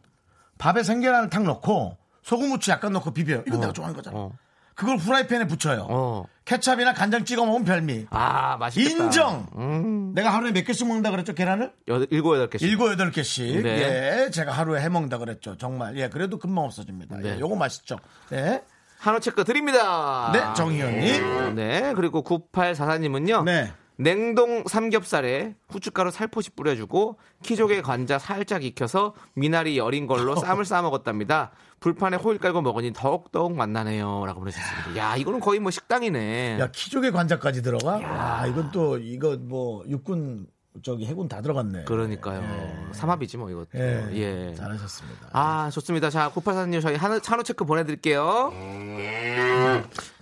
밥에 0.57 0.83
생계란을 0.83 1.29
탁 1.29 1.43
넣고 1.43 1.97
소금 2.23 2.51
후추 2.51 2.71
약간 2.71 2.93
넣고 2.93 3.11
비벼요. 3.11 3.43
이거 3.45 3.57
내가 3.57 3.73
좋아하는 3.73 3.93
거잖아. 3.93 4.17
어. 4.17 4.31
그걸 4.75 4.95
후라이팬에 4.95 5.47
붙여요. 5.47 5.87
어. 5.89 6.23
케찹이나 6.45 6.93
간장 6.93 7.25
찍어 7.25 7.45
먹으면 7.45 7.65
별미. 7.65 8.07
아, 8.09 8.55
맛있겠다. 8.57 9.03
인정. 9.03 9.47
음, 9.57 10.13
내가 10.15 10.33
하루에 10.33 10.51
몇 10.53 10.65
개씩 10.65 10.87
먹는다 10.87 11.11
그랬죠 11.11 11.33
계란을? 11.33 11.71
여덟, 11.89 12.07
일곱, 12.09 12.35
여덟 12.35 12.49
개씩. 12.49 12.67
일곱 12.67 12.89
여덟 12.91 13.11
개씩. 13.11 13.61
네. 13.61 14.25
예, 14.25 14.29
제가 14.31 14.51
하루에 14.53 14.81
해 14.81 14.89
먹는다 14.89 15.17
그랬죠. 15.17 15.57
정말. 15.57 15.97
예, 15.97 16.09
그래도 16.09 16.39
금방 16.39 16.63
없어집니다. 16.65 17.17
네. 17.17 17.35
예, 17.35 17.39
요거 17.39 17.55
맛있죠. 17.55 17.97
네, 18.29 18.63
한우 19.01 19.19
체크 19.19 19.43
드립니다. 19.43 20.29
네, 20.31 20.43
정희연님. 20.55 21.55
네, 21.55 21.93
그리고 21.95 22.23
9844님은요. 22.23 23.43
네. 23.43 23.73
냉동 23.95 24.63
삼겹살에 24.67 25.55
후춧가루 25.69 26.11
살포시 26.11 26.51
뿌려주고 26.51 27.17
키조개 27.41 27.81
관자 27.81 28.19
살짝 28.19 28.63
익혀서 28.63 29.15
미나리 29.33 29.77
여린 29.77 30.05
걸로 30.05 30.35
쌈을 30.35 30.65
싸 30.65 30.83
먹었답니다. 30.83 31.51
불판에 31.79 32.17
호일 32.17 32.37
깔고 32.37 32.61
먹으니 32.61 32.93
더욱 32.93 33.31
더욱 33.31 33.55
맛나네요. 33.55 34.23
라고 34.25 34.39
보내주셨습니다. 34.39 34.97
야, 34.97 35.15
이거는 35.15 35.39
거의 35.39 35.59
뭐 35.59 35.71
식당이네. 35.71 36.59
야 36.59 36.67
키조개 36.71 37.09
관자까지 37.09 37.63
들어가? 37.63 37.97
와 37.97 38.45
이건 38.45 38.71
또 38.71 38.99
이거 38.99 39.35
뭐 39.39 39.83
육군 39.87 40.45
저기 40.83 41.05
해군 41.05 41.27
다 41.27 41.41
들어갔네. 41.41 41.83
그러니까요. 41.83 42.91
삼합이지 42.93 43.37
뭐 43.37 43.49
이것도. 43.49 43.69
예, 43.75 44.07
예. 44.13 44.55
잘하셨습니다. 44.55 45.29
아, 45.33 45.69
좋습니다. 45.69 46.09
자, 46.09 46.31
9844님 46.31 46.81
저희 46.81 46.95
한우, 46.95 47.19
한우 47.23 47.43
체크 47.43 47.65
보내드릴게요. 47.65 48.51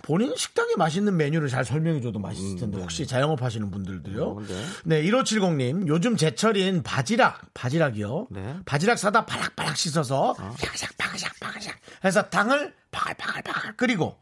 본인 0.02 0.34
식당에 0.36 0.74
맛있는 0.76 1.16
메뉴를 1.16 1.48
잘 1.48 1.64
설명해줘도 1.64 2.18
맛있을 2.18 2.58
텐데 2.58 2.78
혹시 2.80 3.06
자영업 3.06 3.42
하시는 3.42 3.70
분들도요. 3.70 4.38
음, 4.38 4.46
네. 4.84 5.02
네, 5.02 5.02
1570님 5.04 5.86
요즘 5.86 6.16
제철인 6.16 6.82
바지락, 6.82 7.54
바지락이요. 7.54 8.26
네. 8.30 8.56
바지락 8.64 8.98
사다 8.98 9.26
바락바락 9.26 9.76
씻어서 9.76 10.34
샥샥 10.34 10.96
바그샥 10.96 11.40
바그샥 11.40 11.70
해서 12.04 12.22
당을 12.22 12.74
바글바글바글 12.90 13.76
끓이고 13.76 14.16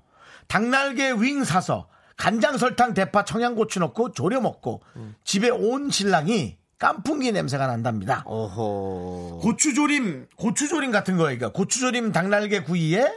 닭날개 0.46 1.12
윙 1.12 1.44
사서 1.44 1.88
간장 2.18 2.58
설탕 2.58 2.92
대파 2.92 3.24
청양고추 3.24 3.78
넣고 3.78 4.12
졸여 4.12 4.40
먹고 4.40 4.82
음. 4.96 5.14
집에 5.24 5.48
온 5.48 5.88
신랑이 5.88 6.58
깐풍기 6.78 7.32
냄새가 7.32 7.66
난답니다. 7.66 8.22
오호. 8.26 9.40
고추조림, 9.42 10.28
고추조림 10.36 10.90
같은 10.92 11.16
거예요. 11.16 11.50
고추조림 11.52 12.12
닭날개 12.12 12.62
구이에 12.62 13.10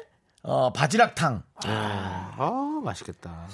어, 0.43 0.71
바지락탕. 0.73 1.43
아, 1.65 2.81
맛있겠다. 2.83 3.47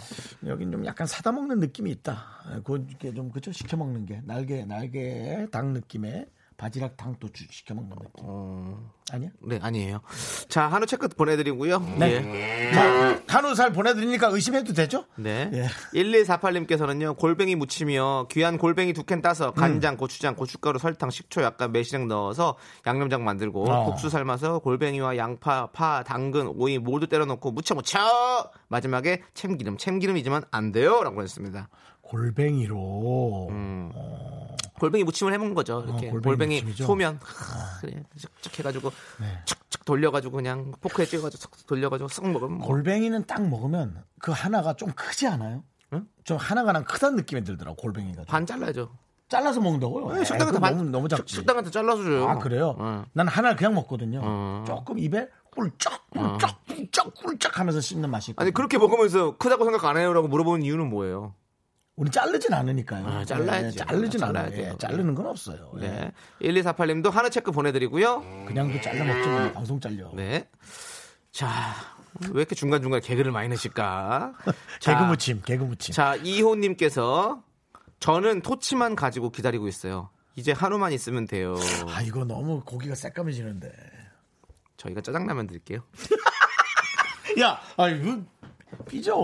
여긴 0.45 0.71
좀 0.71 0.85
약간 0.85 1.05
사다 1.07 1.33
먹는 1.33 1.59
느낌이 1.59 1.91
있다. 1.91 2.23
그게 2.63 3.13
좀 3.13 3.29
그죠 3.31 3.51
시켜 3.51 3.75
먹는 3.75 4.05
게 4.05 4.21
날개 4.23 4.63
날개 4.63 5.47
닭 5.51 5.65
느낌의 5.71 6.27
바지락탕 6.58 7.18
또 7.20 7.30
주- 7.30 7.45
시켜 7.51 7.76
먹는 7.76 7.95
느낌. 7.95 8.76
아니야? 9.12 9.30
네, 9.41 9.60
아니에요. 9.62 10.01
자, 10.49 10.68
한우 10.68 10.86
체크 10.88 11.08
보내드리고요. 11.08 11.80
네. 11.99 12.70
예. 12.70 12.72
자, 12.74 13.22
한우 13.28 13.53
살 13.55 13.72
보내드리니까 13.72 14.28
의심해도 14.30 14.74
되죠? 14.74 15.05
네. 15.18 15.49
예. 15.53 15.68
1248님께서는요, 15.93 17.16
골뱅이 17.18 17.55
무치며 17.55 18.28
귀한 18.32 18.58
골뱅이 18.58 18.93
두 18.93 19.03
캔 19.03 19.22
따서 19.22 19.51
간장, 19.53 19.93
음. 19.93 19.97
고추장, 19.97 20.36
고춧가루, 20.36 20.80
설탕, 20.80 21.10
식초 21.12 21.43
약간 21.43 21.72
매실액 21.72 22.08
넣어서 22.08 22.58
양념장 22.86 23.24
만들고 23.24 23.70
어. 23.72 23.86
국수 23.86 24.10
삶아서 24.10 24.60
골뱅이와 24.60 25.16
양파, 25.18 25.68
파, 25.68 26.03
당근, 26.03 26.47
오이 26.47 26.80
모두 26.80 27.08
때려 27.08 27.26
넣고 27.26 27.51
무쳐 27.51 27.76
무쳐! 27.76 27.99
마지막에 28.68 29.22
참기름, 29.36 29.78
참기름이지만 29.78 30.43
안 30.51 30.72
돼요! 30.72 31.03
라고 31.03 31.22
했습니다. 31.22 31.70
골뱅이로. 32.01 33.47
골뱅이 34.80 35.03
무침을 35.03 35.34
해먹는 35.34 35.55
거죠. 35.55 35.84
이렇게 35.88 36.09
어, 36.09 36.11
골뱅이 36.11 36.61
골뱅이? 36.61 36.73
소면 36.73 37.19
하, 37.23 37.80
그래 37.82 38.03
쫙쫙 38.41 38.59
해가지고 38.59 38.91
네. 39.19 39.39
툭툭 39.45 39.86
돌려가지고 39.86 40.36
그냥 40.36 40.71
포크에 40.82 41.05
찍어가지고 41.05 41.41
싹 41.41 41.67
돌려가지고 41.67 42.07
싹 42.09 42.28
먹으면 42.30 42.59
뭐. 42.59 42.67
골뱅이는 42.67 43.25
딱 43.25 43.47
먹으면 43.47 44.03
그 44.19 44.32
하나가 44.32 44.73
좀 44.73 44.91
크지 44.91 45.28
않아요? 45.28 45.63
응? 45.93 46.07
좀 46.23 46.38
하나가 46.38 46.71
난 46.73 46.84
크다는 46.84 47.15
느낌이 47.17 47.43
들더라고 47.43 47.75
골뱅이가. 47.78 48.17
좀. 48.17 48.25
반 48.25 48.45
잘라야죠. 48.45 48.89
잘라서 49.30 49.59
먹는다고요? 49.59 50.13
네, 50.13 50.23
식당한테 50.23 50.59
반 50.59 50.78
너무, 50.78 50.89
너무 50.89 51.07
작지. 51.09 51.36
식당한테 51.36 51.69
잘라서 51.69 52.01
줘요. 52.03 52.28
아 52.30 52.38
그래요? 52.38 52.75
어. 52.78 53.03
난 53.13 53.28
하나를 53.28 53.57
그냥 53.57 53.73
먹거든요. 53.75 54.21
어. 54.23 54.63
조금 54.65 54.97
입에 54.99 55.28
꿀쩍 55.51 56.09
꿀쩍 56.11 56.65
꿀쩍 56.65 57.13
꿀쩍 57.15 57.59
하면서 57.59 57.82
씹는 57.82 58.09
맛이 58.09 58.32
있고. 58.32 58.41
아니 58.41 58.51
그렇게 58.51 58.78
먹으면서 58.78 59.36
크다고 59.38 59.65
생각 59.65 59.84
안 59.86 59.97
해요라고 59.97 60.28
물어보는 60.30 60.63
이유는 60.63 60.89
뭐예요? 60.89 61.34
우리 61.97 62.11
자르진 62.11 62.53
않으니까요. 62.53 63.07
아, 63.07 63.25
잘라야죠. 63.25 63.67
예, 63.67 63.71
자르진 63.71 64.19
잘라야 64.19 64.45
않아요. 64.45 64.61
예, 64.61 64.77
자르는 64.77 65.15
건 65.15 65.25
없어요. 65.25 65.71
예. 65.81 65.87
네. 65.87 66.11
1248님도 66.41 67.09
하나 67.09 67.29
체크 67.29 67.51
보내드리고요. 67.51 68.45
그냥도 68.47 68.79
잘라 68.81 69.03
먹지 69.03 69.27
뭐 69.27 69.51
방송 69.51 69.79
잘려. 69.79 70.11
네. 70.13 70.47
자, 71.31 71.73
왜 72.29 72.41
이렇게 72.41 72.53
중간중간 72.53 73.01
개그를 73.01 73.31
많이 73.31 73.49
내실까? 73.49 74.33
자, 74.79 74.93
개그 74.93 75.09
무침, 75.09 75.41
개그 75.41 75.63
무침. 75.63 75.91
자, 75.91 76.15
이호님께서 76.17 77.41
저는 77.99 78.41
토치만 78.41 78.95
가지고 78.95 79.31
기다리고 79.31 79.67
있어요. 79.67 80.11
이제 80.35 80.51
한우만 80.51 80.93
있으면 80.93 81.25
돼요. 81.25 81.55
아 81.87 82.03
이거 82.03 82.23
너무 82.23 82.61
고기가 82.63 82.93
새까매지는데. 82.93 83.71
저희가 84.77 85.01
짜장라면 85.01 85.47
드릴게요. 85.47 85.79
야, 87.41 87.59
아 87.75 87.89
이거 87.89 88.21
삐져. 88.88 89.15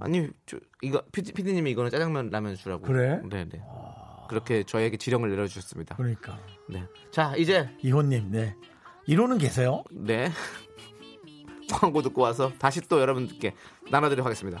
아니, 0.00 0.28
저, 0.46 0.58
이거 0.82 1.02
피디, 1.12 1.32
피디 1.32 1.52
님이 1.52 1.70
이거는 1.72 1.90
짜장면 1.90 2.30
라면 2.30 2.56
주라고. 2.56 2.82
그래? 2.82 3.20
네, 3.28 3.44
네. 3.44 3.62
그렇게 4.28 4.62
저에게 4.62 4.96
지령을 4.96 5.30
내려주셨습니다. 5.30 5.96
그러니까 5.96 6.38
네. 6.68 6.84
자, 7.10 7.34
이제 7.36 7.70
이호님, 7.82 8.30
네. 8.30 8.54
이로는 9.06 9.38
계세요? 9.38 9.82
네. 9.90 10.30
광고 11.72 12.02
듣고 12.02 12.22
와서 12.22 12.52
다시 12.58 12.80
또 12.88 13.00
여러분들께 13.00 13.54
나눠드리도록 13.90 14.26
하겠습니다. 14.26 14.60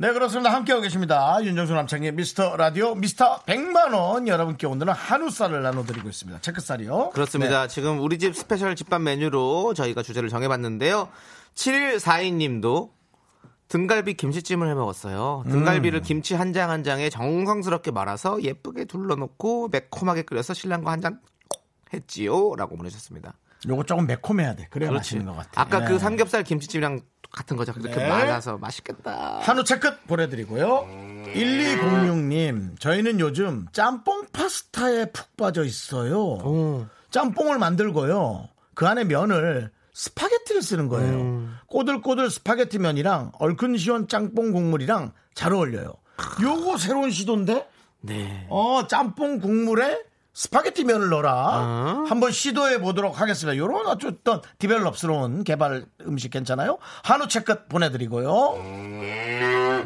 네 0.00 0.14
그렇습니다. 0.14 0.50
함께하고 0.54 0.80
계십니다. 0.82 1.36
윤정수 1.42 1.74
남창희의 1.74 2.12
미스터 2.12 2.56
라디오 2.56 2.94
미스터 2.94 3.42
100만원 3.42 4.28
여러분께 4.28 4.66
오늘은 4.66 4.94
한우살을 4.94 5.62
나눠드리고 5.62 6.08
있습니다. 6.08 6.40
채끝살이요. 6.40 7.10
그렇습니다. 7.10 7.62
네. 7.62 7.68
지금 7.68 8.00
우리 8.00 8.18
집 8.18 8.34
스페셜 8.34 8.74
집밥 8.76 9.02
메뉴로 9.02 9.74
저희가 9.74 10.02
주제를 10.02 10.30
정해봤는데요. 10.30 11.10
7142님도 11.54 12.92
등갈비 13.68 14.14
김치찜을 14.14 14.70
해 14.70 14.74
먹었어요. 14.74 15.44
등갈비를 15.50 16.00
김치 16.00 16.34
한 16.34 16.54
장 16.54 16.70
한 16.70 16.82
장에 16.82 17.10
정성스럽게 17.10 17.90
말아서 17.90 18.42
예쁘게 18.42 18.86
둘러놓고 18.86 19.68
매콤하게 19.68 20.22
끓여서 20.22 20.54
신랑과 20.54 20.92
한 20.92 21.02
잔 21.02 21.20
했지요라고 21.92 22.78
보내셨습니다. 22.78 23.34
요거 23.68 23.82
조금 23.84 24.06
매콤해야 24.06 24.54
돼. 24.54 24.66
그래야 24.70 24.90
맛있는 24.92 25.26
것 25.26 25.36
같아. 25.36 25.60
아까 25.60 25.82
예. 25.82 25.88
그 25.88 25.98
삼겹살 25.98 26.42
김치찜이랑 26.42 27.00
같은 27.32 27.56
거죠. 27.56 27.72
그렇게 27.72 27.94
네. 27.96 28.08
말아서 28.08 28.58
맛있겠다. 28.58 29.38
한우 29.40 29.64
채끝 29.64 30.06
보내드리고요. 30.06 30.86
1206님, 31.34 32.80
저희는 32.80 33.20
요즘 33.20 33.66
짬뽕 33.72 34.26
파스타에 34.32 35.06
푹 35.12 35.36
빠져 35.36 35.64
있어요. 35.64 36.88
짬뽕을 37.10 37.58
만들고요. 37.58 38.48
그 38.74 38.86
안에 38.86 39.04
면을 39.04 39.70
스파게티를 39.94 40.62
쓰는 40.62 40.88
거예요. 40.88 41.48
꼬들꼬들 41.66 42.30
스파게티 42.30 42.78
면이랑 42.78 43.32
얼큰 43.38 43.76
시원 43.76 44.08
짬뽕 44.08 44.52
국물이랑 44.52 45.12
잘 45.34 45.52
어울려요. 45.52 45.92
요거 46.42 46.78
새로운 46.78 47.10
시도인데? 47.10 47.68
네. 48.02 48.46
어, 48.48 48.86
짬뽕 48.86 49.38
국물에 49.40 50.02
스파게티 50.32 50.84
면을 50.84 51.08
넣어라. 51.08 51.32
어? 51.32 52.04
한번 52.08 52.30
시도해 52.30 52.80
보도록 52.80 53.20
하겠습니다. 53.20 53.56
요런 53.56 53.86
어쨌든 53.86 54.40
develop스러운 54.58 55.44
개발 55.44 55.86
음식 56.02 56.30
괜찮아요? 56.30 56.78
한우 57.02 57.28
채끝 57.28 57.68
보내드리고요. 57.68 58.54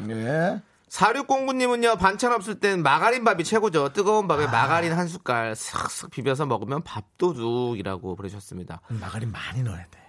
예. 0.09 0.63
4609님은요, 0.89 1.99
반찬 1.99 2.33
없을 2.33 2.61
땐 2.61 2.83
마가린 2.83 3.25
밥이 3.25 3.43
최고죠. 3.43 3.93
뜨거운 3.93 4.27
아. 4.27 4.29
밥에 4.29 4.47
마가린 4.47 4.93
한 4.93 5.09
숟갈 5.09 5.57
싹싹 5.57 6.11
비벼서 6.11 6.47
먹으면 6.47 6.83
밥도둑이라고 6.85 8.15
보내셨습니다. 8.15 8.81
마가린 8.89 9.33
많이 9.33 9.63
넣어야 9.63 9.85
돼. 9.91 10.05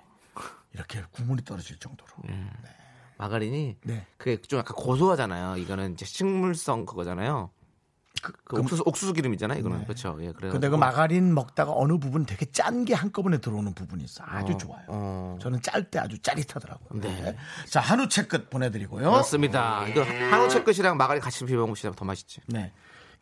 이렇게 0.73 1.01
국물이 1.11 1.43
떨어질 1.43 1.79
정도로. 1.79 2.11
마가린이 3.17 3.77
네. 3.83 4.05
그게 4.17 4.41
좀 4.41 4.59
약간 4.59 4.75
고소하잖아요. 4.75 5.57
이거는 5.57 5.93
이제 5.93 6.05
식물성 6.05 6.85
그거잖아요. 6.85 7.49
그 8.21 8.59
옥수수, 8.59 8.83
옥수수 8.85 9.13
기름이잖아요. 9.13 9.59
이거는 9.59 9.83
그렇죠. 9.83 10.17
예, 10.21 10.31
그래. 10.31 10.49
근데 10.49 10.69
그 10.69 10.75
마가린 10.75 11.33
먹다가 11.33 11.71
어느 11.75 11.97
부분 11.97 12.25
되게 12.25 12.45
짠 12.51 12.85
게 12.85 12.93
한꺼번에 12.93 13.37
들어오는 13.39 13.73
부분이 13.73 14.03
있어. 14.03 14.23
아주 14.27 14.57
좋아요. 14.57 14.83
어. 14.87 15.37
저는 15.41 15.61
짤 15.61 15.89
때 15.89 15.97
아주 15.99 16.19
짜릿하더라고요. 16.19 17.01
네. 17.01 17.35
자, 17.67 17.79
한우 17.79 18.07
채끝 18.09 18.49
보내드리고요. 18.49 19.09
그렇습니다. 19.09 19.87
이거 19.87 20.03
한우 20.03 20.49
채끝이랑 20.49 20.97
마가린 20.97 21.21
같이 21.21 21.45
비벼 21.45 21.61
먹으시면 21.61 21.95
더 21.95 22.05
맛있지. 22.05 22.41
네. 22.47 22.71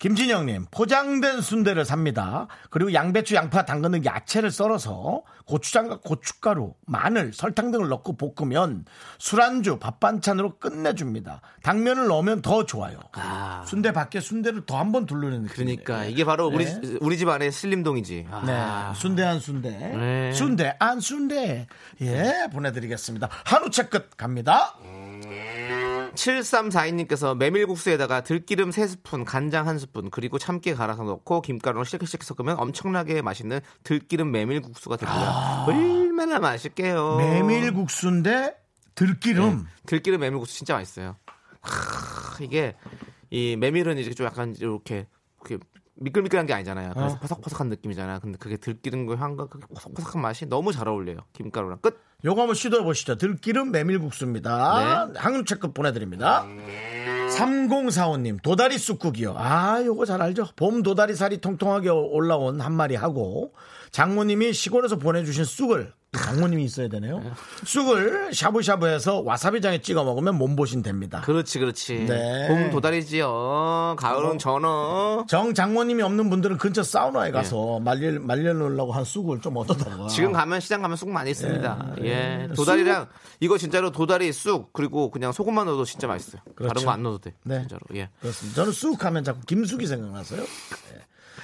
김진영님, 0.03 0.65
포장된 0.69 1.39
순대를 1.39 1.85
삽니다. 1.85 2.47
그리고 2.69 2.91
양배추, 2.93 3.35
양파, 3.35 3.63
당근 3.63 3.91
등 3.91 4.03
야채를 4.03 4.51
썰어서 4.51 5.23
고추장과 5.45 6.01
고춧가루, 6.01 6.73
마늘, 6.85 7.31
설탕 7.31 7.71
등을 7.71 7.87
넣고 7.87 8.17
볶으면 8.17 8.83
술안주, 9.17 9.79
밥 9.79 10.01
반찬으로 10.01 10.57
끝내줍니다. 10.59 11.39
당면을 11.63 12.07
넣으면 12.07 12.41
더 12.41 12.65
좋아요. 12.65 12.99
아. 13.13 13.63
순대 13.65 13.93
밖에 13.93 14.19
순대를 14.19 14.65
더 14.65 14.75
한 14.75 14.91
번 14.91 15.05
둘르는. 15.05 15.45
그러니까 15.45 16.03
이게 16.03 16.25
바로 16.25 16.47
우리 16.47 16.67
우리 16.99 17.17
집 17.17 17.29
안에 17.29 17.49
슬림동이지. 17.49 18.27
아. 18.29 18.43
네. 18.93 18.99
순대 18.99 19.23
안 19.23 19.39
순대. 19.39 19.69
네. 19.69 20.33
순대 20.33 20.75
안 20.79 20.99
순대. 20.99 21.65
예, 22.01 22.49
보내드리겠습니다. 22.51 23.29
한우 23.45 23.69
채끝 23.69 24.17
갑니다. 24.17 24.75
7342님께서 26.15 27.35
메밀국수에다가 27.37 28.21
들기름 28.21 28.69
3스푼, 28.69 29.25
간장 29.25 29.65
1스푼, 29.67 30.09
그리고 30.11 30.37
참깨 30.37 30.73
갈아서 30.73 31.03
넣고 31.03 31.41
김가루랑 31.41 31.83
실크실크 31.83 32.25
섞으면 32.25 32.59
엄청나게 32.59 33.21
맛있는 33.21 33.59
들기름 33.83 34.31
메밀국수가 34.31 34.97
됩니다. 34.97 35.65
얼마나 35.65 36.39
맛있게요. 36.39 37.17
메밀국수인데 37.17 38.55
들기름. 38.95 39.65
들기름 39.85 40.19
메밀국수 40.19 40.55
진짜 40.55 40.75
맛있어요. 40.75 41.15
크, 41.61 42.43
이게 42.43 42.75
이 43.29 43.55
메밀은 43.55 43.97
이제 43.97 44.13
좀 44.13 44.25
약간 44.25 44.55
이렇게 44.59 45.07
이렇게 45.41 45.63
미끌미끌한 45.95 46.45
게 46.45 46.53
아니잖아요. 46.53 46.93
그래서 46.95 47.19
퍼석퍼석한 47.19 47.69
느낌이잖아요. 47.69 48.19
근데 48.19 48.37
그게 48.37 48.57
들기름 48.57 49.05
과 49.05 49.15
향과 49.15 49.47
그 49.47 49.59
퍼석퍼석한 49.59 50.21
맛이 50.21 50.47
너무 50.47 50.71
잘 50.71 50.87
어울려요. 50.87 51.19
김가루랑 51.33 51.79
끝. 51.81 51.99
요거 52.25 52.41
한번 52.41 52.55
시도해 52.55 52.83
보시죠. 52.83 53.17
들기름 53.17 53.71
메밀국수입니다. 53.71 55.07
네. 55.13 55.19
항유 55.19 55.45
체크 55.45 55.71
보내드립니다. 55.71 56.45
3045님 57.37 58.41
도다리 58.41 58.77
쑥국이요. 58.77 59.35
아 59.37 59.83
요거 59.83 60.05
잘 60.05 60.21
알죠. 60.21 60.47
봄 60.55 60.83
도다리 60.83 61.15
살이 61.15 61.39
통통하게 61.39 61.89
올라온 61.89 62.61
한 62.61 62.73
마리 62.73 62.95
하고 62.95 63.53
장모님이 63.93 64.53
시골에서 64.53 64.97
보내주신 64.97 65.45
쑥을 65.45 65.93
장모님이 66.17 66.63
있어야 66.65 66.87
되네요. 66.89 67.21
쑥을 67.63 68.33
샤브샤브해서 68.33 69.21
와사비장에 69.21 69.81
찍어 69.81 70.03
먹으면 70.03 70.35
몸보신 70.37 70.81
됩니다. 70.81 71.21
그렇지, 71.21 71.59
그렇지. 71.59 72.05
네. 72.07 72.47
봄 72.47 72.71
도다리지요. 72.71 73.95
가을은 73.97 74.39
전어. 74.39 75.25
정 75.27 75.53
장모님이 75.53 76.01
없는 76.03 76.29
분들은 76.31 76.57
근처 76.57 76.81
사우나에 76.83 77.29
가서 77.31 77.79
말려 77.79 78.19
말려 78.19 78.53
놓으려고 78.53 78.91
한 78.93 79.03
쑥을 79.05 79.41
좀 79.41 79.57
얻어다가 79.57 80.07
지금 80.07 80.31
가면 80.33 80.59
시장 80.59 80.81
가면 80.81 80.97
쑥 80.97 81.09
많이 81.09 81.29
있습니다. 81.31 81.95
예. 82.01 82.47
예. 82.49 82.53
도다리랑 82.55 83.07
이거 83.41 83.57
진짜로 83.59 83.91
도다리 83.91 84.31
쑥 84.33 84.73
그리고 84.73 85.11
그냥 85.11 85.31
소금만 85.31 85.67
넣어도 85.67 85.85
진짜 85.85 86.07
맛있어요. 86.07 86.41
그렇죠. 86.55 86.73
다른 86.73 86.85
거 86.85 86.91
안 86.93 87.03
넣어도 87.03 87.19
돼. 87.19 87.33
네. 87.43 87.59
진짜로. 87.59 87.81
예. 87.95 88.09
그렇습니다. 88.21 88.55
저는 88.55 88.71
쑥 88.71 89.03
하면 89.05 89.23
자꾸 89.23 89.41
김숙이 89.41 89.85
생각나서요. 89.87 90.41
예. 90.41 91.01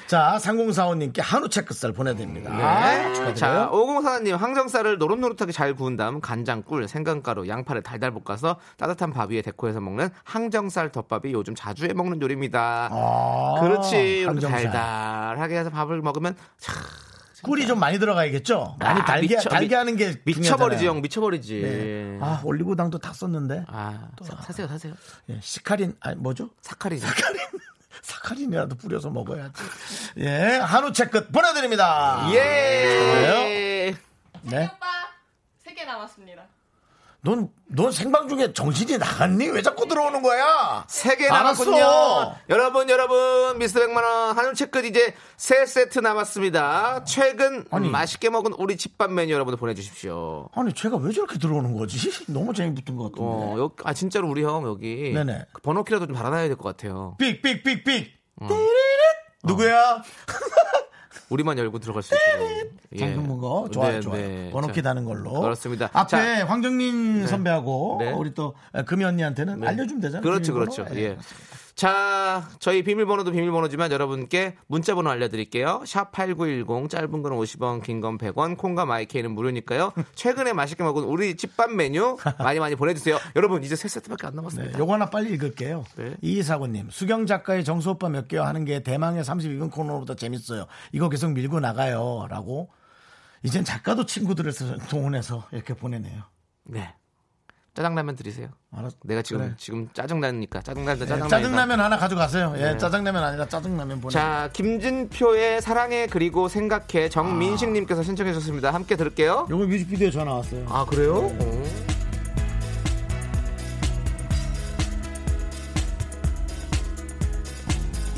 자, 0.10 0.40
3045님께 0.42 1.20
한우 1.22 1.50
체크살 1.50 1.92
보내드립니다. 1.94 2.50
네. 2.50 3.14
축하드려요. 3.14 3.36
자, 3.36 3.70
5044님 3.72 4.36
항정살을 4.36 4.98
노릇노릇하게 4.98 5.52
잘 5.52 5.76
구운 5.76 5.98
다음 5.98 6.20
간장, 6.20 6.64
꿀, 6.64 6.88
생강가루, 6.88 7.48
양파를 7.48 7.84
달달 7.84 8.10
볶아서 8.12 8.58
따뜻한 8.78 9.14
밥 9.14 9.30
위에 9.30 9.44
데코해서 9.44 9.80
먹는 9.82 10.10
항정살 10.24 10.92
덮밥이 10.92 11.32
요즘 11.34 11.54
자주 11.54 11.86
해 11.86 11.94
먹는 11.94 12.20
요리입니다. 12.24 12.90
아, 12.92 13.56
그렇지. 13.62 14.22
이렇게 14.22 14.26
항정살. 14.26 14.64
달달하게 14.72 15.60
해서 15.60 15.70
밥을 15.70 16.02
먹으면 16.02 16.36
참 16.58 16.76
꿀이 17.44 17.68
좀 17.68 17.80
많이 17.80 18.00
들어가야겠죠? 18.00 18.78
많이 18.80 19.02
아, 19.02 19.06
달게, 19.06 19.36
미쳐- 19.38 19.48
달게 19.50 19.68
미- 19.68 19.74
하는 19.76 19.96
게 19.96 20.16
미쳐버리지. 20.26 20.88
형 20.88 21.02
미쳐버리지. 21.04 21.62
네. 21.62 22.18
아, 22.20 22.42
올리고당도 22.44 22.98
다 22.98 23.14
썼는데. 23.14 23.66
아, 23.68 24.10
사, 24.24 24.36
사세요 24.42 24.68
사세요. 24.68 24.94
예, 25.30 25.38
시카린, 25.40 25.94
아니, 26.00 26.16
뭐죠? 26.16 26.50
사카리죠. 26.62 27.06
사카린. 27.06 27.38
사카린이라도 28.02 28.76
뿌려서 28.78 29.10
먹어야지. 29.10 29.62
예, 30.18 30.58
한우 30.62 30.92
체크 30.94 31.28
보내드립니다. 31.28 32.28
예. 32.34 33.96
네. 34.44 34.66
오빠 34.66 34.88
세 35.64 35.74
개 35.74 35.84
남았습니다. 35.86 36.44
넌, 37.22 37.50
넌 37.68 37.92
생방 37.92 38.30
중에 38.30 38.54
정신이 38.54 38.98
나갔니? 38.98 39.50
왜 39.50 39.62
자꾸 39.62 39.86
들어오는 39.88 40.22
거야? 40.22 40.86
세 40.88 41.18
개. 41.18 41.28
남았군요. 41.28 42.36
여러분, 42.48 42.90
여러분, 42.90 43.58
미스터 43.58 43.82
백만원 43.82 44.38
한우 44.38 44.54
체크 44.54 44.86
이제 44.86 45.14
세 45.36 45.66
세트 45.66 46.00
남았습니다. 46.00 47.04
최근 47.04 47.66
아니. 47.72 47.90
맛있게 47.90 48.30
먹은 48.30 48.54
우리 48.58 48.78
집밥 48.78 49.12
메뉴 49.12 49.34
여러분들 49.34 49.60
보내주십시오. 49.60 50.48
아니, 50.56 50.72
제가 50.72 50.96
왜 50.96 51.12
저렇게 51.12 51.38
들어오는 51.40 51.76
거지? 51.78 51.98
너무 52.32 52.54
재미 52.54 52.74
붙은 52.76 52.96
것 52.96 53.12
같은데. 53.12 53.22
어, 53.22 53.56
여기, 53.58 53.76
아, 53.84 53.94
진짜로 53.94 54.30
우리 54.30 54.44
형 54.44 54.66
여기. 54.66 55.12
네네. 55.14 55.46
그 55.52 55.62
번호키라도 55.62 56.08
좀 56.08 56.16
달아놔야 56.16 56.48
될 56.48 56.56
것 56.56 56.64
같아요. 56.78 57.18
삑, 57.20 57.42
삑, 57.42 57.64
삑, 57.64 57.84
삑. 57.84 58.14
어. 58.42 58.48
누구야? 59.44 60.02
우리만 61.30 61.58
열고 61.58 61.80
들어갈 61.80 62.04
수 62.04 62.16
있도록. 62.16 62.74
예. 62.94 63.00
잠그는 63.00 63.38
거 63.38 63.70
좋아요, 63.72 63.92
네, 63.94 64.02
좋아요. 64.02 64.22
네. 64.22 64.50
번호키 64.52 64.76
자, 64.76 64.82
다는 64.82 65.06
걸로. 65.06 65.32
그렇습니다. 65.42 65.90
앞에 65.94 66.10
자, 66.10 66.46
황정민 66.48 67.28
선배하고 67.28 67.98
네. 68.00 68.12
우리 68.12 68.34
또 68.34 68.56
금이 68.86 69.04
언니한테는 69.04 69.64
알려주면 69.64 70.02
되잖아요. 70.02 70.24
그렇죠. 70.24 70.54
그렇죠. 70.54 70.86
예. 70.96 71.18
예. 71.80 71.90
자, 71.90 72.50
저희 72.60 72.84
비밀번호도 72.84 73.32
비밀번호지만 73.32 73.92
여러분께 73.94 74.58
문자번호 74.68 75.10
알려드릴게요. 75.12 75.84
샵 75.86 76.12
8910, 76.12 76.90
짧은 76.90 77.10
건 77.22 77.32
50원, 77.32 77.82
긴 77.82 78.02
건 78.02 78.18
100원, 78.18 78.58
콩과 78.58 78.86
마이케이는 78.86 79.32
무료니까요. 79.32 79.94
최근에 80.16 80.52
맛있게 80.52 80.84
먹은 80.84 81.04
우리 81.04 81.38
집밥 81.38 81.72
메뉴 81.72 82.18
많이 82.38 82.60
많이 82.60 82.76
보내주세요. 82.76 83.18
여러분, 83.38 83.64
이제 83.64 83.76
세 83.78 83.88
세트밖에 83.88 84.28
안 84.28 84.34
네, 84.34 84.36
남았습니다. 84.38 84.78
요거 84.80 84.94
하나 84.94 85.06
빨리 85.10 85.32
읽을게요. 85.34 85.86
네. 85.96 86.18
이사구님, 86.22 86.90
수경 86.92 87.26
작가의 87.26 87.64
정수 87.64 87.92
오빠 87.92 88.10
몇 88.10 88.28
개요 88.28 88.44
하는 88.44 88.66
게 88.66 88.84
대망의 88.84 89.24
32분 89.24 89.72
코너보다 89.72 90.16
재밌어요. 90.16 90.66
이거 90.92 91.08
계속 91.08 91.32
밀고 91.32 91.60
나가요. 91.62 92.28
라고. 92.30 92.70
이젠 93.42 93.64
작가도 93.64 94.06
친구들을 94.06 94.52
동원해서 94.90 95.48
이렇게 95.54 95.74
보내네요. 95.74 96.24
네. 96.66 96.94
짜장라면 97.74 98.16
드리세요. 98.16 98.50
알았, 98.76 98.94
내가 99.04 99.22
지금 99.22 99.42
그래. 99.42 99.54
지금 99.58 99.88
짜증 99.94 100.20
나니까 100.20 100.62
짜증나는데 100.62 101.06
예, 101.06 101.08
짜장라면. 101.08 101.30
짜장라면 101.30 101.80
하나 101.80 101.98
가져가세요. 101.98 102.54
예, 102.58 102.62
네. 102.74 102.78
짜장라면 102.78 103.24
아니라 103.24 103.46
짜장라면 103.48 104.02
보내. 104.02 104.12
자, 104.12 104.50
김진표의 104.54 105.62
사랑해 105.62 106.08
그리고 106.08 106.48
생각해 106.50 107.10
정민식님께서 107.10 108.04
신청해 108.04 108.34
주셨습니다. 108.34 108.74
함께 108.74 108.96
들을게요. 108.96 109.48
요거 109.50 109.66
뮤직비디오 109.68 110.10
전화 110.12 110.34
왔어요. 110.34 110.66
아 110.68 110.86
그래요? 110.86 111.32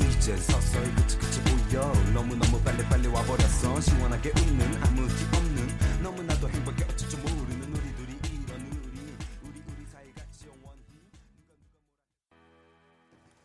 이제 0.00 0.36
서서히 0.36 0.94
그치 0.94 1.18
그치 1.18 1.40
보여 1.42 1.92
너무너무 2.14 2.60
빨리빨리 2.62 3.08
와버렸어 3.08 3.80
시원하게 3.80 4.32
웃는 4.36 4.82
아무 4.82 5.08
티없 5.08 5.41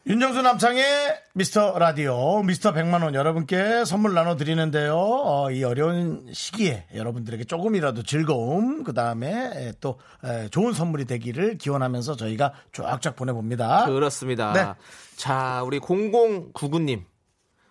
윤정수 0.07 0.41
남창의 0.41 0.85
미스터 1.33 1.77
라디오, 1.77 2.41
미스터 2.41 2.71
100만원 2.71 3.13
여러분께 3.13 3.83
선물 3.83 4.13
나눠드리는데요. 4.13 4.95
어, 4.95 5.51
이 5.51 5.65
어려운 5.65 6.31
시기에 6.31 6.87
여러분들에게 6.95 7.43
조금이라도 7.43 8.03
즐거움, 8.03 8.85
그 8.85 8.93
다음에 8.93 9.73
또 9.81 9.99
에, 10.23 10.47
좋은 10.47 10.71
선물이 10.71 11.03
되기를 11.03 11.57
기원하면서 11.57 12.15
저희가 12.15 12.53
쫙쫙 12.71 13.17
보내봅니다. 13.17 13.87
그렇습니다. 13.87 14.53
네. 14.53 14.73
자, 15.17 15.61
우리 15.65 15.81
0099님. 15.81 17.03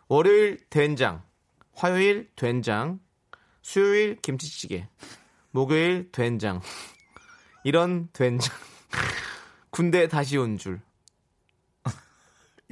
월요일 0.09 0.59
된장, 0.68 1.22
화요일 1.74 2.28
된장, 2.37 3.01
수요일 3.62 4.16
김치찌개, 4.20 4.89
목요일 5.53 6.12
된장. 6.12 6.61
이런 7.64 8.11
된장. 8.12 8.55
군대 9.70 10.07
다시 10.07 10.37
온 10.37 10.59
줄. 10.59 10.86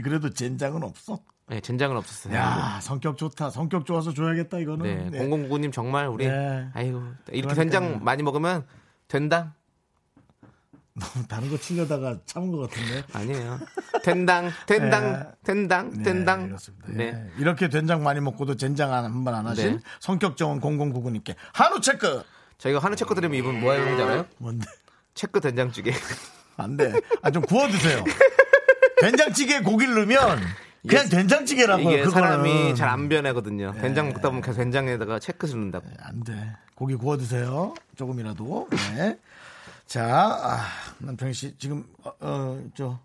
그래도 0.03 0.31
젠장은 0.31 0.83
없어. 0.83 1.21
네, 1.47 1.61
된장은 1.61 1.97
없었어요. 1.97 2.35
야 2.35 2.79
성격 2.83 3.19
좋다. 3.19 3.51
성격 3.51 3.85
좋아서 3.87 4.13
줘야겠다, 4.15 4.59
이거는. 4.61 5.11
네, 5.11 5.19
네. 5.19 5.29
0099님 5.29 5.73
정말 5.73 6.09
우리 6.09 6.27
네. 6.27 6.69
아이고 6.75 6.99
이렇게 7.29 7.43
그러니까요. 7.43 7.55
된장 7.55 8.05
많이 8.05 8.23
먹으면 8.23 8.67
된다? 9.09 9.55
다른 11.29 11.51
거 11.51 11.57
치려다가 11.59 12.19
참은 12.25 12.51
것 12.53 12.71
같은데. 12.71 13.03
아니에요. 13.13 13.59
된당, 14.03 14.51
된당, 14.67 15.13
네. 15.13 15.27
된당, 15.45 15.91
네, 15.91 16.03
된당. 16.03 16.47
그렇습니다. 16.47 16.87
네. 16.89 17.05
예. 17.07 17.31
이렇게 17.39 17.69
된장 17.69 18.03
많이 18.03 18.21
먹고도 18.21 18.57
젠장 18.57 18.93
한 18.93 19.25
번 19.25 19.35
안 19.35 19.47
하신 19.47 19.77
네. 19.77 19.83
성격 20.01 20.37
좋은 20.37 20.61
0099님께 20.61 21.35
한우 21.53 21.81
체크! 21.81 22.23
저희가 22.59 22.79
한우 22.79 22.95
체크 22.97 23.15
드리면 23.15 23.37
이분 23.39 23.61
뭐 23.61 23.73
하는지 23.73 24.01
알아요? 24.03 24.27
뭔데? 24.39 24.67
체크 25.15 25.41
된장찌개. 25.41 25.93
안 26.57 26.77
돼. 26.77 26.93
아, 27.23 27.31
좀 27.33 27.43
구워 27.43 27.67
드세요. 27.69 28.03
된장찌개에 29.01 29.61
고기를 29.61 29.95
넣으면 29.95 30.39
그냥 30.87 31.09
된장찌개라고요. 31.09 31.91
이게 31.91 32.03
그거는. 32.03 32.29
사람이 32.29 32.75
잘 32.75 32.89
안 32.89 33.09
변하거든요. 33.09 33.73
네. 33.73 33.81
된장 33.81 34.09
먹다 34.09 34.29
보면 34.29 34.43
계속 34.43 34.59
된장에다가 34.59 35.19
체크를 35.19 35.55
넣는다고. 35.55 35.87
안 36.01 36.23
돼. 36.25 36.57
고기 36.75 36.95
구워 36.95 37.17
드세요. 37.17 37.75
조금이라도. 37.97 38.69
네. 38.97 39.19
자, 39.87 40.05
아, 40.07 40.67
남평희 40.99 41.33
씨 41.33 41.57
지금 41.59 41.85
어, 42.03 42.13
어, 42.21 42.63
저 42.75 42.99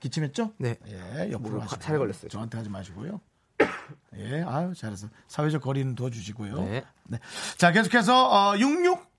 기침했죠? 0.00 0.52
네. 0.58 0.76
예, 0.88 1.30
옆으로 1.32 1.56
뭐, 1.56 1.62
하시고 1.62 1.98
걸렸어요. 1.98 2.28
저한테 2.28 2.58
하지 2.58 2.70
마시고요. 2.70 3.20
예, 4.16 4.42
아유, 4.46 4.72
잘했어. 4.74 5.08
사회적 5.28 5.62
거리는 5.62 5.94
두어주시고요. 5.94 6.62
네. 6.62 6.84
자, 7.58 7.70
계속해서 7.72 8.28
어, 8.28 8.56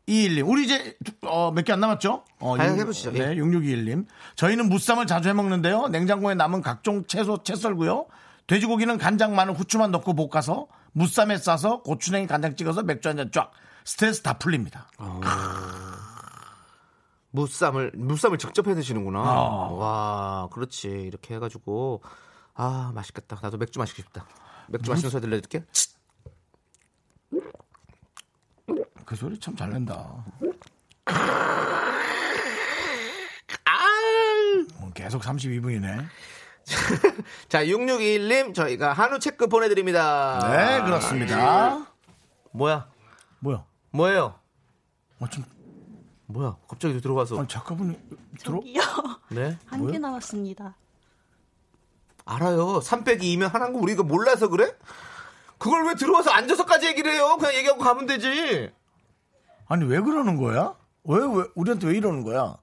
6621님. 0.07 0.47
우리 0.49 0.63
이제 0.65 0.97
어, 1.23 1.51
몇 1.51 1.63
개 1.63 1.73
안 1.73 1.79
남았죠? 1.79 2.23
어, 2.39 2.55
아, 2.57 2.65
66 2.65 2.79
해보시죠. 2.81 3.11
네, 3.11 3.19
예. 3.19 3.35
6621님. 3.35 4.05
저희는 4.35 4.69
무쌈을 4.69 5.07
자주 5.07 5.29
해 5.29 5.33
먹는데요. 5.33 5.87
냉장고에 5.89 6.33
남은 6.35 6.61
각종 6.61 7.05
채소 7.05 7.43
채 7.43 7.55
썰고요. 7.55 8.07
돼지고기는 8.47 8.97
간장, 8.97 9.35
마늘, 9.35 9.53
후추만 9.53 9.91
넣고 9.91 10.13
볶아서 10.15 10.67
무쌈에 10.93 11.37
싸서 11.37 11.81
고추냉이 11.83 12.27
간장 12.27 12.55
찍어서 12.55 12.83
맥주 12.83 13.07
한 13.07 13.17
잔 13.17 13.31
쫙. 13.31 13.51
스트레스 13.85 14.21
다 14.21 14.33
풀립니다. 14.37 14.87
무쌈을 17.31 17.93
무쌈을 17.95 18.37
직접 18.37 18.67
해 18.67 18.75
드시는구나. 18.75 19.21
어. 19.21 19.73
와, 19.75 20.49
그렇지. 20.51 20.87
이렇게 20.89 21.35
해 21.35 21.39
가지고 21.39 22.01
아, 22.53 22.91
맛있겠다. 22.93 23.39
나도 23.41 23.57
맥주 23.57 23.79
마시고 23.79 24.01
싶다. 24.01 24.25
맥주 24.67 24.89
마시는 24.91 25.09
소리 25.09 25.21
들려 25.21 25.39
줄게. 25.39 25.63
그 29.11 29.17
소리 29.17 29.37
참 29.37 29.57
잘 29.57 29.69
낸다. 29.71 29.93
어, 34.79 34.89
계속 34.93 35.21
32분이네. 35.21 36.05
자, 37.49 37.65
6621님 37.65 38.55
저희가 38.55 38.93
한우 38.93 39.19
체크 39.19 39.47
보내 39.47 39.67
드립니다. 39.67 40.39
네, 40.49 40.81
그렇습니다. 40.85 41.85
뭐야? 42.51 42.87
뭐야? 43.39 43.65
뭐예요? 43.91 44.39
어, 45.19 45.27
좀, 45.27 45.43
뭐야? 46.27 46.55
갑자기 46.69 47.01
들어와서. 47.01 47.37
아니, 47.37 47.49
작가분이 47.49 47.99
들어? 48.41 48.59
저기요. 48.61 48.81
네. 49.31 49.57
한개 49.65 49.97
남았습니다. 49.99 50.73
알아요. 52.23 52.79
3 52.79 53.03
빼기 53.03 53.35
2면 53.37 53.51
하나인 53.51 53.73
거 53.73 53.79
우리가 53.79 54.03
몰라서 54.03 54.47
그래? 54.47 54.73
그걸 55.57 55.85
왜 55.85 55.95
들어와서 55.95 56.31
앉아서까지 56.31 56.87
얘기를 56.87 57.11
해요? 57.11 57.35
그냥 57.37 57.55
얘기하고 57.55 57.81
가면 57.83 58.05
되지. 58.05 58.71
아니, 59.71 59.85
왜 59.85 60.01
그러는 60.01 60.35
거야? 60.35 60.73
왜, 61.05 61.17
왜, 61.19 61.45
우리한테 61.55 61.87
왜 61.87 61.95
이러는 61.95 62.23
거야? 62.23 62.57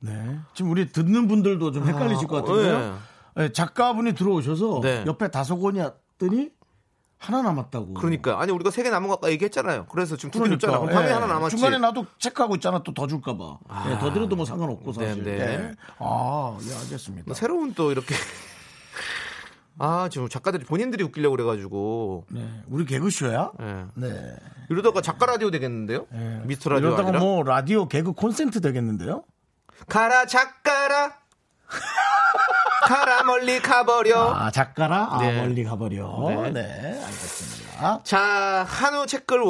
네. 0.00 0.38
지금 0.54 0.72
우리 0.72 0.90
듣는 0.90 1.28
분들도 1.28 1.70
좀 1.70 1.86
헷갈리실 1.86 2.26
것 2.26 2.42
같은데요. 2.44 2.98
네, 3.36 3.52
작가분이 3.52 4.14
들어오셔서 4.14 4.80
네. 4.82 5.04
옆에 5.06 5.28
다섯 5.30 5.56
권이 5.58 5.78
왔더니 5.78 6.50
하나 7.18 7.42
남았다고. 7.42 7.94
그러니까 7.94 8.40
아니 8.40 8.50
우리가 8.50 8.70
세 8.70 8.82
개 8.82 8.90
남은 8.90 9.06
거 9.08 9.14
아까 9.14 9.30
얘기했잖아요. 9.30 9.86
그래서 9.90 10.16
지금 10.16 10.30
두개 10.30 10.48
줬잖아. 10.56 10.80
그럼 10.80 11.04
예. 11.04 11.10
하나 11.12 11.26
남았지. 11.26 11.54
중간에 11.56 11.78
나도 11.78 12.06
체크하고 12.18 12.54
있잖아. 12.56 12.82
또 12.82 12.92
더 12.92 13.06
줄까봐. 13.06 13.58
예, 13.90 13.98
더 13.98 14.10
들어도 14.12 14.34
뭐 14.36 14.44
상관없고 14.46 14.92
사실. 14.94 15.22
네, 15.22 15.36
네. 15.36 15.44
예. 15.44 15.74
아, 15.98 16.58
예, 16.66 16.74
알겠습니다. 16.74 17.24
뭐 17.26 17.34
새로운 17.34 17.74
또 17.74 17.92
이렇게 17.92 18.14
아 19.78 20.08
지금 20.10 20.28
작가들이 20.28 20.64
본인들이 20.64 21.02
웃기려고 21.04 21.36
그래가지고 21.36 22.26
네, 22.30 22.62
우리 22.68 22.84
개그쇼야? 22.84 23.52
예. 23.60 23.84
네. 23.94 24.36
이러다가 24.68 25.00
작가 25.00 25.26
라디오 25.26 25.50
되겠는데요? 25.50 26.06
예. 26.12 26.42
미스터 26.44 26.70
라디오 26.70 26.88
이러다가 26.88 27.08
아니라 27.08 27.24
뭐 27.24 27.42
라디오 27.42 27.88
개그 27.88 28.12
콘서트 28.12 28.60
되겠는데요? 28.60 29.24
가라 29.88 30.26
작가라 30.26 31.14
가라 32.82 33.22
멀리 33.24 33.60
가버려. 33.60 34.34
아, 34.34 34.50
작가라? 34.50 35.08
아, 35.12 35.18
네. 35.20 35.40
멀리 35.40 35.64
가버려. 35.64 36.24
네. 36.28 36.50
네, 36.50 37.04
알겠습니다. 37.04 38.00
자 38.02 38.66
한우 38.68 39.06
채끝을 39.06 39.44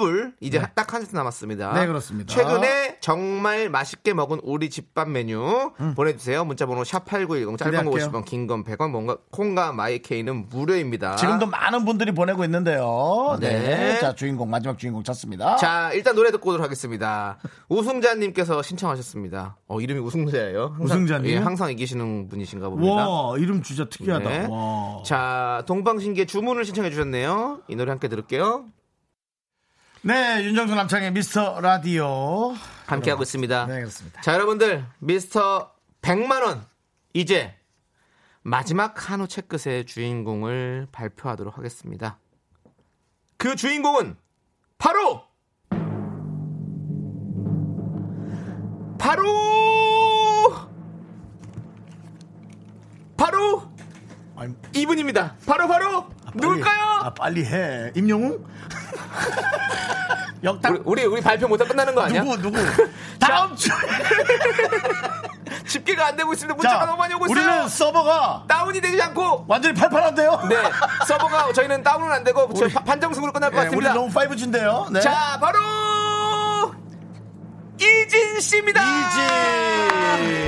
원뿔 0.00 0.32
이제 0.40 0.60
딱 0.74 0.90
한 0.90 1.02
세트 1.02 1.14
남았습니다. 1.14 1.72
네, 1.74 1.86
그렇습니다. 1.86 2.32
최근에 2.34 2.98
정말 3.00 3.68
맛있게 3.68 4.14
먹은 4.14 4.40
우리 4.42 4.70
집밥 4.70 5.08
메뉴 5.10 5.72
보내주세요. 5.94 6.44
문자번호 6.44 6.84
샵 6.84 7.04
#8910 7.04 7.58
짧은 7.58 7.84
거 7.84 7.90
기대할게요. 7.90 8.10
50원, 8.12 8.24
긴 8.24 8.46
건 8.46 8.64
100원, 8.64 8.90
뭔가 8.90 9.16
콩과 9.30 9.72
my 9.72 9.94
K는 9.94 10.48
무료입니다. 10.48 11.16
지금도 11.16 11.46
많은 11.46 11.84
분들이 11.84 12.12
보내고 12.12 12.44
있는데요. 12.44 13.36
네. 13.40 13.50
네. 13.60 13.98
자, 14.00 14.14
주인공, 14.14 14.48
마지막 14.50 14.78
주인공 14.78 15.04
찾습니다. 15.04 15.56
자, 15.56 15.92
일단 15.92 16.14
노래 16.16 16.30
듣고 16.30 16.48
오도록 16.50 16.64
하겠습니다. 16.64 17.38
우승자님께서 17.68 18.62
신청하셨습니다. 18.62 19.56
어, 19.68 19.80
이름이 19.80 20.00
우승자예요. 20.00 20.74
항상, 20.78 20.84
우승자님? 20.84 21.30
예, 21.30 21.36
항상 21.36 21.70
이기시는 21.70 22.28
분이신가 22.28 22.68
봅니다. 22.70 23.08
와, 23.08 23.36
이름 23.38 23.62
진짜 23.62 23.84
특이하다. 23.88 24.28
네. 24.28 24.46
와. 24.48 25.02
자, 25.04 25.62
동방신기의 25.66 26.26
주문을 26.26 26.64
신청해 26.64 26.90
주셨네요. 26.90 27.60
이 27.68 27.76
노래 27.76 27.90
함께 27.90 28.08
들을게요. 28.08 28.64
네, 30.02 30.42
윤정수 30.44 30.74
남창의 30.74 31.12
미스터 31.12 31.60
라디오. 31.60 32.54
함께 32.86 33.10
하고 33.10 33.22
있습니다. 33.22 33.66
네, 33.66 33.80
그렇습니다. 33.80 34.20
자, 34.22 34.32
여러분들, 34.32 34.84
미스터 34.98 35.74
100만 36.00 36.42
원, 36.42 36.64
이제 37.12 37.54
마지막 38.42 39.10
한우 39.10 39.28
체크의 39.28 39.84
주인공을 39.84 40.88
발표하도록 40.90 41.58
하겠습니다. 41.58 42.18
그 43.36 43.54
주인공은 43.56 44.16
바로, 44.78 45.22
바로, 48.98 49.26
바로 53.18 53.69
아니, 54.40 54.54
이분입니다. 54.74 55.34
바로, 55.46 55.68
바로, 55.68 56.06
빨리- 56.24 56.40
누굴까요? 56.40 56.80
아, 57.02 57.12
빨리 57.12 57.44
해. 57.44 57.92
임영웅? 57.94 58.42
역당? 60.42 60.72
우리, 60.72 60.80
우리, 60.84 61.04
우리 61.04 61.20
발표 61.20 61.46
못하 61.46 61.62
끝나는 61.66 61.94
거 61.94 62.00
아니야? 62.00 62.22
누구, 62.22 62.38
누구? 62.40 62.56
다음 63.20 63.54
주에. 63.54 63.70
집계가 65.68 66.06
안 66.06 66.16
되고 66.16 66.32
있습니다. 66.32 66.54
문자가 66.54 66.86
너무 66.86 66.96
많이 66.96 67.12
오고 67.14 67.26
있어요. 67.26 67.36
우리는 67.46 67.68
서버가 67.68 68.44
다운이 68.48 68.80
되지 68.80 69.00
않고 69.02 69.44
완전히 69.46 69.74
팔팔한데요? 69.78 70.46
네, 70.48 70.56
서버가 71.06 71.52
저희는 71.52 71.82
다운은 71.82 72.10
안 72.10 72.24
되고 72.24 72.52
저희 72.54 72.72
파- 72.72 72.82
판정승으로 72.82 73.30
끝날 73.32 73.50
것 73.50 73.60
네, 73.64 73.68
우리 73.76 73.84
같습니다. 73.86 73.92
너무 73.94 74.08
5G인데요. 74.10 74.90
네. 74.90 75.00
자, 75.00 75.38
바로 75.40 75.58
이진 77.78 78.40
씨입니다. 78.40 78.80
이진. 78.82 80.46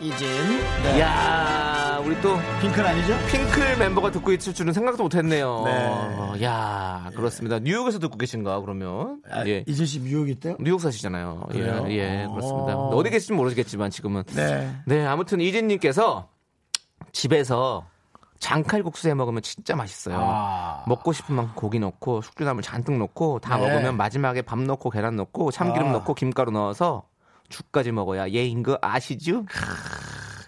이진. 0.00 0.64
네. 0.82 1.00
야, 1.00 1.83
우리 2.14 2.20
또 2.20 2.36
핑클 2.60 2.86
아니죠? 2.86 3.12
핑클 3.26 3.78
멤버가 3.78 4.10
듣고 4.12 4.32
있을 4.32 4.54
줄은 4.54 4.72
생각도 4.72 5.02
못했네요. 5.02 5.62
네. 5.64 6.44
야, 6.44 7.10
그렇습니다. 7.16 7.58
뉴욕에서 7.58 7.98
듣고 7.98 8.16
계신가 8.16 8.60
그러면? 8.60 9.20
아, 9.28 9.44
예. 9.46 9.64
이진 9.66 9.84
씨 9.84 10.00
뉴욕 10.00 10.28
있대요? 10.28 10.56
뉴욕 10.60 10.80
사시잖아요. 10.80 11.48
예, 11.54 11.58
그래요? 11.58 11.86
예, 11.88 12.26
그렇습니다. 12.30 12.76
어. 12.76 12.88
어디 12.94 13.10
계신지 13.10 13.32
모르겠지만 13.32 13.90
지금은 13.90 14.22
네. 14.34 14.76
네, 14.86 15.04
아무튼 15.04 15.40
이진님께서 15.40 16.28
집에서 17.12 17.84
장칼국수 18.38 19.08
해 19.08 19.14
먹으면 19.14 19.42
진짜 19.42 19.74
맛있어요. 19.74 20.16
아. 20.20 20.84
먹고 20.86 21.12
싶은 21.12 21.34
만큼 21.34 21.54
고기 21.56 21.80
넣고 21.80 22.20
숙주나물 22.22 22.62
잔뜩 22.62 22.96
넣고 22.96 23.40
다 23.40 23.56
네. 23.56 23.68
먹으면 23.68 23.96
마지막에 23.96 24.42
밥 24.42 24.60
넣고 24.60 24.90
계란 24.90 25.16
넣고 25.16 25.50
참기름 25.50 25.88
아. 25.88 25.92
넣고 25.92 26.14
김가루 26.14 26.52
넣어서 26.52 27.04
죽까지 27.48 27.92
먹어야 27.92 28.30
예인 28.30 28.62
거 28.62 28.78
아시죠? 28.80 29.44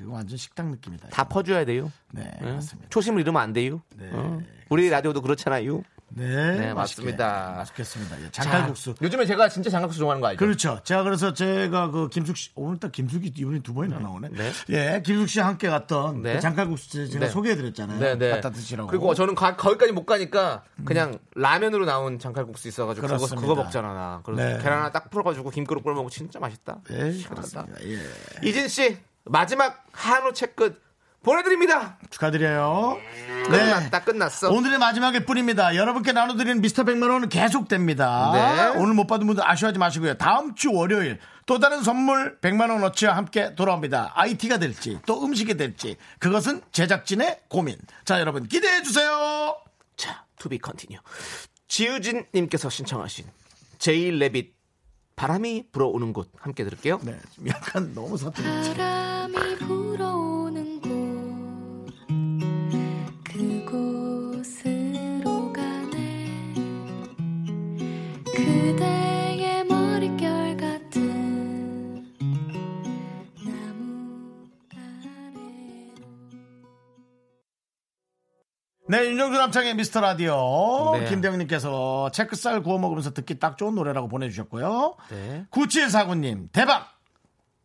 이거 0.03 0.13
완전 0.13 0.37
식당 0.37 0.71
느낌이다. 0.71 1.09
다 1.09 1.25
퍼줘야 1.25 1.65
돼요. 1.65 1.91
네, 2.13 2.31
응? 2.43 2.55
맞습니다. 2.57 2.89
초심을 2.91 3.21
잃으면 3.21 3.41
안 3.43 3.53
돼요. 3.53 3.83
어. 4.13 4.41
우리 4.69 4.89
라디오도 4.91 5.23
그렇잖아요. 5.23 5.83
네, 6.09 6.25
네, 6.25 6.73
맛있게, 6.73 7.03
맞습니다. 7.03 7.55
맛있겠습니다. 7.57 8.23
예, 8.23 8.31
장칼국수. 8.31 8.95
자, 8.95 8.99
요즘에 9.05 9.27
제가 9.27 9.49
진짜 9.49 9.69
장칼국수 9.71 9.99
좋아하는 9.99 10.21
거 10.21 10.29
알죠? 10.29 10.39
그렇죠. 10.39 10.81
제가 10.85 11.03
그래서 11.03 11.35
제가 11.35 11.91
그 11.91 12.09
김숙 12.09 12.37
씨 12.37 12.51
오늘따라 12.55 12.93
김숙이 12.93 13.33
이번에 13.37 13.59
두 13.59 13.75
번이나 13.75 13.99
나오네. 13.99 14.29
네. 14.31 14.53
예, 14.71 15.03
김숙 15.05 15.29
씨와 15.29 15.49
함께 15.49 15.69
갔던 15.69 16.23
네. 16.23 16.35
그 16.35 16.41
장칼국수 16.41 17.11
제가 17.11 17.27
네. 17.27 17.31
소개해드렸잖아요. 17.31 17.99
네, 17.99 18.17
네. 18.17 18.31
갖다 18.31 18.51
드시라고. 18.51 18.89
그리고 18.89 19.15
저는 19.15 19.35
가- 19.35 19.57
거기까지 19.57 19.91
못 19.93 20.07
가니까 20.07 20.63
그냥 20.85 21.19
라면으로 21.35 21.85
나온 21.87 22.21
장칼국수 22.21 22.69
있어가지고 22.69 23.09
그거. 23.09 23.27
그거 23.35 23.55
먹잖아 23.57 23.93
나. 23.93 24.21
그래서 24.25 24.43
네. 24.45 24.63
계란 24.63 24.79
하나 24.79 24.93
딱 24.93 25.11
풀어가지고 25.11 25.51
김그릇 25.51 25.83
끓여 25.83 25.95
먹으면 25.95 26.11
진짜 26.11 26.39
맛있다. 26.39 26.79
네. 26.89 27.21
그렇습니다. 27.25 27.67
예. 27.83 28.49
이진 28.49 28.69
씨 28.69 28.97
마지막 29.27 29.85
한우 29.93 30.33
채끝 30.33 30.81
보내드립니다. 31.23 31.99
축하드려요. 32.11 32.99
끝났다 33.49 34.05
끝났어. 34.05 34.49
네. 34.49 34.57
오늘의 34.57 34.79
마지막일 34.79 35.25
뿐입니다. 35.25 35.75
여러분께 35.75 36.13
나눠드리는 36.13 36.61
미스터 36.61 36.85
백만 36.85 37.11
원은 37.11 37.29
계속됩니다. 37.29 38.31
네. 38.33 38.81
오늘 38.81 38.95
못 38.95 39.09
받은 39.09 39.27
분들 39.27 39.45
아쉬워하지 39.45 39.79
마시고요. 39.79 40.15
다음 40.19 40.55
주 40.55 40.73
월요일 40.73 41.19
또 41.47 41.59
다른 41.59 41.83
선물 41.83 42.39
100만 42.41 42.71
원 42.71 42.85
어치와 42.85 43.17
함께 43.17 43.57
돌아옵니다. 43.57 44.13
IT가 44.15 44.59
될지 44.59 45.01
또 45.05 45.25
음식이 45.25 45.57
될지 45.57 45.97
그것은 46.21 46.63
제작진의 46.71 47.41
고민. 47.49 47.77
자 48.05 48.21
여러분 48.21 48.47
기대해 48.47 48.83
주세요. 48.83 49.57
자, 49.97 50.25
to 50.39 50.49
be 50.49 50.59
continue. 50.59 50.99
지우진님께서 51.67 52.71
신청하신 52.71 53.27
제이레빗 53.79 54.56
바람이 55.17 55.69
불어오는 55.73 56.13
곳 56.13 56.31
함께 56.39 56.63
들을게요. 56.65 57.01
네, 57.03 57.19
좀 57.35 57.49
약간 57.49 57.95
너무 57.95 58.17
사투리. 58.19 58.47
바람이 58.47 59.57
불어오 59.61 60.36
네, 78.89 79.05
윤정수 79.07 79.37
남창의 79.39 79.75
미스터 79.75 80.01
라디오. 80.01 80.93
네. 80.97 81.09
김대영님께서 81.09 82.11
체크살 82.13 82.63
구워 82.63 82.79
먹으면서 82.79 83.13
듣기 83.13 83.39
딱 83.41 83.59
좋은 83.59 83.75
노래라고 83.75 84.07
보내주셨고요. 84.09 84.95
네. 85.11 85.45
9749님, 85.51 86.53
대박! 86.53 86.93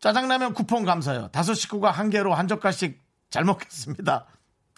짜장라면 0.00 0.52
쿠폰 0.52 0.84
감사요. 0.84 1.28
다섯 1.28 1.54
식구가 1.54 1.92
한 1.92 2.10
개로 2.10 2.34
한 2.34 2.48
젓갈씩 2.48 3.00
잘 3.30 3.44
먹겠습니다. 3.44 4.26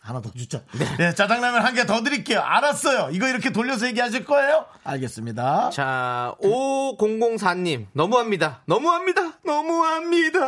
하나 0.03 0.21
더 0.21 0.31
주자. 0.33 0.61
네, 0.99 1.15
짜장라면 1.15 1.65
한 1.65 1.75
개 1.75 1.87
더 1.87 2.03
드릴게요. 2.03 2.41
알았어요. 2.41 3.09
이거 3.13 3.27
이렇게 3.27 3.51
돌려서 3.51 3.87
얘기하실 3.87 4.27
거예요? 4.27 4.67
알겠습니다. 4.85 5.71
자, 5.71 6.35
5004님, 6.43 7.87
너무합니다. 7.95 8.61
너무합니다. 8.67 9.39
너무합니다. 9.47 10.41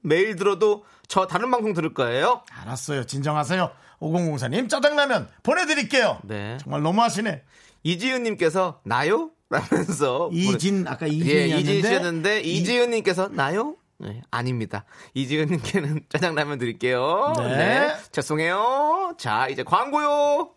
매일 0.00 0.36
들어도 0.36 0.86
저 1.06 1.26
다른 1.26 1.50
방송 1.50 1.74
들을 1.74 1.92
거예요. 1.92 2.40
알았어요. 2.50 3.04
진정하세요. 3.04 3.70
5004님, 4.04 4.68
짜장라면 4.68 5.28
보내드릴게요. 5.42 6.18
네. 6.24 6.58
정말 6.60 6.82
너무하시네. 6.82 7.42
이지은님께서 7.82 8.80
나요? 8.84 9.30
라면서 9.50 10.30
이진, 10.32 10.86
아까 10.88 11.06
예, 11.08 11.46
이진이었는데. 11.48 12.40
이지은님께서 12.40 13.28
나요? 13.28 13.76
네, 13.98 14.22
아닙니다. 14.30 14.84
이지은님께는 15.14 16.00
짜장라면 16.10 16.58
드릴게요. 16.58 17.32
네. 17.38 17.94
죄송해요. 18.10 19.14
자, 19.18 19.48
이제 19.48 19.62
광고요. 19.62 20.50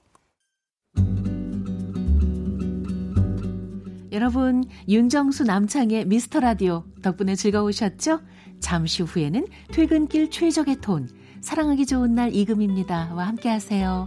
여러분, 4.13 4.63
윤정수 4.87 5.43
남창의 5.43 6.05
미스터 6.05 6.39
라디오 6.39 6.85
덕분에 7.03 7.35
즐거우셨죠? 7.35 8.21
잠시 8.59 9.03
후에는 9.03 9.45
퇴근길 9.71 10.31
최적의 10.31 10.77
톤, 10.77 11.07
사랑하기 11.47 11.85
좋은 11.85 12.13
날 12.13 12.35
이금입니다와 12.35 13.25
함께 13.25 13.47
하세요. 13.47 14.03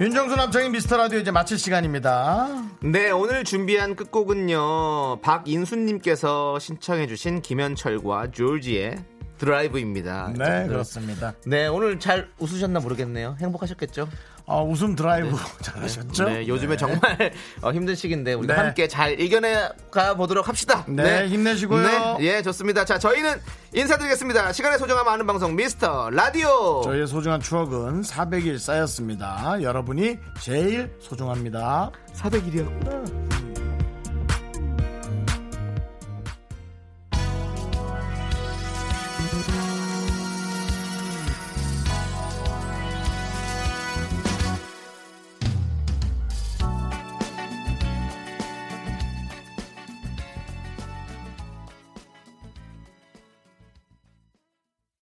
윤정수 0.00 0.36
남창의 0.36 0.70
미스터 0.70 0.96
라디오 0.96 1.18
이제 1.18 1.30
마칠 1.30 1.58
시간입니다. 1.58 2.48
네, 2.82 3.10
오늘 3.10 3.44
준비한 3.44 3.96
끝곡은요. 3.96 5.20
박인수님께서 5.20 6.58
신청해주신 6.58 7.42
김현철과 7.42 8.30
조지의 8.30 9.15
드라이브입니다. 9.38 10.32
네, 10.36 10.66
그렇습니다. 10.66 11.34
네, 11.44 11.66
오늘 11.66 11.98
잘 12.00 12.28
웃으셨나 12.38 12.80
모르겠네요. 12.80 13.36
행복하셨겠죠? 13.40 14.08
어, 14.48 14.64
웃음 14.64 14.94
드라이브 14.94 15.36
잘하셨죠? 15.60 16.24
네, 16.28 16.46
요즘에 16.46 16.76
정말 16.76 17.32
어, 17.62 17.72
힘든 17.72 17.94
시기인데 17.96 18.34
우리가 18.34 18.54
네. 18.54 18.60
함께 18.60 18.86
잘 18.88 19.20
이겨내 19.20 19.70
가 19.90 20.14
보도록 20.14 20.48
합시다. 20.48 20.84
네, 20.86 21.26
힘내시고요. 21.28 21.82
네, 21.82 22.16
예, 22.20 22.42
좋습니다. 22.42 22.84
자, 22.84 22.98
저희는 22.98 23.40
인사드리겠습니다. 23.74 24.52
시간의 24.52 24.78
소중함 24.78 25.08
아는 25.08 25.26
방송 25.26 25.56
미스터 25.56 26.10
라디오. 26.10 26.80
저희의 26.84 27.08
소중한 27.08 27.40
추억은 27.40 28.02
400일 28.02 28.58
쌓였습니다. 28.58 29.60
여러분이 29.60 30.18
제일 30.40 30.94
소중합니다. 31.00 31.90
400일이었구나. 32.14 33.65